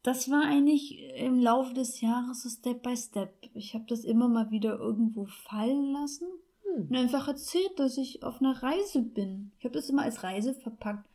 Das 0.03 0.31
war 0.31 0.45
eigentlich 0.45 0.99
im 1.17 1.41
Laufe 1.41 1.75
des 1.75 2.01
Jahres 2.01 2.43
so 2.43 2.49
Step 2.49 2.83
by 2.83 2.97
Step. 2.97 3.35
Ich 3.55 3.75
habe 3.75 3.85
das 3.89 4.05
immer 4.05 4.29
mal 4.29 4.51
wieder 4.51 4.79
irgendwo 4.79 5.27
fallen 5.27 5.93
lassen 5.93 6.29
hm. 6.63 6.89
und 6.89 6.97
einfach 6.97 7.29
erzählt, 7.29 7.79
dass 7.79 7.99
ich 7.99 8.23
auf 8.23 8.41
einer 8.41 8.63
Reise 8.63 9.03
bin. 9.03 9.53
Ich 9.59 9.65
habe 9.65 9.75
das 9.75 9.91
immer 9.91 10.03
als 10.03 10.23
Reise 10.23 10.55
verpackt. 10.55 11.09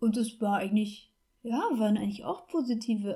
Und 0.00 0.16
es 0.16 0.40
war 0.40 0.58
eigentlich, 0.58 1.10
ja, 1.42 1.58
waren 1.72 1.96
eigentlich 1.96 2.24
auch 2.24 2.46
positive. 2.46 3.14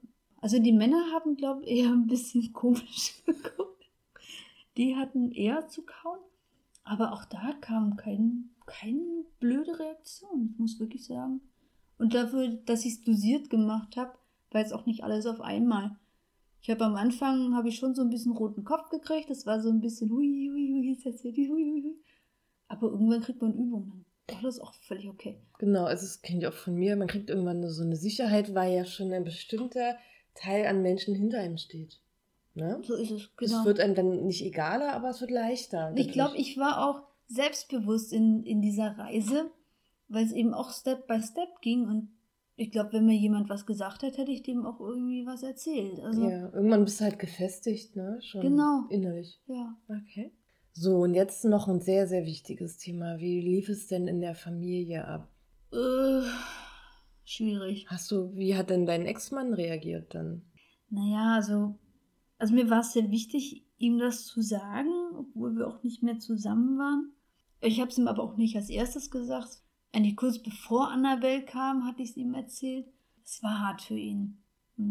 Äh, 0.00 0.06
also 0.40 0.58
die 0.58 0.72
Männer 0.72 1.10
haben, 1.12 1.36
glaube 1.36 1.64
ich, 1.64 1.70
eher 1.78 1.90
ein 1.90 2.06
bisschen 2.06 2.52
komisch 2.52 3.14
geguckt. 3.26 3.90
Die 4.76 4.96
hatten 4.96 5.32
eher 5.32 5.68
zu 5.68 5.82
kauen. 5.82 6.20
Aber 6.84 7.12
auch 7.12 7.24
da 7.24 7.52
kam 7.60 7.96
kein 7.96 8.50
keine 8.70 9.24
blöde 9.40 9.78
Reaktion, 9.78 10.50
ich 10.52 10.58
muss 10.58 10.80
wirklich 10.80 11.04
sagen. 11.04 11.40
Und 11.98 12.14
dafür, 12.14 12.48
dass 12.48 12.84
ich 12.84 12.94
es 12.94 13.02
dosiert 13.02 13.50
gemacht 13.50 13.96
habe, 13.96 14.12
war 14.50 14.60
jetzt 14.60 14.72
auch 14.72 14.86
nicht 14.86 15.04
alles 15.04 15.26
auf 15.26 15.40
einmal. 15.40 15.96
Ich 16.62 16.70
habe 16.70 16.84
am 16.84 16.96
Anfang, 16.96 17.54
habe 17.56 17.68
ich 17.68 17.76
schon 17.76 17.94
so 17.94 18.02
ein 18.02 18.10
bisschen 18.10 18.32
roten 18.32 18.64
Kopf 18.64 18.90
gekriegt, 18.90 19.30
das 19.30 19.46
war 19.46 19.60
so 19.60 19.70
ein 19.70 19.80
bisschen 19.80 20.10
hui, 20.10 20.50
hui, 20.52 20.70
hui, 20.72 20.90
jetzt 20.90 21.06
erzählt 21.06 21.36
die, 21.36 21.48
hui, 21.48 21.64
hui, 21.64 21.82
hui. 21.82 21.96
Aber 22.68 22.88
irgendwann 22.88 23.22
kriegt 23.22 23.40
man 23.40 23.54
Übungen. 23.54 24.04
Dann 24.26 24.42
das 24.42 24.60
auch 24.60 24.74
völlig 24.74 25.08
okay. 25.08 25.40
Genau, 25.58 25.84
also 25.84 26.04
das 26.04 26.22
kenne 26.22 26.40
ich 26.40 26.46
auch 26.46 26.52
von 26.52 26.74
mir. 26.74 26.96
Man 26.96 27.08
kriegt 27.08 27.30
irgendwann 27.30 27.66
so 27.68 27.82
eine 27.82 27.96
Sicherheit, 27.96 28.54
weil 28.54 28.74
ja 28.74 28.84
schon 28.84 29.12
ein 29.12 29.24
bestimmter 29.24 29.96
Teil 30.34 30.66
an 30.66 30.82
Menschen 30.82 31.14
hinter 31.14 31.38
einem 31.38 31.58
steht. 31.58 32.00
Ne? 32.54 32.80
So 32.84 32.94
ist 32.94 33.10
es, 33.10 33.30
genau. 33.36 33.60
Es 33.60 33.64
wird 33.64 33.80
einem 33.80 33.94
dann 33.94 34.26
nicht 34.26 34.44
egaler, 34.44 34.92
aber 34.92 35.10
es 35.10 35.20
wird 35.20 35.30
leichter. 35.30 35.92
Ich 35.96 36.12
glaube, 36.12 36.36
ich 36.36 36.58
war 36.58 36.88
auch 36.88 37.02
selbstbewusst 37.26 38.12
in, 38.12 38.44
in 38.44 38.60
dieser 38.60 38.98
Reise, 38.98 39.50
weil 40.08 40.26
es 40.26 40.32
eben 40.32 40.52
auch 40.52 40.70
Step 40.70 41.06
by 41.06 41.22
Step 41.22 41.60
ging 41.60 41.86
und 41.86 42.10
ich 42.60 42.70
glaube, 42.70 42.92
wenn 42.92 43.06
mir 43.06 43.16
jemand 43.16 43.48
was 43.48 43.64
gesagt 43.64 44.02
hat, 44.02 44.18
hätte 44.18 44.30
ich 44.30 44.42
dem 44.42 44.66
auch 44.66 44.80
irgendwie 44.80 45.24
was 45.24 45.42
erzählt. 45.42 45.98
Also, 46.00 46.28
ja, 46.28 46.52
irgendwann 46.52 46.84
bist 46.84 47.00
du 47.00 47.04
halt 47.04 47.18
gefestigt, 47.18 47.96
ne? 47.96 48.18
Schon 48.20 48.42
genau. 48.42 48.84
Innerlich. 48.90 49.40
Ja. 49.46 49.78
Okay. 49.88 50.30
So, 50.72 50.98
und 50.98 51.14
jetzt 51.14 51.46
noch 51.46 51.68
ein 51.68 51.80
sehr, 51.80 52.06
sehr 52.06 52.26
wichtiges 52.26 52.76
Thema. 52.76 53.18
Wie 53.18 53.40
lief 53.40 53.70
es 53.70 53.86
denn 53.86 54.06
in 54.06 54.20
der 54.20 54.34
Familie 54.34 55.08
ab? 55.08 55.32
Äh, 55.72 56.20
schwierig. 57.24 57.86
Hast 57.88 58.10
du, 58.10 58.36
wie 58.36 58.54
hat 58.54 58.68
denn 58.68 58.84
dein 58.84 59.06
Ex-Mann 59.06 59.54
reagiert 59.54 60.14
dann? 60.14 60.42
Naja, 60.90 61.36
also, 61.36 61.78
also 62.36 62.52
mir 62.52 62.68
war 62.68 62.80
es 62.80 62.92
sehr 62.92 63.10
wichtig, 63.10 63.64
ihm 63.78 63.98
das 63.98 64.26
zu 64.26 64.42
sagen, 64.42 64.92
obwohl 65.16 65.56
wir 65.56 65.66
auch 65.66 65.82
nicht 65.82 66.02
mehr 66.02 66.18
zusammen 66.18 66.76
waren. 66.76 67.14
Ich 67.62 67.80
habe 67.80 67.90
es 67.90 67.96
ihm 67.96 68.06
aber 68.06 68.22
auch 68.22 68.36
nicht 68.36 68.54
als 68.56 68.68
erstes 68.68 69.10
gesagt. 69.10 69.62
Eigentlich 69.92 70.16
kurz 70.16 70.38
bevor 70.38 70.90
Annabelle 70.90 71.44
kam, 71.44 71.84
hatte 71.84 72.02
ich 72.02 72.10
es 72.10 72.16
ihm 72.16 72.34
erzählt. 72.34 72.86
Es 73.24 73.42
war 73.42 73.60
hart 73.60 73.82
für 73.82 73.98
ihn. 73.98 74.38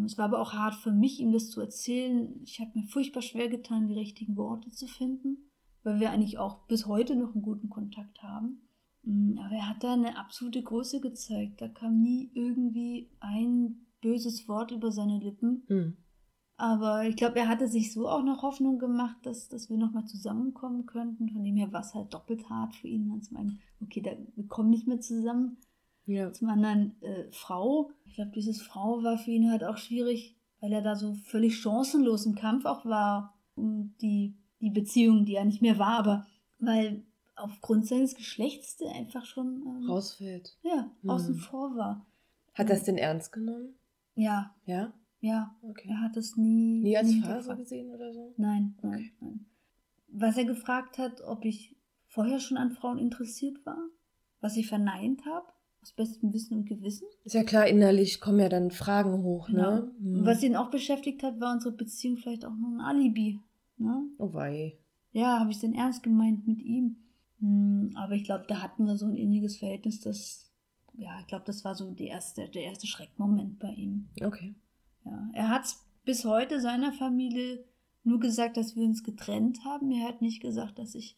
Es 0.06 0.18
war 0.18 0.26
aber 0.26 0.40
auch 0.40 0.54
hart 0.54 0.76
für 0.76 0.92
mich, 0.92 1.20
ihm 1.20 1.32
das 1.32 1.50
zu 1.50 1.62
erzählen. 1.62 2.40
Ich 2.44 2.60
habe 2.60 2.72
mir 2.76 2.84
furchtbar 2.84 3.22
schwer 3.22 3.50
getan, 3.50 3.88
die 3.88 3.96
richtigen 3.96 4.36
Worte 4.36 4.70
zu 4.72 4.88
finden, 4.88 5.50
weil 5.84 6.00
wir 6.00 6.12
eigentlich 6.12 6.38
auch 6.38 6.68
bis 6.68 6.86
heute 6.86 7.16
noch 7.16 7.34
einen 7.34 7.42
guten 7.42 7.70
Kontakt 7.70 8.22
haben. 8.22 8.62
Aber 9.04 9.56
er 9.56 9.70
hat 9.70 9.84
da 9.84 9.94
eine 9.94 10.18
absolute 10.18 10.62
Größe 10.62 11.00
gezeigt. 11.00 11.62
Da 11.62 11.68
kam 11.68 12.02
nie 12.02 12.30
irgendwie 12.34 13.10
ein 13.20 13.88
böses 14.02 14.48
Wort 14.48 14.72
über 14.72 14.92
seine 14.92 15.20
Lippen. 15.20 15.64
Hm. 15.68 15.98
Aber 16.60 17.06
ich 17.08 17.16
glaube, 17.16 17.40
er 17.40 17.48
hatte 17.48 17.68
sich 17.70 17.94
so 17.94 18.10
auch 18.10 18.22
noch 18.22 18.42
Hoffnung 18.44 18.80
gemacht, 18.80 19.16
dass, 19.24 19.48
dass 19.48 19.70
wir 19.70 19.78
nochmal 19.78 20.06
zusammenkommen 20.06 20.86
könnten. 20.86 21.30
Von 21.30 21.44
dem 21.44 21.56
her 21.56 21.72
war 21.72 21.80
es 21.82 21.94
halt 21.94 22.14
doppelt 22.14 22.50
hart 22.50 22.76
für 22.76 22.88
ihn. 22.88 23.22
Zum 23.22 23.38
einen, 23.38 23.60
okay, 23.82 24.02
da, 24.02 24.12
wir 24.36 24.48
kommen 24.48 24.70
nicht 24.70 24.86
mehr 24.86 25.00
zusammen. 25.00 25.58
Ja. 26.06 26.34
Zum 26.34 26.50
anderen 26.50 27.02
äh, 27.02 27.32
Frau. 27.32 27.92
Ich 28.06 28.16
glaube, 28.16 28.32
dieses 28.32 28.62
Frau 28.62 29.04
war 29.04 29.18
für 29.18 29.32
ihn 29.32 29.50
halt 29.50 29.64
auch 29.64 29.78
schwierig, 29.78 30.36
weil 30.60 30.74
er 30.74 30.82
da 30.82 30.96
so 30.96 31.14
völlig 31.14 31.56
chancenlos 31.58 32.26
im 32.26 32.36
Kampf 32.36 32.66
auch 32.66 32.86
war 32.86 33.36
um 33.56 33.96
die, 34.02 34.36
die 34.60 34.70
Beziehung, 34.72 35.24
die 35.26 35.34
ja 35.34 35.46
nicht 35.46 35.62
mehr 35.62 35.80
war, 35.80 36.00
aber 36.00 36.26
weil 36.60 37.04
aufgrund 37.36 37.86
seines 37.88 38.16
Geschlechts 38.16 38.76
der 38.78 38.92
einfach 38.92 39.26
schon 39.26 39.64
ähm, 39.66 39.90
Rausfällt. 39.90 40.58
ja, 40.64 40.92
Hm. 41.02 41.10
außen 41.10 41.36
vor 41.36 41.76
war. 41.78 42.06
Hat 42.54 42.70
er 42.70 42.76
es 42.76 42.84
denn 42.84 42.98
ernst 42.98 43.32
genommen? 43.32 43.76
Ja, 44.16 44.54
Ja? 44.66 44.92
Ja. 45.20 45.56
Okay. 45.62 45.88
Er 45.90 46.02
hat 46.02 46.18
es 46.18 46.36
nie. 46.38 46.82
Nie 46.82 46.98
als 46.98 47.08
nie 47.10 47.22
Phase 47.22 47.56
gesehen 47.56 47.90
oder 47.94 48.14
so? 48.14 48.34
Nein, 48.38 48.76
nein, 48.82 48.94
Okay. 48.94 49.12
nein. 49.22 49.46
Was 50.12 50.38
er 50.38 50.46
gefragt 50.46 50.98
hat, 50.98 51.22
ob 51.22 51.46
ich 51.46 51.76
vorher 52.08 52.40
schon 52.40 52.58
an 52.58 52.72
Frauen 52.72 52.98
interessiert 52.98 53.64
war, 53.66 53.78
was 54.42 54.58
ich 54.58 54.68
verneint 54.68 55.26
habe, 55.26 55.46
aus 55.82 55.94
bestem 55.94 56.34
Wissen 56.34 56.58
und 56.58 56.66
Gewissen. 56.66 57.08
Ist 57.24 57.36
ja 57.36 57.44
klar, 57.44 57.68
innerlich 57.68 58.20
kommen 58.20 58.40
ja 58.40 58.50
dann 58.50 58.72
Fragen 58.72 59.22
hoch, 59.24 59.50
ne? 59.50 59.84
Und 59.84 60.00
Hm. 60.00 60.26
Was 60.26 60.42
ihn 60.44 60.56
auch 60.56 60.72
beschäftigt 60.72 61.22
hat, 61.24 61.40
war 61.40 61.54
unsere 61.54 61.74
Beziehung 61.76 62.18
vielleicht 62.18 62.44
auch 62.46 62.56
noch 62.56 62.70
ein 62.70 62.82
Alibi. 62.82 63.40
Ne? 63.78 64.04
Oh 64.18 64.34
wei. 64.34 64.78
Ja, 65.12 65.40
habe 65.40 65.52
ich 65.52 65.60
denn 65.60 65.74
ernst 65.74 66.04
gemeint 66.04 66.48
mit 66.48 66.60
ihm? 66.62 66.98
Hm, 67.40 67.92
aber 67.96 68.14
ich 68.14 68.24
glaube, 68.26 68.46
da 68.48 68.62
hatten 68.62 68.86
wir 68.86 68.98
so 68.98 69.06
ein 69.06 69.16
inniges 69.16 69.58
Verhältnis, 69.58 70.02
das, 70.02 70.52
ja, 70.98 71.18
ich 71.22 71.28
glaube, 71.28 71.46
das 71.46 71.64
war 71.64 71.76
so 71.76 71.92
die 71.92 72.08
erste, 72.08 72.50
der 72.50 72.64
erste 72.64 72.88
Schreckmoment 72.88 73.60
bei 73.60 73.72
ihm. 73.72 74.10
Okay. 74.22 74.56
Ja, 75.10 75.30
er 75.34 75.50
hat 75.50 75.76
bis 76.06 76.26
heute 76.26 76.60
seiner 76.62 76.92
Familie 76.94 77.64
nur 78.04 78.20
gesagt, 78.20 78.58
dass 78.58 78.76
wir 78.76 78.84
uns 78.84 79.04
getrennt 79.04 79.64
haben. 79.66 79.92
Er 79.92 80.08
hat 80.08 80.22
nicht 80.22 80.42
gesagt, 80.42 80.80
dass 80.80 80.96
ich 80.96 81.18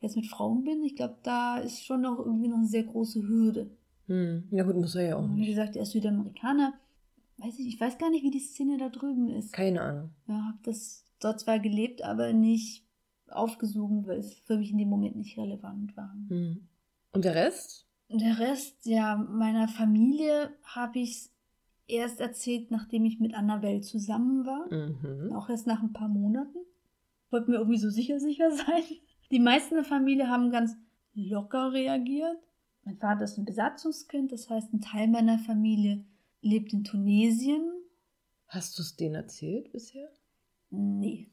jetzt 0.00 0.16
mit 0.16 0.26
Frauen 0.26 0.64
bin. 0.64 0.82
Ich 0.82 0.96
glaube, 0.96 1.16
da 1.22 1.58
ist 1.58 1.84
schon 1.84 2.02
noch 2.02 2.18
irgendwie 2.18 2.48
noch 2.48 2.58
eine 2.58 2.66
sehr 2.66 2.84
große 2.84 3.22
Hürde. 3.26 3.70
Hm. 4.06 4.48
Ja 4.50 4.64
gut, 4.64 4.76
muss 4.76 4.94
er 4.94 5.08
ja 5.08 5.16
auch 5.16 5.22
Und 5.22 5.36
wie 5.36 5.40
nicht. 5.40 5.50
gesagt, 5.50 5.76
er 5.76 5.82
ist 5.82 5.92
Südamerikaner. 5.92 6.74
Weiß 7.38 7.58
ich, 7.58 7.68
ich 7.68 7.80
weiß 7.80 7.98
gar 7.98 8.10
nicht, 8.10 8.22
wie 8.22 8.30
die 8.30 8.40
Szene 8.40 8.76
da 8.76 8.88
drüben 8.88 9.28
ist. 9.28 9.52
Keine 9.52 9.80
Ahnung. 9.80 10.10
Ja, 10.26 10.34
habe 10.48 10.58
das 10.62 11.04
dort 11.20 11.40
zwar 11.40 11.58
gelebt, 11.58 12.02
aber 12.02 12.32
nicht 12.32 12.84
aufgesogen, 13.28 14.06
weil 14.06 14.18
es 14.18 14.34
für 14.34 14.58
mich 14.58 14.72
in 14.72 14.78
dem 14.78 14.88
Moment 14.88 15.16
nicht 15.16 15.38
relevant 15.38 15.96
war. 15.96 16.12
Hm. 16.28 16.68
Und 17.12 17.24
der 17.24 17.34
Rest? 17.34 17.86
Der 18.08 18.38
Rest, 18.38 18.84
ja, 18.86 19.16
meiner 19.16 19.68
Familie 19.68 20.50
habe 20.64 20.98
ich 20.98 21.30
erst 21.90 22.20
erzählt, 22.20 22.70
nachdem 22.70 23.04
ich 23.04 23.20
mit 23.20 23.34
Annabelle 23.34 23.80
zusammen 23.80 24.46
war. 24.46 24.66
Mhm. 24.72 25.32
Auch 25.34 25.48
erst 25.48 25.66
nach 25.66 25.82
ein 25.82 25.92
paar 25.92 26.08
Monaten. 26.08 26.58
Wollten 27.30 27.52
wir 27.52 27.58
irgendwie 27.58 27.78
so 27.78 27.90
sicher, 27.90 28.18
sicher 28.20 28.50
sein. 28.56 28.82
Die 29.30 29.38
meisten 29.40 29.74
der 29.74 29.84
Familie 29.84 30.28
haben 30.28 30.50
ganz 30.50 30.76
locker 31.14 31.72
reagiert. 31.72 32.36
Mein 32.84 32.96
Vater 32.96 33.24
ist 33.24 33.36
ein 33.38 33.44
Besatzungskind, 33.44 34.32
das 34.32 34.48
heißt, 34.48 34.72
ein 34.72 34.80
Teil 34.80 35.08
meiner 35.08 35.38
Familie 35.38 36.04
lebt 36.40 36.72
in 36.72 36.82
Tunesien. 36.84 37.62
Hast 38.46 38.78
du 38.78 38.82
es 38.82 38.96
denen 38.96 39.14
erzählt 39.14 39.70
bisher? 39.72 40.08
Nee. 40.70 41.30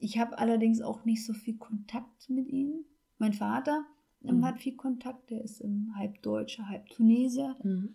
Ich 0.00 0.18
habe 0.18 0.38
allerdings 0.38 0.80
auch 0.80 1.04
nicht 1.04 1.24
so 1.26 1.32
viel 1.34 1.56
Kontakt 1.58 2.30
mit 2.30 2.48
ihnen. 2.48 2.84
Mein 3.18 3.32
Vater 3.34 3.84
ähm, 4.24 4.38
Mhm. 4.38 4.44
hat 4.46 4.58
viel 4.60 4.74
Kontakt, 4.76 5.30
der 5.30 5.42
ist 5.44 5.62
halb 5.94 6.22
Deutscher, 6.22 6.68
halb 6.68 6.88
Tunesier. 6.88 7.54
Mhm. 7.62 7.94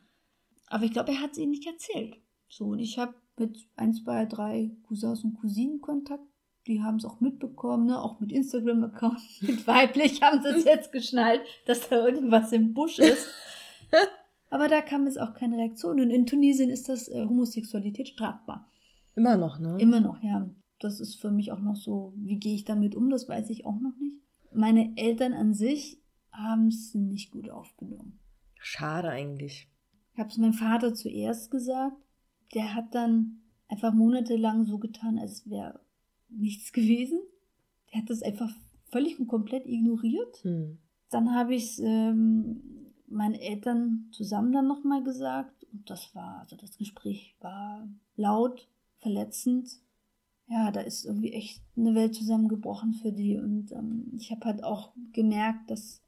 Aber 0.74 0.86
ich 0.86 0.92
glaube, 0.92 1.12
er 1.12 1.22
hat 1.22 1.34
es 1.34 1.38
ihnen 1.38 1.52
nicht 1.52 1.68
erzählt. 1.68 2.18
So, 2.50 2.70
und 2.70 2.80
ich 2.80 2.98
habe 2.98 3.14
mit 3.38 3.60
ein, 3.76 3.94
zwei, 3.94 4.26
drei 4.26 4.72
Cousins 4.88 5.24
und 5.24 5.36
Cousinen 5.36 5.82
Kontakt. 5.82 6.24
Die 6.66 6.82
haben 6.82 6.96
es 6.96 7.06
auch 7.06 7.20
mitbekommen, 7.20 7.86
ne? 7.86 8.02
auch 8.02 8.20
mit 8.20 8.32
Instagram-Account, 8.32 9.20
mit 9.42 9.68
weiblich 9.68 10.24
haben 10.24 10.42
sie 10.42 10.50
es 10.50 10.66
jetzt 10.66 10.92
geschnallt, 10.92 11.42
dass 11.68 11.90
da 11.90 12.04
irgendwas 12.04 12.52
im 12.54 12.74
Busch 12.74 12.98
ist. 12.98 13.28
Aber 14.50 14.68
da 14.68 14.82
kam 14.82 15.06
jetzt 15.06 15.22
auch 15.22 15.36
keine 15.36 15.58
Reaktion. 15.58 16.00
Und 16.00 16.10
in 16.10 16.26
Tunesien 16.26 16.72
ist 16.72 16.90
das 16.90 17.08
äh, 17.08 17.24
Homosexualität 17.24 18.08
strafbar. 18.08 18.68
Immer 19.16 19.38
noch, 19.38 19.60
ne? 19.60 19.78
Immer 19.80 20.00
noch, 20.00 20.24
ja. 20.24 20.50
Das 20.80 21.00
ist 21.00 21.22
für 21.22 21.30
mich 21.30 21.52
auch 21.52 21.62
noch 21.62 21.76
so, 21.76 22.14
wie 22.18 22.40
gehe 22.40 22.56
ich 22.56 22.66
damit 22.66 22.96
um, 22.96 23.12
das 23.12 23.30
weiß 23.30 23.52
ich 23.52 23.68
auch 23.68 23.80
noch 23.80 23.96
nicht. 24.00 24.18
Meine 24.52 24.98
Eltern 24.98 25.34
an 25.34 25.54
sich 25.54 26.02
haben 26.32 26.70
es 26.70 26.96
nicht 26.96 27.30
gut 27.30 27.52
aufgenommen. 27.52 28.18
Schade 28.58 29.10
eigentlich. 29.10 29.70
Ich 30.14 30.20
habe 30.20 30.30
es 30.30 30.38
meinem 30.38 30.54
Vater 30.54 30.94
zuerst 30.94 31.50
gesagt. 31.50 31.98
Der 32.54 32.76
hat 32.76 32.94
dann 32.94 33.42
einfach 33.68 33.94
monatelang 33.94 34.66
so 34.66 34.78
getan, 34.78 35.18
als 35.18 35.50
wäre 35.50 35.80
nichts 36.30 36.72
gewesen. 36.74 37.20
Der 37.92 38.02
hat 38.02 38.10
das 38.10 38.22
einfach 38.22 38.50
völlig 38.86 39.20
und 39.20 39.28
komplett 39.28 39.66
ignoriert. 39.66 40.44
Hm. 40.44 40.78
Dann 41.10 41.34
habe 41.34 41.56
ich 41.56 41.64
es 41.64 41.80
ähm, 41.80 42.62
meinen 43.08 43.36
Eltern 43.36 44.10
zusammen 44.12 44.52
dann 44.52 44.68
nochmal 44.68 45.04
gesagt. 45.04 45.66
Und 45.72 45.90
das 45.90 46.14
war, 46.14 46.42
also 46.42 46.56
das 46.56 46.78
Gespräch 46.78 47.36
war 47.40 47.88
laut, 48.16 48.68
verletzend. 49.00 49.70
Ja, 50.48 50.72
da 50.72 50.82
ist 50.82 51.06
irgendwie 51.06 51.34
echt 51.34 51.64
eine 51.76 51.96
Welt 51.96 52.14
zusammengebrochen 52.14 52.94
für 52.94 53.12
die. 53.12 53.38
Und 53.38 53.72
ähm, 53.72 54.12
ich 54.16 54.32
habe 54.32 54.46
halt 54.46 54.64
auch 54.64 54.94
gemerkt, 55.12 55.72
dass 55.72 56.02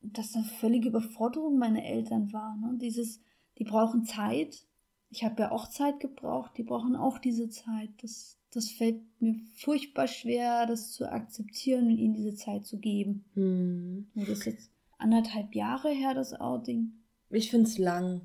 das 0.00 0.34
eine 0.34 0.44
völlige 0.44 0.88
Überforderung 0.88 1.58
meiner 1.58 1.84
Eltern 1.84 2.32
war. 2.32 2.56
Ne? 2.56 2.78
Dieses, 2.80 3.20
die 3.62 3.70
brauchen 3.70 4.04
Zeit. 4.04 4.66
Ich 5.10 5.22
habe 5.22 5.42
ja 5.42 5.52
auch 5.52 5.68
Zeit 5.70 6.00
gebraucht. 6.00 6.50
Die 6.56 6.64
brauchen 6.64 6.96
auch 6.96 7.18
diese 7.18 7.48
Zeit. 7.48 7.90
Das, 8.02 8.36
das 8.50 8.70
fällt 8.70 9.00
mir 9.20 9.36
furchtbar 9.54 10.08
schwer, 10.08 10.66
das 10.66 10.90
zu 10.90 11.08
akzeptieren 11.08 11.86
und 11.86 11.96
ihnen 11.98 12.14
diese 12.14 12.34
Zeit 12.34 12.66
zu 12.66 12.78
geben. 12.80 13.24
Hm. 13.34 14.08
Das 14.16 14.28
ist 14.30 14.44
jetzt 14.46 14.70
anderthalb 14.98 15.54
Jahre 15.54 15.90
her, 15.90 16.12
das 16.12 16.34
Outing. 16.34 16.92
Ich 17.30 17.50
find's 17.50 17.78
lang. 17.78 18.22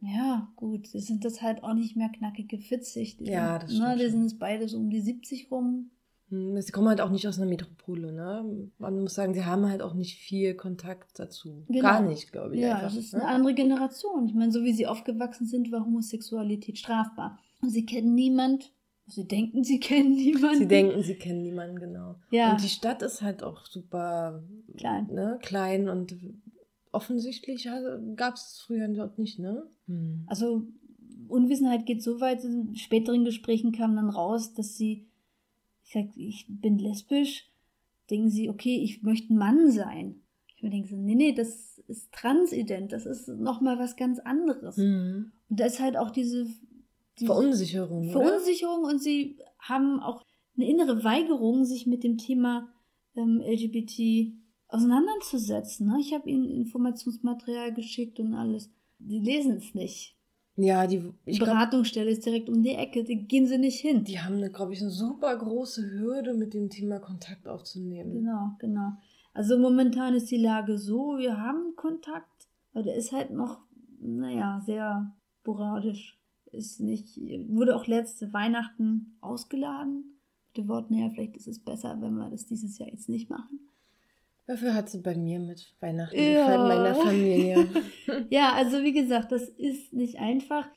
Ja, 0.00 0.52
gut, 0.56 0.88
sie 0.88 0.98
sind 0.98 1.24
das 1.24 1.42
halt 1.42 1.62
auch 1.62 1.74
nicht 1.74 1.94
mehr 1.94 2.08
knackige 2.08 2.58
40. 2.58 3.18
Die 3.18 3.26
Ja, 3.26 3.60
sind, 3.60 3.62
das 3.62 3.70
stimmt 3.76 3.88
ne, 3.88 3.94
Die 3.96 4.02
schon. 4.02 4.10
sind 4.10 4.22
jetzt 4.24 4.38
beide 4.40 4.68
so 4.68 4.78
um 4.78 4.90
die 4.90 5.00
70 5.00 5.48
rum. 5.52 5.90
Hm, 6.32 6.60
Sie 6.62 6.72
kommen 6.72 6.88
halt 6.88 7.02
auch 7.02 7.10
nicht 7.10 7.28
aus 7.28 7.38
einer 7.38 7.48
Metropole, 7.48 8.10
ne? 8.10 8.70
Man 8.78 9.00
muss 9.00 9.14
sagen, 9.14 9.34
sie 9.34 9.44
haben 9.44 9.68
halt 9.68 9.82
auch 9.82 9.92
nicht 9.92 10.18
viel 10.18 10.54
Kontakt 10.54 11.18
dazu. 11.18 11.64
Genau. 11.68 11.82
Gar 11.82 12.00
nicht, 12.02 12.32
glaube 12.32 12.54
ich. 12.54 12.62
Ja, 12.62 12.76
einfach, 12.76 12.88
das 12.88 12.96
ist 12.96 13.12
ne? 13.12 13.20
eine 13.20 13.28
andere 13.28 13.54
Generation. 13.54 14.26
Ich 14.26 14.34
meine, 14.34 14.50
so 14.50 14.64
wie 14.64 14.72
sie 14.72 14.86
aufgewachsen 14.86 15.46
sind, 15.46 15.70
war 15.70 15.84
Homosexualität 15.84 16.78
strafbar. 16.78 17.38
Und 17.60 17.68
sie 17.68 17.84
kennen 17.84 18.14
niemand. 18.14 18.72
Sie 19.06 19.28
denken, 19.28 19.62
sie 19.62 19.78
kennen 19.78 20.14
niemanden. 20.14 20.60
Sie 20.60 20.68
denken, 20.68 21.02
sie 21.02 21.16
kennen 21.16 21.42
niemanden, 21.42 21.78
genau. 21.78 22.16
Ja. 22.30 22.52
Und 22.52 22.62
die 22.62 22.68
Stadt 22.68 23.02
ist 23.02 23.20
halt 23.20 23.42
auch 23.42 23.66
super 23.66 24.42
Klein. 24.76 25.08
Ne, 25.12 25.38
klein 25.42 25.88
und 25.88 26.16
offensichtlich 26.92 27.68
gab 28.16 28.34
es 28.34 28.62
früher 28.64 28.88
dort 28.88 29.18
nicht, 29.18 29.38
ne? 29.38 29.64
Hm. 29.86 30.24
Also 30.28 30.66
Unwissenheit 31.28 31.84
geht 31.86 32.02
so 32.02 32.20
weit, 32.20 32.44
in 32.44 32.74
späteren 32.76 33.24
Gesprächen 33.24 33.72
kam 33.72 33.96
dann 33.96 34.10
raus, 34.10 34.54
dass 34.54 34.76
sie, 34.76 35.08
ich 35.92 36.06
sag, 36.06 36.16
ich 36.16 36.46
bin 36.48 36.78
lesbisch, 36.78 37.50
denken 38.10 38.30
sie, 38.30 38.48
okay, 38.48 38.80
ich 38.82 39.02
möchte 39.02 39.32
ein 39.32 39.38
Mann 39.38 39.70
sein. 39.70 40.22
Ich 40.56 40.62
mir 40.62 40.70
denke 40.70 40.88
so, 40.88 40.96
nee, 40.96 41.14
nee, 41.14 41.32
das 41.32 41.78
ist 41.86 42.12
transident, 42.12 42.92
das 42.92 43.04
ist 43.04 43.28
nochmal 43.28 43.78
was 43.78 43.96
ganz 43.96 44.18
anderes. 44.18 44.76
Hm. 44.76 45.32
Und 45.48 45.60
da 45.60 45.66
ist 45.66 45.80
halt 45.80 45.96
auch 45.96 46.10
diese, 46.10 46.46
diese 47.18 47.26
Verunsicherung. 47.26 48.08
oder? 48.08 48.12
Verunsicherung 48.12 48.84
und 48.84 49.02
sie 49.02 49.38
haben 49.58 50.00
auch 50.00 50.24
eine 50.56 50.68
innere 50.68 51.04
Weigerung, 51.04 51.64
sich 51.64 51.86
mit 51.86 52.04
dem 52.04 52.16
Thema 52.16 52.72
ähm, 53.14 53.42
LGBT 53.44 54.32
auseinanderzusetzen. 54.68 55.88
Ne? 55.88 55.98
Ich 56.00 56.14
habe 56.14 56.30
ihnen 56.30 56.48
Informationsmaterial 56.48 57.74
geschickt 57.74 58.18
und 58.20 58.34
alles. 58.34 58.70
Die 58.98 59.18
lesen 59.18 59.56
es 59.56 59.74
nicht. 59.74 60.16
Ja, 60.56 60.86
die 60.86 61.02
Beratungsstelle 61.24 62.10
ist 62.10 62.26
direkt 62.26 62.50
um 62.50 62.62
die 62.62 62.74
Ecke, 62.74 63.04
die 63.04 63.26
gehen 63.26 63.46
sie 63.46 63.58
nicht 63.58 63.80
hin. 63.80 64.04
Die 64.04 64.20
haben, 64.20 64.40
glaube 64.52 64.74
ich, 64.74 64.82
eine 64.82 64.90
super 64.90 65.36
große 65.36 65.82
Hürde, 65.82 66.34
mit 66.34 66.52
dem 66.52 66.68
Thema 66.68 66.98
Kontakt 66.98 67.48
aufzunehmen. 67.48 68.12
Genau, 68.12 68.50
genau. 68.58 68.92
Also 69.32 69.58
momentan 69.58 70.14
ist 70.14 70.30
die 70.30 70.36
Lage 70.36 70.76
so, 70.76 71.16
wir 71.16 71.38
haben 71.38 71.74
Kontakt, 71.74 72.48
aber 72.72 72.82
der 72.82 72.96
ist 72.96 73.12
halt 73.12 73.30
noch, 73.30 73.60
naja, 73.98 74.60
sehr 74.66 75.14
sporadisch. 75.40 76.18
Ist 76.50 76.80
nicht, 76.80 77.18
wurde 77.48 77.74
auch 77.74 77.86
letzte 77.86 78.30
Weihnachten 78.34 79.16
ausgeladen. 79.22 80.18
Mit 80.48 80.58
dem 80.58 80.68
Wort, 80.68 80.90
naja, 80.90 81.08
vielleicht 81.08 81.34
ist 81.34 81.48
es 81.48 81.64
besser, 81.64 81.96
wenn 82.02 82.12
wir 82.12 82.28
das 82.28 82.44
dieses 82.44 82.76
Jahr 82.76 82.90
jetzt 82.90 83.08
nicht 83.08 83.30
machen. 83.30 83.70
Dafür 84.46 84.74
hat 84.74 84.90
sie 84.90 85.00
bei 85.00 85.14
mir 85.16 85.38
mit 85.38 85.74
Weihnachten 85.80 86.16
Ja. 86.16 86.46
gefeiert, 86.46 86.68
meiner 86.68 86.94
Familie. 86.94 87.68
Ja, 88.30 88.52
also 88.52 88.82
wie 88.82 88.92
gesagt, 88.92 89.32
das 89.32 89.48
ist 89.48 89.92
nicht 89.92 90.18
einfach. 90.18 90.68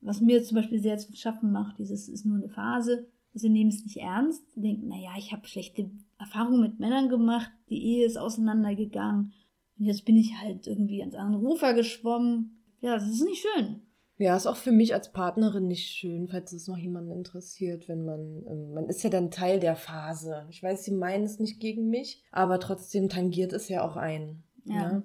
Was 0.00 0.20
mir 0.20 0.42
zum 0.42 0.56
Beispiel 0.56 0.80
sehr 0.80 0.96
zu 0.98 1.14
schaffen 1.14 1.52
macht, 1.52 1.78
dieses 1.78 2.08
ist 2.08 2.24
nur 2.24 2.36
eine 2.36 2.48
Phase. 2.48 3.08
Also 3.34 3.46
sie 3.46 3.50
nehmen 3.50 3.70
es 3.70 3.84
nicht 3.84 3.98
ernst. 3.98 4.50
Sie 4.54 4.60
denken, 4.62 4.88
naja, 4.88 5.10
ich 5.18 5.32
habe 5.32 5.46
schlechte 5.46 5.90
Erfahrungen 6.18 6.60
mit 6.60 6.78
Männern 6.80 7.08
gemacht, 7.08 7.50
die 7.68 7.82
Ehe 7.82 8.06
ist 8.06 8.16
auseinandergegangen. 8.16 9.32
Und 9.78 9.84
jetzt 9.84 10.04
bin 10.04 10.16
ich 10.16 10.34
halt 10.40 10.66
irgendwie 10.66 11.00
ans 11.00 11.14
andere 11.16 11.42
Ufer 11.42 11.74
geschwommen. 11.74 12.62
Ja, 12.80 12.94
das 12.94 13.08
ist 13.08 13.24
nicht 13.24 13.44
schön. 13.54 13.82
Ja, 14.20 14.36
ist 14.36 14.46
auch 14.46 14.56
für 14.56 14.70
mich 14.70 14.92
als 14.92 15.12
Partnerin 15.12 15.66
nicht 15.66 15.88
schön, 15.88 16.28
falls 16.28 16.52
es 16.52 16.68
noch 16.68 16.76
jemanden 16.76 17.10
interessiert, 17.10 17.88
wenn 17.88 18.04
man, 18.04 18.44
ähm, 18.46 18.74
man 18.74 18.86
ist 18.86 19.02
ja 19.02 19.08
dann 19.08 19.30
Teil 19.30 19.60
der 19.60 19.76
Phase. 19.76 20.44
Ich 20.50 20.62
weiß, 20.62 20.84
sie 20.84 20.90
meinen 20.90 21.24
es 21.24 21.38
nicht 21.38 21.58
gegen 21.58 21.88
mich, 21.88 22.22
aber 22.30 22.60
trotzdem 22.60 23.08
tangiert 23.08 23.54
es 23.54 23.70
ja 23.70 23.82
auch 23.82 23.96
ein. 23.96 24.42
Ja. 24.66 24.92
ne? 24.92 25.02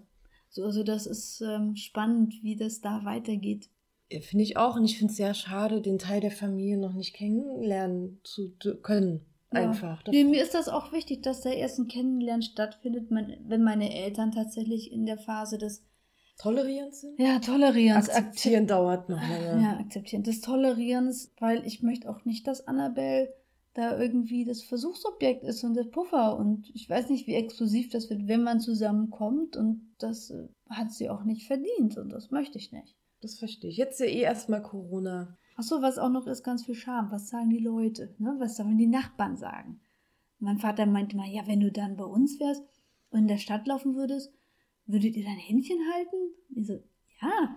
So, 0.50 0.66
also 0.66 0.84
das 0.84 1.06
ist 1.06 1.40
ähm, 1.40 1.78
spannend, 1.78 2.34
wie 2.44 2.58
das 2.58 2.82
da 2.82 3.06
weitergeht. 3.06 3.70
Ja, 4.12 4.20
Finde 4.20 4.44
ich 4.44 4.58
auch. 4.58 4.76
Und 4.76 4.84
ich 4.84 4.98
finde 4.98 5.12
es 5.12 5.18
sehr 5.18 5.34
schade, 5.34 5.82
den 5.82 5.98
Teil 5.98 6.20
der 6.20 6.32
Familie 6.32 6.78
noch 6.78 6.94
nicht 6.94 7.14
kennenlernen 7.14 8.20
zu 8.24 8.54
können. 8.82 9.26
Ja. 9.54 9.62
Einfach. 9.62 10.04
Nee, 10.12 10.26
mir 10.26 10.44
ist 10.44 10.56
das 10.56 10.68
auch 10.68 10.92
wichtig, 10.92 11.24
dass 11.24 11.40
da 11.40 11.52
erst 11.52 11.80
ein 11.80 11.88
Kennenlernen 11.88 12.42
stattfindet, 12.42 13.12
man, 13.12 13.34
wenn 13.48 13.64
meine 13.64 13.96
Eltern 13.96 14.34
tatsächlich 14.34 14.92
in 14.92 15.06
der 15.06 15.18
Phase 15.18 15.58
des 15.58 15.86
Tolerierend 16.38 16.94
sind? 16.94 17.20
ja, 17.20 17.40
Tolerierens 17.40 18.10
Akzeptieren 18.10 18.68
dauert 18.68 19.10
noch 19.10 19.22
länger. 19.22 19.62
Ja, 19.62 19.80
akzeptieren. 19.80 20.24
Des 20.24 20.42
Tolerierens, 20.42 21.34
weil 21.40 21.66
ich 21.66 21.82
möchte 21.82 22.10
auch 22.10 22.26
nicht, 22.26 22.46
dass 22.48 22.68
Annabelle 22.68 23.34
da 23.74 24.00
irgendwie 24.00 24.46
das 24.46 24.64
Versuchsobjekt 24.64 25.44
ist 25.44 25.64
und 25.64 25.76
der 25.76 25.84
Puffer. 25.84 26.38
Und 26.38 26.70
ich 26.74 26.90
weiß 26.90 27.10
nicht, 27.10 27.28
wie 27.28 27.36
exklusiv 27.36 27.90
das 27.90 28.10
wird, 28.10 28.28
wenn 28.28 28.44
man 28.44 28.60
zusammenkommt. 28.60 29.58
Und 29.58 29.94
das 30.00 30.30
äh, 30.30 30.48
hat 30.70 30.92
sie 30.92 31.10
auch 31.10 31.24
nicht 31.24 31.46
verdient. 31.46 31.98
Und 31.98 32.10
das 32.10 32.32
möchte 32.32 32.58
ich 32.58 32.72
nicht. 32.72 32.96
Das 33.22 33.38
verstehe 33.38 33.70
ich. 33.70 33.78
Jetzt 33.78 34.00
ja 34.00 34.06
eh 34.06 34.22
erstmal 34.22 34.62
Corona. 34.62 35.38
Ach 35.58 35.64
so, 35.64 35.82
was 35.82 35.98
auch 35.98 36.10
noch 36.10 36.28
ist, 36.28 36.44
ganz 36.44 36.66
viel 36.66 36.76
Scham. 36.76 37.12
Was 37.12 37.30
sagen 37.30 37.50
die 37.50 37.60
Leute? 37.60 38.14
Ne? 38.18 38.36
Was 38.40 38.58
sollen 38.58 38.78
die 38.78 38.88
Nachbarn 38.88 39.38
sagen? 39.38 39.82
Mein 40.40 40.58
Vater 40.58 40.86
meinte 40.86 41.16
mal, 41.16 41.30
ja, 41.30 41.48
wenn 41.48 41.62
du 41.62 41.72
dann 41.72 41.96
bei 41.96 42.04
uns 42.04 42.40
wärst 42.40 42.64
und 43.10 43.20
in 43.20 43.28
der 43.28 43.38
Stadt 43.38 43.68
laufen 43.68 43.96
würdest, 43.96 44.34
würdet 44.86 45.16
ihr 45.16 45.24
dein 45.24 45.38
Händchen 45.38 45.80
halten? 45.94 46.16
Ich 46.56 46.68
so, 46.68 46.84
ja. 47.22 47.56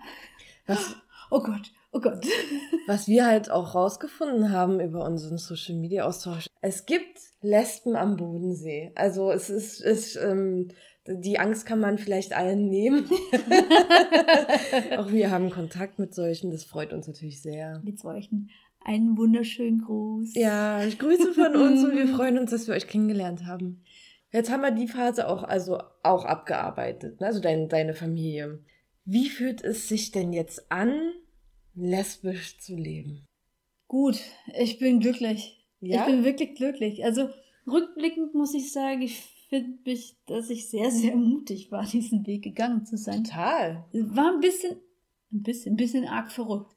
Was, 0.66 0.96
Oh 1.30 1.40
Gott, 1.40 1.72
oh 1.92 2.00
Gott. 2.00 2.26
was 2.86 3.06
wir 3.06 3.26
halt 3.26 3.50
auch 3.50 3.74
rausgefunden 3.74 4.50
haben 4.50 4.80
über 4.80 5.04
unseren 5.04 5.38
Social 5.38 5.74
Media 5.74 6.04
Austausch. 6.04 6.46
Es 6.62 6.86
gibt 6.86 7.18
Lesben 7.42 7.96
am 7.96 8.16
Bodensee. 8.16 8.92
Also 8.94 9.30
es 9.30 9.50
ist, 9.50 9.80
es, 9.80 10.16
ähm, 10.16 10.68
die 11.06 11.38
Angst 11.38 11.66
kann 11.66 11.80
man 11.80 11.98
vielleicht 11.98 12.34
allen 12.34 12.68
nehmen. 12.68 13.04
auch 14.96 15.10
wir 15.10 15.30
haben 15.30 15.50
Kontakt 15.50 15.98
mit 15.98 16.14
solchen. 16.14 16.50
Das 16.50 16.64
freut 16.64 16.92
uns 16.92 17.06
natürlich 17.06 17.42
sehr. 17.42 17.80
Mit 17.84 17.98
solchen 17.98 18.50
einen 18.84 19.18
wunderschönen 19.18 19.82
Gruß. 19.82 20.34
Ja, 20.34 20.82
ich 20.82 20.98
grüße 20.98 21.34
von 21.34 21.56
uns 21.56 21.84
und 21.84 21.94
wir 21.94 22.08
freuen 22.08 22.38
uns, 22.38 22.52
dass 22.52 22.66
wir 22.66 22.74
euch 22.74 22.86
kennengelernt 22.86 23.44
haben. 23.44 23.82
Jetzt 24.32 24.50
haben 24.50 24.62
wir 24.62 24.70
die 24.70 24.88
Phase 24.88 25.28
auch, 25.28 25.42
also 25.42 25.80
auch 26.02 26.24
abgearbeitet, 26.24 27.20
ne? 27.20 27.26
also 27.28 27.40
dein, 27.40 27.68
deine 27.68 27.94
Familie. 27.94 28.62
Wie 29.04 29.30
fühlt 29.30 29.64
es 29.64 29.88
sich 29.88 30.10
denn 30.10 30.32
jetzt 30.32 30.70
an, 30.70 31.12
lesbisch 31.74 32.58
zu 32.58 32.76
leben? 32.76 33.24
Gut, 33.86 34.20
ich 34.54 34.78
bin 34.78 35.00
glücklich. 35.00 35.64
Ja? 35.80 36.00
Ich 36.00 36.06
bin 36.06 36.24
wirklich 36.24 36.56
glücklich. 36.56 37.04
Also 37.04 37.30
rückblickend 37.66 38.34
muss 38.34 38.52
ich 38.52 38.70
sagen, 38.72 39.00
ich 39.00 39.22
finde 39.48 39.78
mich, 39.86 40.16
dass 40.26 40.50
ich 40.50 40.68
sehr, 40.68 40.90
sehr 40.90 41.16
mutig 41.16 41.72
war, 41.72 41.86
diesen 41.86 42.26
Weg 42.26 42.44
gegangen 42.44 42.84
zu 42.84 42.98
sein. 42.98 43.24
Total. 43.24 43.86
War 43.92 44.32
ein 44.32 44.40
bisschen, 44.40 44.76
ein 45.32 45.42
bisschen, 45.42 45.72
ein 45.72 45.76
bisschen 45.76 46.04
arg 46.06 46.30
verrückt. 46.30 46.70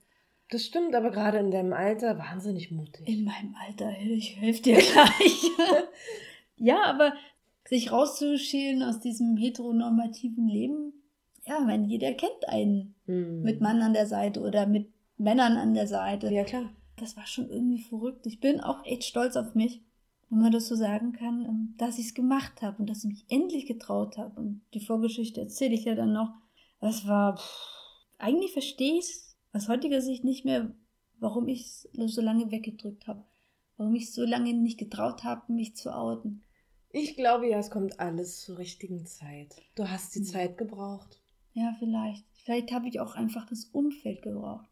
Das 0.49 0.65
stimmt, 0.65 0.95
aber 0.95 1.11
gerade 1.11 1.37
in 1.39 1.51
deinem 1.51 1.73
Alter 1.73 2.17
wahnsinnig 2.17 2.71
mutig. 2.71 3.07
In 3.07 3.23
meinem 3.23 3.55
Alter, 3.67 3.91
ich 3.99 4.37
helfe 4.37 4.61
dir 4.61 4.75
gleich. 4.75 5.43
ja, 6.57 6.83
aber 6.83 7.13
sich 7.71 7.91
rauszuschälen 7.91 8.83
aus 8.83 8.99
diesem 8.99 9.37
heteronormativen 9.37 10.45
Leben, 10.47 10.93
ja, 11.47 11.65
wenn 11.65 11.85
jeder 11.85 12.13
kennt 12.13 12.47
einen 12.47 12.95
Hm. 13.05 13.41
mit 13.41 13.61
Mann 13.61 13.81
an 13.81 13.93
der 13.93 14.05
Seite 14.05 14.41
oder 14.41 14.67
mit 14.67 14.91
Männern 15.17 15.53
an 15.53 15.73
der 15.73 15.87
Seite. 15.87 16.31
Ja, 16.31 16.43
klar. 16.43 16.69
das 16.97 17.15
war 17.15 17.25
schon 17.25 17.49
irgendwie 17.49 17.81
verrückt. 17.81 18.27
Ich 18.27 18.41
bin 18.41 18.59
auch 18.59 18.85
echt 18.85 19.05
stolz 19.05 19.37
auf 19.37 19.55
mich, 19.55 19.81
wenn 20.29 20.39
man 20.39 20.51
das 20.51 20.67
so 20.67 20.75
sagen 20.75 21.13
kann, 21.13 21.45
ähm, 21.45 21.75
dass 21.77 21.97
ich 21.97 22.07
es 22.07 22.13
gemacht 22.13 22.61
habe 22.61 22.77
und 22.79 22.89
dass 22.89 23.05
ich 23.05 23.09
mich 23.09 23.25
endlich 23.29 23.65
getraut 23.65 24.17
habe. 24.17 24.39
Und 24.39 24.61
die 24.73 24.81
Vorgeschichte 24.85 25.39
erzähle 25.39 25.73
ich 25.73 25.85
ja 25.85 25.95
dann 25.95 26.11
noch. 26.11 26.33
Das 26.81 27.07
war, 27.07 27.37
pff, 27.37 27.67
eigentlich 28.19 28.51
verstehe 28.51 28.99
ich 28.99 29.07
aus 29.53 29.69
heutiger 29.69 30.01
Sicht 30.01 30.23
nicht 30.25 30.43
mehr, 30.43 30.75
warum 31.19 31.47
ich 31.47 31.61
es 31.61 31.87
so 31.93 32.21
lange 32.21 32.51
weggedrückt 32.51 33.07
habe. 33.07 33.23
Warum 33.77 33.95
ich 33.95 34.13
so 34.13 34.25
lange 34.25 34.53
nicht 34.53 34.77
getraut 34.77 35.23
habe, 35.23 35.51
mich 35.53 35.75
zu 35.75 35.95
outen. 35.95 36.43
Ich 36.93 37.15
glaube 37.15 37.47
ja, 37.49 37.57
es 37.59 37.69
kommt 37.69 37.99
alles 37.99 38.41
zur 38.41 38.57
richtigen 38.57 39.05
Zeit. 39.05 39.55
Du 39.75 39.89
hast 39.89 40.13
die 40.15 40.19
Hm. 40.19 40.25
Zeit 40.25 40.57
gebraucht. 40.57 41.21
Ja, 41.53 41.75
vielleicht. 41.79 42.25
Vielleicht 42.33 42.71
habe 42.71 42.87
ich 42.87 42.99
auch 42.99 43.15
einfach 43.15 43.45
das 43.45 43.65
Umfeld 43.65 44.21
gebraucht. 44.21 44.67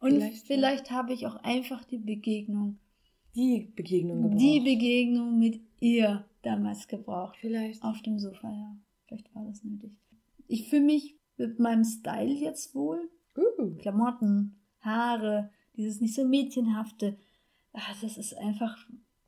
Und 0.00 0.10
Vielleicht, 0.12 0.46
vielleicht, 0.46 0.90
ja. 0.90 0.96
habe 0.96 1.12
ich 1.12 1.26
auch 1.26 1.36
einfach 1.36 1.84
die 1.84 1.98
Begegnung 1.98 2.78
Die 3.34 3.72
Begegnung 3.74 4.22
gebraucht. 4.22 4.40
die 4.40 4.60
Begegnung 4.60 5.38
mit 5.38 5.60
ihr 5.80 6.24
damals 6.42 6.86
gebraucht. 6.88 7.36
Vielleicht. 7.40 7.82
Auf 7.82 8.02
dem 8.02 8.18
Sofa, 8.18 8.50
ja. 8.50 8.76
Vielleicht 9.06 9.34
war 9.34 9.44
das 9.46 9.64
nötig. 9.64 9.92
Ich 10.46 10.68
fühle 10.68 10.82
mich 10.84 11.16
mit 11.36 11.58
meinem 11.58 11.84
Style 11.84 12.32
jetzt 12.34 12.74
wohl. 12.74 13.10
Uh. 13.36 13.74
Klamotten, 13.78 14.60
Haare, 14.80 15.50
dieses 15.76 16.00
nicht 16.00 16.14
so 16.14 16.24
mädchenhafte. 16.26 17.16
Ah, 17.72 17.80
das 18.02 18.18
ist 18.18 18.34
einfach 18.36 18.76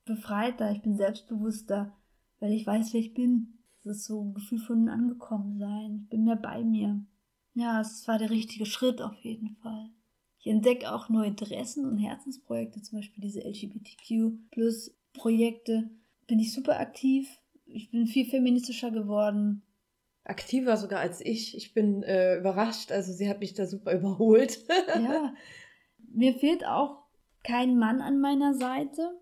befreiter. 0.05 0.70
Ich 0.72 0.82
bin 0.82 0.97
selbstbewusster, 0.97 1.97
weil 2.41 2.53
ich 2.53 2.66
weiß, 2.66 2.93
wer 2.93 3.01
ich 3.01 3.14
bin. 3.14 3.55
Das 3.82 3.99
ist 3.99 4.07
so 4.07 4.20
ein 4.22 4.34
Gefühl 4.34 4.59
von 4.59 4.89
angekommen 4.89 5.59
sein. 5.59 6.01
Ich 6.03 6.09
bin 6.11 6.24
mehr 6.24 6.37
bei 6.37 6.64
mir. 6.64 7.01
Ja, 7.55 7.80
es 7.80 8.07
war 8.09 8.18
der 8.18 8.30
richtige 8.30 8.66
Schritt 8.66 9.01
auf 9.01 9.16
jeden 9.22 9.57
Fall. 9.62 9.91
Ich 10.39 10.47
entdecke 10.47 10.93
auch 10.93 11.09
neue 11.09 11.28
Interessen 11.28 11.87
und 11.87 11.99
Herzensprojekte, 11.99 12.82
zum 12.82 12.99
Beispiel 12.99 13.22
diese 13.22 13.41
LGBTQ-Plus-Projekte. 13.41 15.89
Bin 16.26 16.39
ich 16.39 16.53
super 16.53 16.78
aktiv. 16.78 17.41
Ich 17.64 17.91
bin 17.91 18.07
viel 18.07 18.26
feministischer 18.26 18.91
geworden. 18.91 19.62
Aktiver 20.24 20.76
sogar 20.76 21.01
als 21.01 21.20
ich. 21.20 21.57
Ich 21.57 21.72
bin 21.72 22.03
äh, 22.03 22.37
überrascht. 22.37 22.93
Also 22.93 23.12
sie 23.12 23.28
hat 23.28 23.41
mich 23.41 23.55
da 23.55 23.66
super 23.66 23.93
überholt. 23.99 24.64
Ja, 24.89 25.32
mir 26.12 26.34
fehlt 26.34 26.66
auch 26.66 27.05
kein 27.43 27.78
Mann 27.78 28.01
an 28.01 28.20
meiner 28.20 28.55
Seite. 28.55 29.18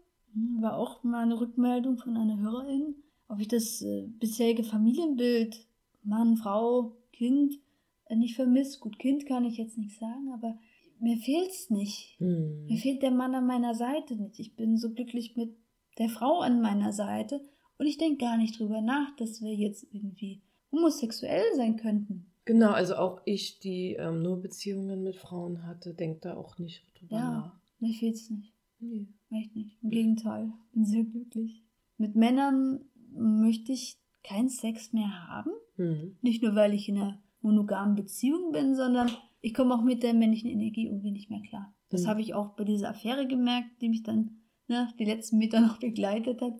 War 0.60 0.76
auch 0.76 1.04
mal 1.04 1.22
eine 1.22 1.40
Rückmeldung 1.40 1.98
von 1.98 2.16
einer 2.16 2.38
Hörerin, 2.38 2.96
ob 3.28 3.40
ich 3.40 3.48
das 3.48 3.82
äh, 3.82 4.06
bisherige 4.18 4.64
Familienbild, 4.64 5.66
Mann, 6.02 6.36
Frau, 6.36 6.92
Kind, 7.12 7.58
äh, 8.06 8.16
nicht 8.16 8.36
vermisse. 8.36 8.80
Gut, 8.80 8.98
Kind 8.98 9.26
kann 9.26 9.44
ich 9.44 9.56
jetzt 9.56 9.78
nicht 9.78 9.98
sagen, 9.98 10.30
aber 10.32 10.58
mir 11.00 11.16
fehlt's 11.16 11.70
nicht. 11.70 12.16
Hm. 12.18 12.66
Mir 12.66 12.78
fehlt 12.78 13.02
der 13.02 13.10
Mann 13.10 13.34
an 13.34 13.46
meiner 13.46 13.74
Seite 13.74 14.16
nicht. 14.16 14.38
Ich 14.38 14.54
bin 14.56 14.76
so 14.76 14.90
glücklich 14.90 15.36
mit 15.36 15.54
der 15.98 16.08
Frau 16.08 16.40
an 16.40 16.60
meiner 16.60 16.92
Seite 16.92 17.40
und 17.78 17.86
ich 17.86 17.98
denke 17.98 18.18
gar 18.24 18.36
nicht 18.36 18.58
drüber 18.58 18.80
nach, 18.80 19.14
dass 19.16 19.42
wir 19.42 19.54
jetzt 19.54 19.86
irgendwie 19.92 20.40
homosexuell 20.72 21.44
sein 21.56 21.76
könnten. 21.76 22.26
Genau, 22.46 22.72
also 22.72 22.96
auch 22.96 23.20
ich, 23.24 23.58
die 23.60 23.94
ähm, 23.98 24.22
nur 24.22 24.40
Beziehungen 24.42 25.02
mit 25.02 25.16
Frauen 25.16 25.66
hatte, 25.66 25.94
denkt 25.94 26.24
da 26.24 26.36
auch 26.36 26.58
nicht 26.58 26.84
drüber 26.98 27.16
Ja. 27.16 27.30
nach. 27.30 27.52
Mir 27.80 27.94
fehlt's 27.94 28.28
nicht. 28.30 28.52
Nee. 28.80 29.06
Echt 29.30 29.56
nicht. 29.56 29.76
Im 29.82 29.90
Gegenteil. 29.90 30.52
Bin 30.72 30.84
sehr 30.84 31.04
glücklich. 31.04 31.62
Mit 31.96 32.16
Männern 32.16 32.80
möchte 33.14 33.72
ich 33.72 33.96
keinen 34.22 34.48
Sex 34.48 34.92
mehr 34.92 35.28
haben. 35.28 35.50
Hm. 35.76 36.16
Nicht 36.22 36.42
nur, 36.42 36.54
weil 36.54 36.72
ich 36.74 36.88
in 36.88 36.96
einer 36.98 37.22
monogamen 37.40 37.94
Beziehung 37.94 38.52
bin, 38.52 38.74
sondern 38.74 39.10
ich 39.40 39.52
komme 39.54 39.74
auch 39.74 39.82
mit 39.82 40.02
der 40.02 40.14
männlichen 40.14 40.48
Energie 40.50 40.86
irgendwie 40.86 41.10
nicht 41.10 41.30
mehr 41.30 41.42
klar. 41.42 41.74
Das 41.90 42.04
Mhm. 42.04 42.06
habe 42.08 42.20
ich 42.22 42.34
auch 42.34 42.56
bei 42.56 42.64
dieser 42.64 42.90
Affäre 42.90 43.26
gemerkt, 43.26 43.68
die 43.82 43.88
mich 43.90 44.02
dann 44.02 44.38
ne, 44.68 44.88
die 44.98 45.04
letzten 45.04 45.38
Meter 45.38 45.60
noch 45.60 45.78
begleitet 45.78 46.40
hat. 46.40 46.54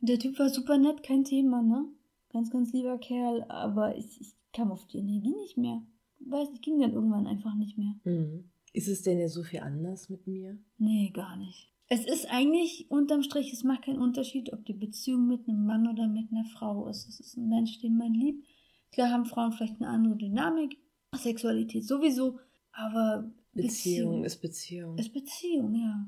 Der 0.00 0.18
Typ 0.18 0.38
war 0.38 0.48
super 0.48 0.76
nett, 0.76 1.02
kein 1.02 1.24
Thema, 1.24 1.62
ne? 1.62 1.86
Ganz, 2.30 2.50
ganz 2.50 2.72
lieber 2.72 2.98
Kerl, 2.98 3.44
aber 3.48 3.96
ich, 3.96 4.20
ich 4.20 4.32
kam 4.52 4.72
auf 4.72 4.86
die 4.88 4.98
Energie 4.98 5.34
nicht 5.36 5.56
mehr. 5.56 5.82
Weiß 6.26 6.50
nicht, 6.50 6.62
ging 6.64 6.80
dann 6.80 6.92
irgendwann 6.94 7.26
einfach 7.26 7.54
nicht 7.54 7.78
mehr. 7.78 7.94
Hm. 8.02 8.50
Ist 8.72 8.88
es 8.88 9.02
denn 9.02 9.20
ja 9.20 9.28
so 9.28 9.44
viel 9.44 9.60
anders 9.60 10.08
mit 10.08 10.26
mir? 10.26 10.58
Nee, 10.78 11.10
gar 11.14 11.36
nicht. 11.36 11.72
Es 11.94 12.04
ist 12.06 12.28
eigentlich 12.28 12.90
unterm 12.90 13.22
Strich, 13.22 13.52
es 13.52 13.62
macht 13.62 13.84
keinen 13.84 14.00
Unterschied, 14.00 14.52
ob 14.52 14.64
die 14.64 14.72
Beziehung 14.72 15.28
mit 15.28 15.48
einem 15.48 15.64
Mann 15.64 15.86
oder 15.86 16.08
mit 16.08 16.28
einer 16.32 16.44
Frau 16.44 16.88
ist. 16.88 17.08
Es 17.08 17.20
ist 17.20 17.36
ein 17.36 17.48
Mensch, 17.48 17.78
den 17.78 17.96
man 17.96 18.12
liebt. 18.12 18.44
Klar 18.90 19.10
haben 19.10 19.26
Frauen 19.26 19.52
vielleicht 19.52 19.80
eine 19.80 19.90
andere 19.90 20.16
Dynamik, 20.16 20.76
Sexualität 21.14 21.86
sowieso, 21.86 22.40
aber 22.72 23.30
Beziehung, 23.52 24.22
Beziehung 24.22 24.24
ist 24.24 24.40
Beziehung. 24.40 24.98
Ist 24.98 25.12
Beziehung, 25.12 25.74
ja. 25.76 26.06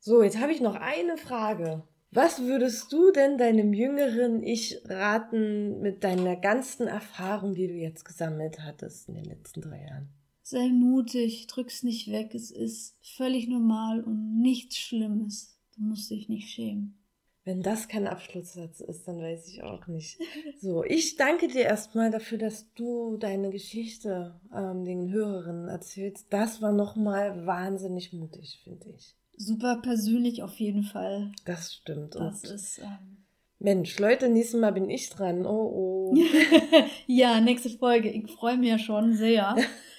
So, 0.00 0.24
jetzt 0.24 0.40
habe 0.40 0.50
ich 0.50 0.60
noch 0.60 0.74
eine 0.74 1.16
Frage. 1.16 1.84
Was 2.10 2.42
würdest 2.42 2.92
du 2.92 3.12
denn 3.12 3.38
deinem 3.38 3.72
jüngeren 3.72 4.42
Ich 4.42 4.80
raten 4.86 5.80
mit 5.80 6.02
deiner 6.02 6.34
ganzen 6.34 6.88
Erfahrung, 6.88 7.54
die 7.54 7.68
du 7.68 7.74
jetzt 7.74 8.04
gesammelt 8.04 8.58
hattest 8.64 9.08
in 9.08 9.14
den 9.14 9.24
letzten 9.24 9.60
drei 9.60 9.86
Jahren? 9.86 10.08
Sei 10.50 10.68
mutig, 10.68 11.46
drück's 11.46 11.82
nicht 11.82 12.10
weg. 12.10 12.34
Es 12.34 12.50
ist 12.50 12.96
völlig 13.02 13.48
normal 13.48 14.02
und 14.02 14.40
nichts 14.40 14.78
Schlimmes. 14.78 15.58
Du 15.76 15.82
musst 15.82 16.10
dich 16.10 16.28
nicht 16.28 16.48
schämen. 16.48 16.98
Wenn 17.44 17.62
das 17.62 17.88
kein 17.88 18.06
Abschlusssatz 18.06 18.80
ist, 18.80 19.08
dann 19.08 19.18
weiß 19.18 19.48
ich 19.48 19.62
auch 19.62 19.86
nicht. 19.86 20.18
So, 20.60 20.82
ich 20.82 21.16
danke 21.16 21.48
dir 21.48 21.62
erstmal 21.62 22.10
dafür, 22.10 22.38
dass 22.38 22.72
du 22.74 23.16
deine 23.16 23.50
Geschichte 23.50 24.40
ähm, 24.52 24.84
den 24.84 25.10
Hörerinnen 25.10 25.68
erzählst. 25.68 26.26
Das 26.30 26.60
war 26.60 26.72
nochmal 26.72 27.46
wahnsinnig 27.46 28.12
mutig, 28.12 28.60
finde 28.64 28.90
ich 28.96 29.14
super 29.38 29.76
persönlich 29.76 30.42
auf 30.42 30.58
jeden 30.58 30.82
Fall. 30.82 31.32
Das 31.44 31.74
stimmt. 31.74 32.14
Das 32.16 32.44
Und 32.44 32.50
ist. 32.50 32.78
Ähm, 32.78 33.24
Mensch, 33.60 33.98
Leute, 33.98 34.28
nächstes 34.28 34.60
Mal 34.60 34.72
bin 34.72 34.90
ich 34.90 35.10
dran. 35.10 35.46
Oh, 35.46 36.12
oh. 36.12 36.14
ja, 37.06 37.40
nächste 37.40 37.70
Folge. 37.70 38.10
Ich 38.10 38.30
freue 38.32 38.56
mich 38.56 38.68
ja 38.68 38.78
schon 38.78 39.14
sehr. 39.14 39.56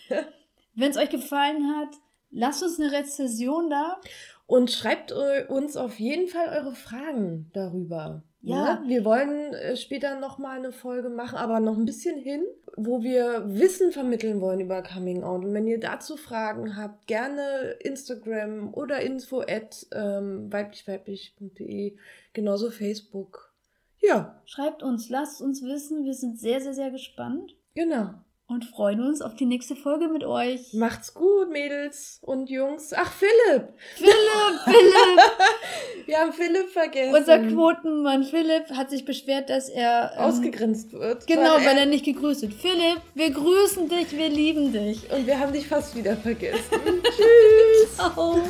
Wenn 0.76 0.92
es 0.92 0.98
euch 0.98 1.10
gefallen 1.10 1.76
hat, 1.76 1.90
lasst 2.32 2.64
uns 2.64 2.80
eine 2.80 2.92
Rezession 2.92 3.70
da. 3.70 4.00
Und 4.46 4.72
schreibt 4.72 5.12
uns 5.12 5.78
auf 5.78 6.00
jeden 6.00 6.28
Fall 6.28 6.48
eure 6.50 6.74
Fragen 6.74 7.52
darüber. 7.54 8.24
Ja. 8.42 8.80
Ne? 8.80 8.90
Wir 8.90 9.06
wollen 9.06 9.54
äh, 9.54 9.76
später 9.76 10.20
nochmal 10.20 10.58
eine 10.58 10.72
Folge 10.72 11.10
machen, 11.10 11.38
aber 11.38 11.60
noch 11.60 11.78
ein 11.78 11.86
bisschen 11.86 12.18
hin, 12.18 12.44
wo 12.76 13.04
wir 13.04 13.44
Wissen 13.48 13.92
vermitteln 13.92 14.42
wollen 14.42 14.60
über 14.62 14.82
Coming 14.82 15.24
Out. 15.24 15.44
Und 15.44 15.54
wenn 15.54 15.68
ihr 15.68 15.80
dazu 15.80 16.18
Fragen 16.18 16.78
habt, 16.78 17.06
gerne 17.06 17.76
Instagram 17.82 18.74
oder 18.74 19.02
info 19.02 19.42
at 19.42 19.86
ähm, 19.92 20.52
weiblichweiblich.de, 20.52 21.98
genauso 22.34 22.72
Facebook. 22.72 23.54
Ja. 24.02 24.42
Schreibt 24.46 24.82
uns, 24.82 25.10
lasst 25.10 25.42
uns 25.42 25.62
wissen. 25.62 26.06
Wir 26.06 26.14
sind 26.14 26.40
sehr, 26.40 26.62
sehr, 26.62 26.74
sehr 26.74 26.90
gespannt. 26.90 27.56
Genau 27.76 28.16
und 28.50 28.66
freuen 28.66 29.00
uns 29.02 29.22
auf 29.22 29.36
die 29.36 29.46
nächste 29.46 29.76
Folge 29.76 30.08
mit 30.08 30.24
euch. 30.24 30.74
Macht's 30.74 31.14
gut, 31.14 31.52
Mädels 31.52 32.20
und 32.24 32.50
Jungs. 32.50 32.92
Ach, 32.96 33.12
Philipp! 33.14 33.70
Philipp, 33.96 34.14
Philipp! 34.66 36.08
Wir 36.08 36.18
haben 36.18 36.34
Philipp 36.34 36.70
vergessen. 36.70 37.16
Unser 37.16 37.38
Quotenmann 37.40 38.24
Philipp 38.24 38.72
hat 38.72 38.90
sich 38.90 39.06
beschwert, 39.06 39.52
dass 39.52 39.70
er 39.70 40.14
ähm, 40.16 40.24
ausgegrinst 40.24 40.92
wird. 40.94 41.28
Genau, 41.28 41.42
weil 41.42 41.62
er, 41.62 41.66
weil 41.68 41.78
er, 41.78 41.86
nicht 41.86 42.06
gegrüßt 42.06 42.42
wird. 42.42 42.56
Philipp, 42.56 43.02
wir 43.14 43.30
grüßen 43.30 43.88
dich, 43.88 44.18
wir 44.18 44.30
lieben 44.30 44.74
dich. 44.74 45.12
Und 45.12 45.28
wir 45.28 45.40
haben 45.40 45.54
dich 45.54 45.68
fast 45.68 45.96
wieder 45.96 46.18
vergessen. 46.18 46.60
Tschüss! 47.04 47.96
Ciao! 47.96 48.42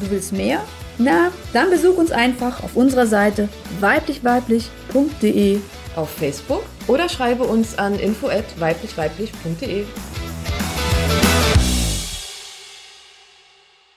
Du 0.00 0.10
willst 0.10 0.32
mehr? 0.32 0.62
Na, 0.98 1.30
dann 1.52 1.70
besuch 1.70 1.96
uns 1.96 2.10
einfach 2.10 2.62
auf 2.62 2.74
unserer 2.76 3.06
Seite 3.06 3.48
weiblichweiblich.de 3.80 5.60
auf 5.94 6.10
Facebook 6.10 6.64
oder 6.86 7.08
schreibe 7.08 7.44
uns 7.44 7.78
an 7.78 7.98
info@weiblichweiblich.de. 7.98 9.84